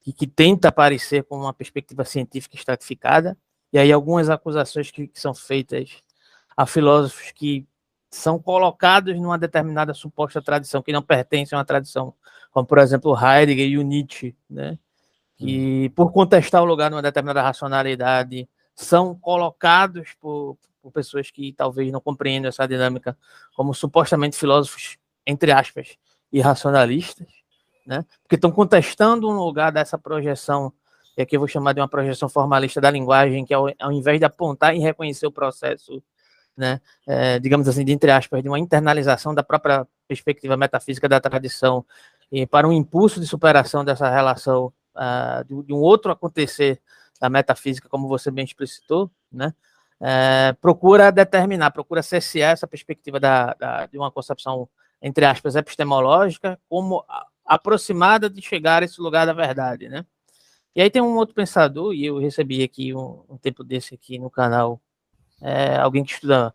[0.00, 3.38] que, que, tenta aparecer com uma perspectiva científica estratificada,
[3.72, 6.02] e aí algumas acusações que, que são feitas
[6.58, 7.64] a filósofos que
[8.10, 12.12] são colocados numa determinada suposta tradição, que não pertence a uma tradição,
[12.50, 14.76] como por exemplo Heidegger e o Nietzsche, né?
[15.36, 21.92] que por contestar o lugar numa determinada racionalidade, são colocados por, por pessoas que talvez
[21.92, 23.16] não compreendam essa dinâmica
[23.54, 25.96] como supostamente filósofos, entre aspas,
[26.32, 27.28] irracionalistas,
[27.86, 28.04] né?
[28.20, 30.72] Porque estão contestando um lugar dessa projeção,
[31.16, 34.18] e aqui eu vou chamar de uma projeção formalista da linguagem, que ao, ao invés
[34.18, 36.02] de apontar e reconhecer o processo,
[36.58, 41.20] né, é, digamos assim, de entre aspas, de uma internalização da própria perspectiva metafísica da
[41.20, 41.86] tradição
[42.32, 46.80] e para um impulso de superação dessa relação uh, de, de, um outro acontecer
[47.20, 49.54] da metafísica, como você bem explicitou, né,
[50.00, 54.68] é, procura determinar, procura cercear essa perspectiva da, da, de uma concepção,
[55.00, 57.04] entre aspas, epistemológica, como
[57.46, 60.04] aproximada de chegar a esse lugar da verdade, né?
[60.74, 64.18] E aí tem um outro pensador, e eu recebi aqui um, um tempo desse aqui
[64.18, 64.80] no canal,
[65.40, 66.54] é, alguém que estuda,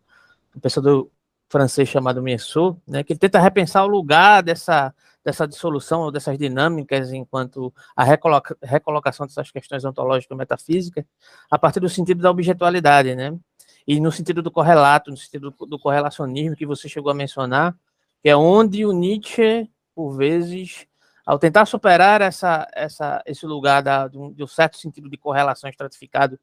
[0.56, 1.10] um pensador
[1.50, 4.94] francês chamado Meissot, né, que tenta repensar o lugar dessa,
[5.24, 11.06] dessa dissolução dessas dinâmicas enquanto a recoloca, recolocação dessas questões ontológicas metafísicas
[11.52, 13.38] a partir do sentido da objetualidade, né?
[13.86, 17.76] E no sentido do correlato, no sentido do, do correlacionismo que você chegou a mencionar,
[18.22, 20.88] que é onde o Nietzsche por vezes,
[21.26, 25.18] ao tentar superar essa, essa, esse lugar da, de, um, de um certo sentido de
[25.18, 26.40] correlação estratificado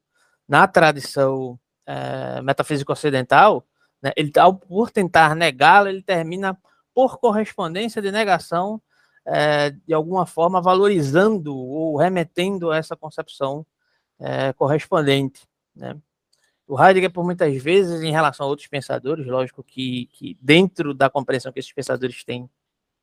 [0.47, 1.59] na tradição
[1.91, 3.65] é, metafísica ocidental,
[4.01, 6.57] né, ele, ao, por tentar negá-la, ele termina
[6.93, 8.81] por correspondência de negação,
[9.25, 13.65] é, de alguma forma valorizando ou remetendo a essa concepção
[14.19, 15.47] é, correspondente.
[15.75, 15.97] Né?
[16.67, 21.09] O Heidegger, por muitas vezes, em relação a outros pensadores, lógico que, que dentro da
[21.09, 22.49] compreensão que esses pensadores têm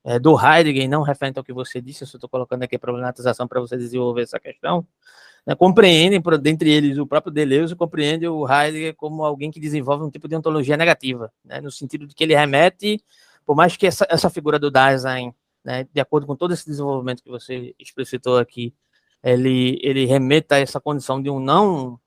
[0.04, 2.78] é, do Heidegger, não referente ao que você disse, eu só estou colocando aqui a
[2.78, 4.86] problematização para você desenvolver essa questão,
[5.46, 10.10] né, compreendem, dentre eles, o próprio Deleuze compreende o Heidegger como alguém que desenvolve um
[10.10, 13.02] tipo de ontologia negativa, né, no sentido de que ele remete,
[13.44, 15.34] por mais que essa, essa figura do Dasein,
[15.64, 18.74] né, de acordo com todo esse desenvolvimento que você explicitou aqui,
[19.22, 21.98] ele, ele remeta a essa condição de um não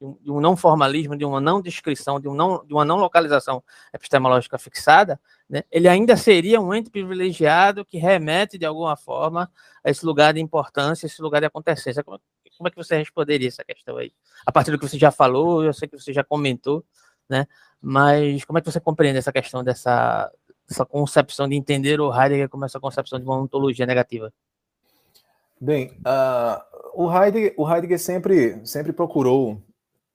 [0.00, 3.62] de um não formalismo, de uma não descrição, de, um não, de uma não localização
[3.92, 9.50] epistemológica fixada, né, ele ainda seria um ente privilegiado que remete, de alguma forma,
[9.84, 12.02] a esse lugar de importância, esse lugar de acontecência.
[12.02, 12.18] Como,
[12.56, 14.12] como é que você responderia essa questão aí?
[14.46, 16.82] A partir do que você já falou, eu sei que você já comentou,
[17.28, 17.46] né,
[17.80, 20.32] mas como é que você compreende essa questão dessa,
[20.66, 24.32] dessa concepção de entender o Heidegger como essa concepção de uma ontologia negativa?
[25.60, 26.58] Bem, uh,
[26.94, 29.62] o, Heidegger, o Heidegger sempre, sempre procurou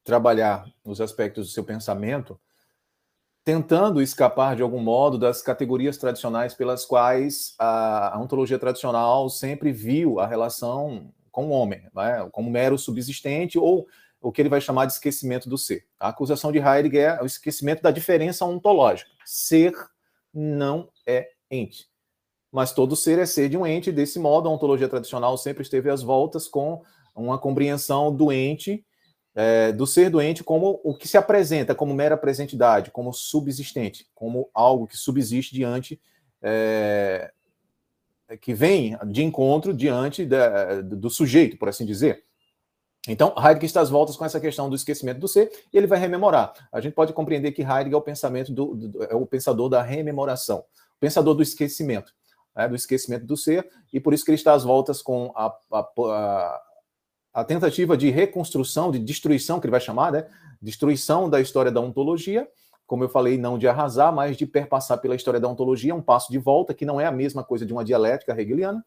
[0.05, 2.39] trabalhar os aspectos do seu pensamento,
[3.43, 9.71] tentando escapar de algum modo das categorias tradicionais pelas quais a, a ontologia tradicional sempre
[9.71, 12.29] viu a relação com o homem, né?
[12.31, 13.87] como mero subsistente ou
[14.21, 15.85] o que ele vai chamar de esquecimento do ser.
[15.99, 19.11] A acusação de Heidegger é o esquecimento da diferença ontológica.
[19.25, 19.73] Ser
[20.33, 21.87] não é ente.
[22.51, 23.91] Mas todo ser é ser de um ente.
[23.91, 26.81] Desse modo, a ontologia tradicional sempre esteve às voltas com
[27.13, 28.85] uma compreensão do ente,
[29.35, 34.49] é, do ser doente como o que se apresenta como mera presentidade, como subsistente, como
[34.53, 35.99] algo que subsiste diante,
[36.41, 37.31] é,
[38.39, 42.23] que vem de encontro diante da, do sujeito, por assim dizer.
[43.07, 45.99] Então, Heidegger está às voltas com essa questão do esquecimento do ser, e ele vai
[45.99, 46.53] rememorar.
[46.71, 49.81] A gente pode compreender que Heidegger é o pensamento do, do é o pensador da
[49.81, 52.11] rememoração, o pensador do esquecimento,
[52.55, 55.55] né, do esquecimento do ser, e por isso que ele está às voltas com a,
[55.71, 56.61] a, a,
[57.35, 60.25] a tentativa de reconstrução, de destruição, que ele vai chamar, né?
[60.61, 62.47] Destruição da história da ontologia,
[62.87, 66.31] como eu falei, não de arrasar, mas de perpassar pela história da ontologia, um passo
[66.31, 68.85] de volta, que não é a mesma coisa de uma dialética hegeliana,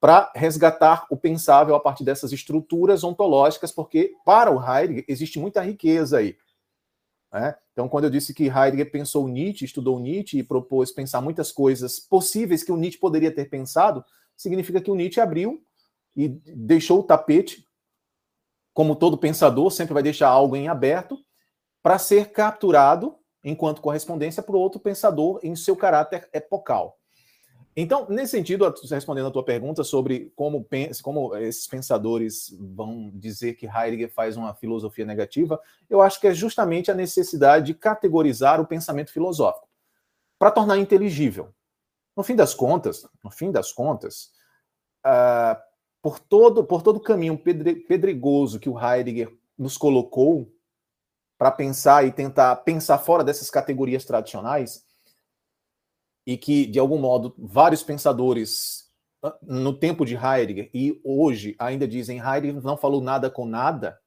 [0.00, 5.62] para resgatar o pensável a partir dessas estruturas ontológicas, porque para o Heidegger existe muita
[5.62, 6.36] riqueza aí.
[7.32, 7.54] Né?
[7.72, 12.00] Então, quando eu disse que Heidegger pensou Nietzsche, estudou Nietzsche e propôs pensar muitas coisas
[12.00, 14.04] possíveis que o Nietzsche poderia ter pensado,
[14.36, 15.62] significa que o Nietzsche abriu
[16.16, 17.65] e deixou o tapete,
[18.76, 21.18] como todo pensador, sempre vai deixar algo em aberto,
[21.82, 26.98] para ser capturado enquanto correspondência para outro pensador em seu caráter epocal.
[27.74, 30.68] Então, nesse sentido, respondendo a tua pergunta sobre como,
[31.02, 35.58] como esses pensadores vão dizer que Heidegger faz uma filosofia negativa,
[35.88, 39.70] eu acho que é justamente a necessidade de categorizar o pensamento filosófico
[40.38, 41.48] para tornar inteligível.
[42.14, 44.32] No fim das contas, no fim das contas,
[45.06, 45.65] uh,
[46.06, 50.48] por todo por todo o caminho pedregoso que o Heidegger nos colocou
[51.36, 54.86] para pensar e tentar pensar fora dessas categorias tradicionais,
[56.24, 58.88] e que, de algum modo, vários pensadores
[59.20, 63.98] ah, no tempo de Heidegger e hoje ainda dizem Heidegger não falou nada com nada,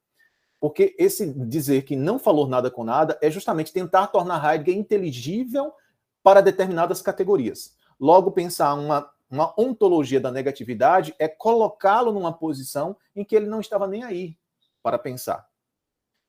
[0.57, 5.73] porque esse dizer que não falou nada com nada é justamente tentar tornar Heidegger inteligível
[6.23, 7.76] para determinadas categorias.
[7.99, 13.60] Logo, pensar uma, uma ontologia da negatividade é colocá-lo numa posição em que ele não
[13.60, 14.38] estava nem aí
[14.81, 15.47] para pensar.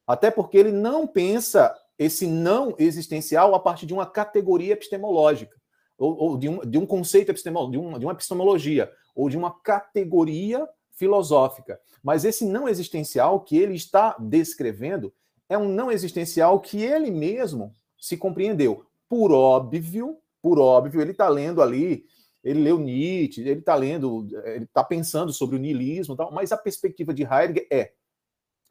[0.06, 5.60] Até porque ele não pensa esse não existencial a partir de uma categoria epistemológica
[6.01, 9.36] ou, ou de, um, de um conceito epistemológico, de uma, de uma epistemologia, ou de
[9.36, 11.78] uma categoria filosófica.
[12.02, 15.12] Mas esse não existencial que ele está descrevendo
[15.48, 18.86] é um não existencial que ele mesmo se compreendeu.
[19.09, 22.06] Por óbvio, por óbvio, ele está lendo ali,
[22.43, 26.57] ele leu Nietzsche, ele está lendo, ele está pensando sobre o niilismo, tal, mas a
[26.57, 27.93] perspectiva de Heidegger é,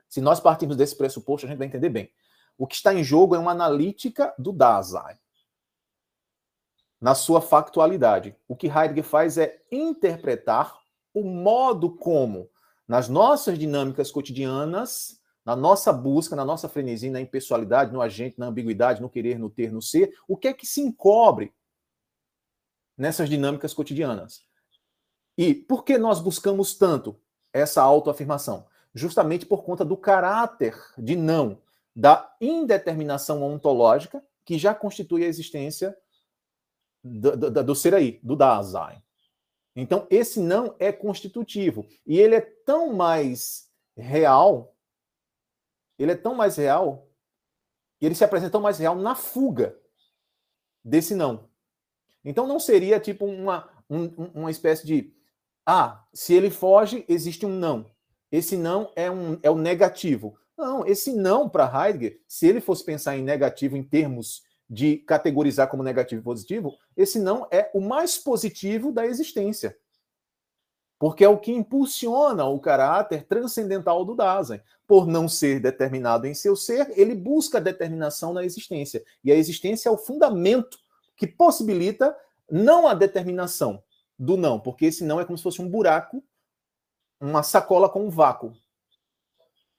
[0.07, 2.11] se nós partirmos desse pressuposto, a gente vai entender bem.
[2.57, 5.17] O que está em jogo é uma analítica do Dasein
[6.99, 8.35] na sua factualidade.
[8.47, 10.77] O que Heidegger faz é interpretar
[11.13, 12.49] o modo como,
[12.87, 18.47] nas nossas dinâmicas cotidianas, na nossa busca, na nossa frenesia, na impessoalidade, no agente, na
[18.47, 21.53] ambiguidade, no querer, no ter, no ser, o que é que se encobre
[22.99, 24.45] nessas dinâmicas cotidianas.
[25.37, 27.17] E por que nós buscamos tanto
[27.53, 28.67] essa autoafirmação?
[28.93, 31.61] Justamente por conta do caráter de não,
[31.95, 35.97] da indeterminação ontológica que já constitui a existência
[37.01, 39.01] do, do, do ser aí, do Dasein.
[39.73, 41.87] Então, esse não é constitutivo.
[42.05, 44.75] E ele é tão mais real,
[45.97, 47.07] ele é tão mais real,
[48.01, 49.79] ele se apresenta tão mais real na fuga
[50.83, 51.48] desse não.
[52.23, 55.13] Então, não seria tipo uma, um, uma espécie de.
[55.65, 57.85] Ah, se ele foge, existe um não.
[58.31, 60.37] Esse não é, um, é o negativo.
[60.57, 65.67] Não, esse não para Heidegger, se ele fosse pensar em negativo em termos de categorizar
[65.69, 69.75] como negativo e positivo, esse não é o mais positivo da existência.
[70.99, 74.59] Porque é o que impulsiona o caráter transcendental do Dasein.
[74.85, 79.01] Por não ser determinado em seu ser, ele busca a determinação na existência.
[79.23, 80.77] E a existência é o fundamento
[81.19, 82.17] que possibilita
[82.49, 83.83] não a determinação
[84.17, 86.23] do não, porque esse não é como se fosse um buraco,
[87.21, 88.53] uma sacola com um vácuo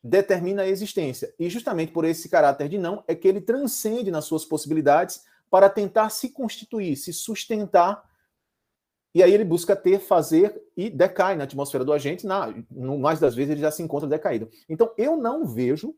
[0.03, 1.33] determina a existência.
[1.39, 5.69] E justamente por esse caráter de não é que ele transcende nas suas possibilidades para
[5.69, 8.09] tentar se constituir, se sustentar.
[9.15, 12.27] E aí ele busca ter, fazer e decai na atmosfera do agente.
[12.27, 14.49] Na, no mais das vezes ele já se encontra decaído.
[14.69, 15.95] Então eu não vejo.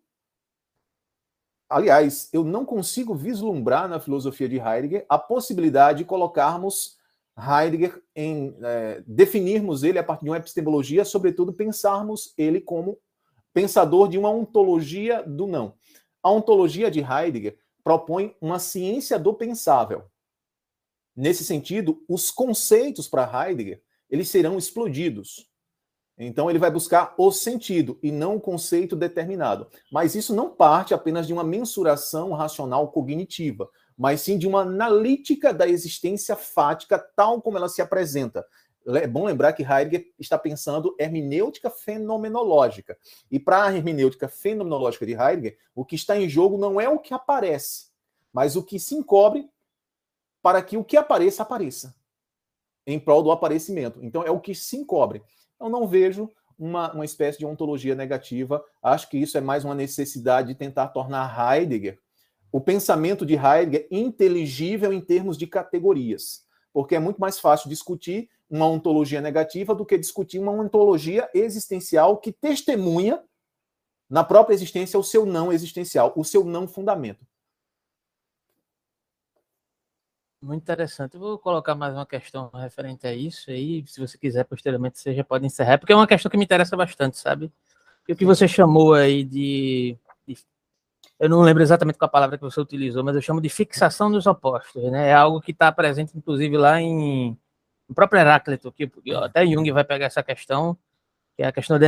[1.72, 6.98] Aliás, eu não consigo vislumbrar na filosofia de Heidegger a possibilidade de colocarmos
[7.34, 12.98] Heidegger em é, definirmos ele a partir de uma epistemologia, sobretudo pensarmos ele como
[13.54, 15.74] pensador de uma ontologia do não.
[16.22, 20.04] A ontologia de Heidegger propõe uma ciência do pensável.
[21.16, 25.50] Nesse sentido, os conceitos para Heidegger, eles serão explodidos.
[26.18, 29.66] Então ele vai buscar o sentido e não o conceito determinado.
[29.90, 35.52] Mas isso não parte apenas de uma mensuração racional cognitiva, mas sim de uma analítica
[35.52, 38.46] da existência fática tal como ela se apresenta.
[38.86, 42.98] É bom lembrar que Heidegger está pensando hermenêutica fenomenológica.
[43.30, 46.98] E para a hermenêutica fenomenológica de Heidegger, o que está em jogo não é o
[46.98, 47.86] que aparece,
[48.32, 49.48] mas o que se encobre
[50.42, 51.94] para que o que apareça, apareça.
[52.84, 54.00] Em prol do aparecimento.
[54.02, 55.22] Então, é o que se encobre.
[55.62, 56.28] Eu não vejo
[56.58, 58.64] uma, uma espécie de ontologia negativa.
[58.82, 62.00] Acho que isso é mais uma necessidade de tentar tornar Heidegger,
[62.50, 66.42] o pensamento de Heidegger, inteligível em termos de categorias.
[66.72, 72.18] Porque é muito mais fácil discutir uma ontologia negativa do que discutir uma ontologia existencial
[72.18, 73.22] que testemunha
[74.10, 77.24] na própria existência o seu não existencial, o seu não fundamento.
[80.42, 81.14] Muito interessante.
[81.14, 85.14] Eu vou colocar mais uma questão referente a isso aí, se você quiser posteriormente você
[85.14, 87.52] já pode encerrar, porque é uma questão que me interessa bastante, sabe?
[88.08, 89.96] o que você chamou aí de,
[90.26, 90.36] de,
[91.20, 94.10] eu não lembro exatamente qual a palavra que você utilizou, mas eu chamo de fixação
[94.10, 95.10] dos opostos, né?
[95.10, 97.38] É algo que está presente inclusive lá em
[97.88, 98.90] no próprio Heráclito, que
[99.22, 100.76] até Jung vai pegar essa questão,
[101.36, 101.86] que é a questão da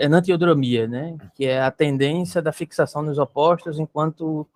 [0.00, 1.16] enantiodromia, né?
[1.34, 4.46] Que é a tendência da fixação nos opostos enquanto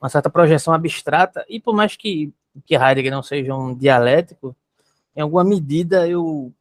[0.00, 2.34] uma certa projeção abstrata, e por mais que
[2.66, 4.56] que Heidegger não seja um dialético,
[5.16, 6.52] em alguma medida eu,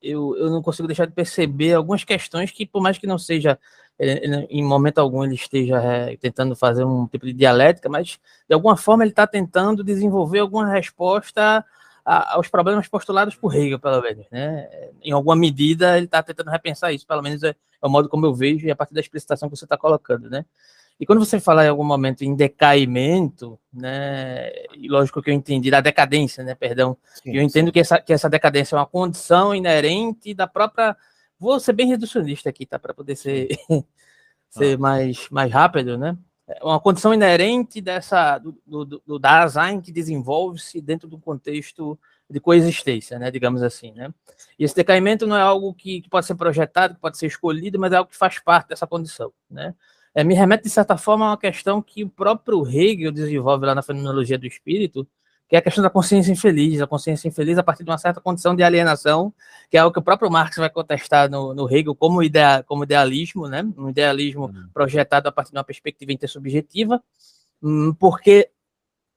[0.00, 3.58] eu, eu não consigo deixar de perceber algumas questões que, por mais que não seja,
[3.98, 8.18] em momento algum ele esteja é, tentando fazer um tipo de dialética, mas
[8.48, 11.64] de alguma forma ele está tentando desenvolver alguma resposta
[12.04, 14.26] aos problemas postulados por Hegel, pelo menos.
[14.30, 14.68] Né?
[15.02, 18.24] Em alguma medida ele está tentando repensar isso, pelo menos é, é o modo como
[18.24, 20.30] eu vejo e a partir da explicitação que você está colocando.
[20.30, 20.44] Né?
[20.98, 25.70] E quando você fala em algum momento em decaimento, né, e lógico que eu entendi
[25.70, 29.54] da decadência, né, perdão, sim, eu entendo que essa, que essa decadência é uma condição
[29.54, 30.96] inerente da própria.
[31.38, 33.48] Vou ser bem reducionista aqui, tá, para poder ser,
[34.48, 34.78] ser ah.
[34.78, 36.16] mais, mais rápido, né?
[36.48, 41.98] É uma condição inerente dessa do, do, do Dasein que desenvolve-se dentro do contexto
[42.30, 44.14] de coexistência, né, digamos assim, né?
[44.58, 47.78] E esse decaimento não é algo que, que pode ser projetado, que pode ser escolhido,
[47.78, 49.74] mas é algo que faz parte dessa condição, né?
[50.16, 53.74] É, me remete, de certa forma, a uma questão que o próprio Hegel desenvolve lá
[53.74, 55.06] na fenomenologia do espírito,
[55.46, 58.18] que é a questão da consciência infeliz, a consciência infeliz a partir de uma certa
[58.18, 59.30] condição de alienação,
[59.70, 62.84] que é o que o próprio Marx vai contestar no, no Hegel como, idea, como
[62.84, 63.62] idealismo, né?
[63.76, 64.70] um idealismo uhum.
[64.72, 67.02] projetado a partir de uma perspectiva intersubjetiva,
[67.62, 68.48] hum, porque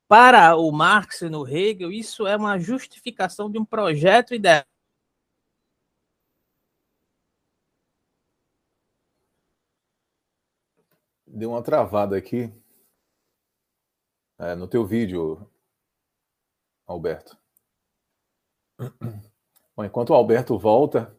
[0.06, 4.66] para o Marx e no Hegel, isso é uma justificação de um projeto ideal
[11.32, 12.52] Deu uma travada aqui
[14.40, 15.48] é, no teu vídeo,
[16.88, 17.38] Alberto.
[19.78, 21.16] Bom, enquanto o Alberto volta,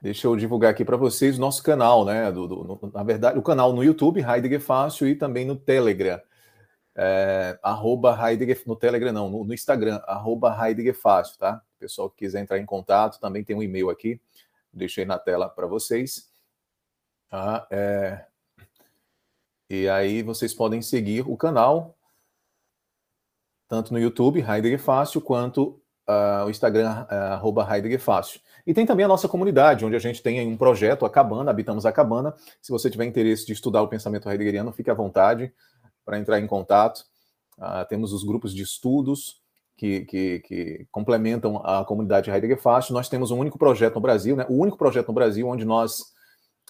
[0.00, 2.30] deixa eu divulgar aqui para vocês o nosso canal, né?
[2.30, 6.20] Do, do no, na verdade, o canal no YouTube, Heidegger Fácil, e também no Telegram.
[6.94, 11.60] É, arroba Heidegger, no Telegram não, no, no, Instagram, arroba Heidegger Fácil, tá?
[11.76, 14.20] O pessoal que quiser entrar em contato, também tem um e-mail aqui,
[14.72, 16.30] deixei na tela para vocês.
[17.30, 18.27] Ah, é,
[19.70, 21.96] e aí vocês podem seguir o canal,
[23.68, 27.06] tanto no YouTube, Heidegger Fácil, quanto uh, o Instagram,
[27.42, 28.40] uh, Heidegger Fácil.
[28.66, 31.84] E tem também a nossa comunidade, onde a gente tem um projeto, a Cabana, Habitamos
[31.84, 32.34] a Cabana.
[32.62, 35.52] Se você tiver interesse de estudar o pensamento heideggeriano, fique à vontade
[36.04, 37.04] para entrar em contato.
[37.58, 39.42] Uh, temos os grupos de estudos
[39.76, 42.94] que, que, que, complementam a comunidade Heidegger Fácil.
[42.94, 44.46] Nós temos um único projeto no Brasil, né?
[44.48, 46.12] o único projeto no Brasil onde nós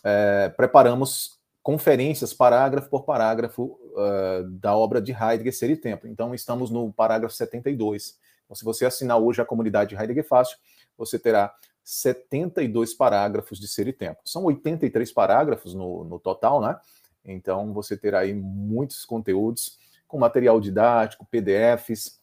[0.05, 1.38] é, preparamos
[1.69, 6.07] conferências, parágrafo por parágrafo, uh, da obra de Heidegger Ser e Tempo.
[6.07, 8.19] Então, estamos no parágrafo 72.
[8.47, 10.57] Então, se você assinar hoje a comunidade Heidegger Fácil,
[10.97, 11.55] você terá
[11.85, 14.19] 72 parágrafos de Ser e Tempo.
[14.25, 16.75] São 83 parágrafos no, no total, né?
[17.23, 19.77] Então, você terá aí muitos conteúdos
[20.07, 22.19] com material didático, PDFs,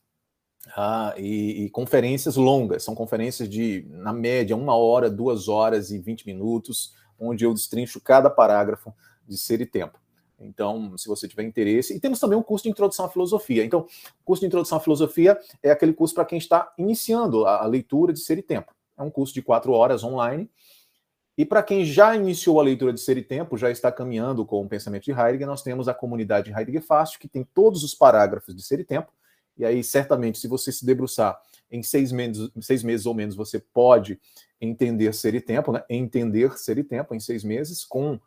[0.75, 2.81] ah, e, e, conferências longas.
[2.81, 8.01] São conferências de, na média, uma hora, duas horas e 20 minutos, onde eu destrincho
[8.01, 8.91] cada parágrafo
[9.27, 9.99] de ser e tempo.
[10.39, 13.63] Então, se você tiver interesse, e temos também um curso de introdução à filosofia.
[13.63, 17.65] Então, o curso de introdução à filosofia é aquele curso para quem está iniciando a,
[17.65, 18.73] leitura de ser e tempo.
[18.97, 20.49] É um curso de quatro horas online.
[21.37, 24.63] E para quem já iniciou a leitura de Ser e Tempo, já está caminhando com
[24.63, 28.55] o pensamento de Heidegger, nós temos a comunidade Heidegger Fácil, que tem todos os parágrafos
[28.55, 29.11] de Ser e Tempo.
[29.57, 31.37] E aí, certamente, se você se debruçar
[31.69, 34.19] em seis meses, seis meses ou menos, você pode
[34.61, 35.83] entender Ser e Tempo, né?
[35.89, 38.17] Entender Ser e Tempo em seis meses, com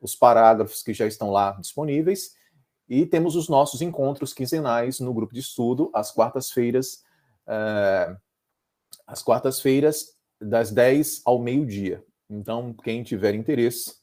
[0.00, 2.34] os parágrafos que já estão lá disponíveis.
[2.88, 7.02] E temos os nossos encontros quinzenais no grupo de estudo, às quartas-feiras,
[7.46, 8.16] uh,
[9.06, 12.04] às quartas-feiras, das 10 ao meio-dia.
[12.28, 13.94] Então, quem tiver interesse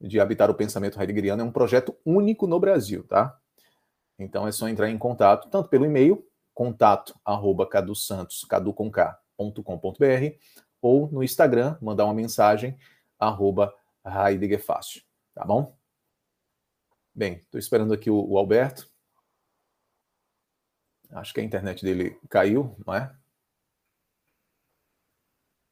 [0.00, 3.36] de habitar o pensamento heideggeriano é um projeto único no Brasil, tá?
[4.18, 8.46] Então é só entrar em contato, tanto pelo e-mail, contato arroba cadusantos,
[10.80, 12.76] ou no Instagram, mandar uma mensagem,
[13.18, 13.74] arroba
[14.04, 15.02] Heideggerfácil,
[15.34, 15.76] tá bom?
[17.14, 18.88] Bem, estou esperando aqui o, o Alberto.
[21.10, 23.14] Acho que a internet dele caiu, não é?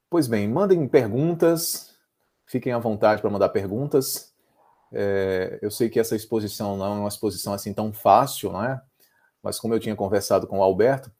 [0.08, 1.98] Pois bem, mandem perguntas,
[2.46, 4.32] fiquem à vontade para mandar perguntas.
[4.92, 8.80] É, eu sei que essa exposição não é uma exposição assim tão fácil, não é?
[9.42, 11.10] Mas como eu tinha conversado com o Alberto,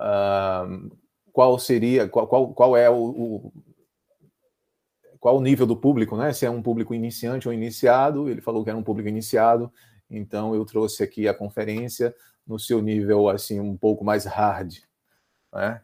[0.00, 0.96] uh,
[1.32, 3.52] qual seria, qual, qual, qual é o, o,
[5.26, 6.32] qual o nível do público, né?
[6.32, 9.72] Se é um público iniciante ou iniciado, ele falou que era um público iniciado,
[10.08, 12.14] então eu trouxe aqui a conferência
[12.46, 14.74] no seu nível assim um pouco mais hard,
[15.52, 15.82] né?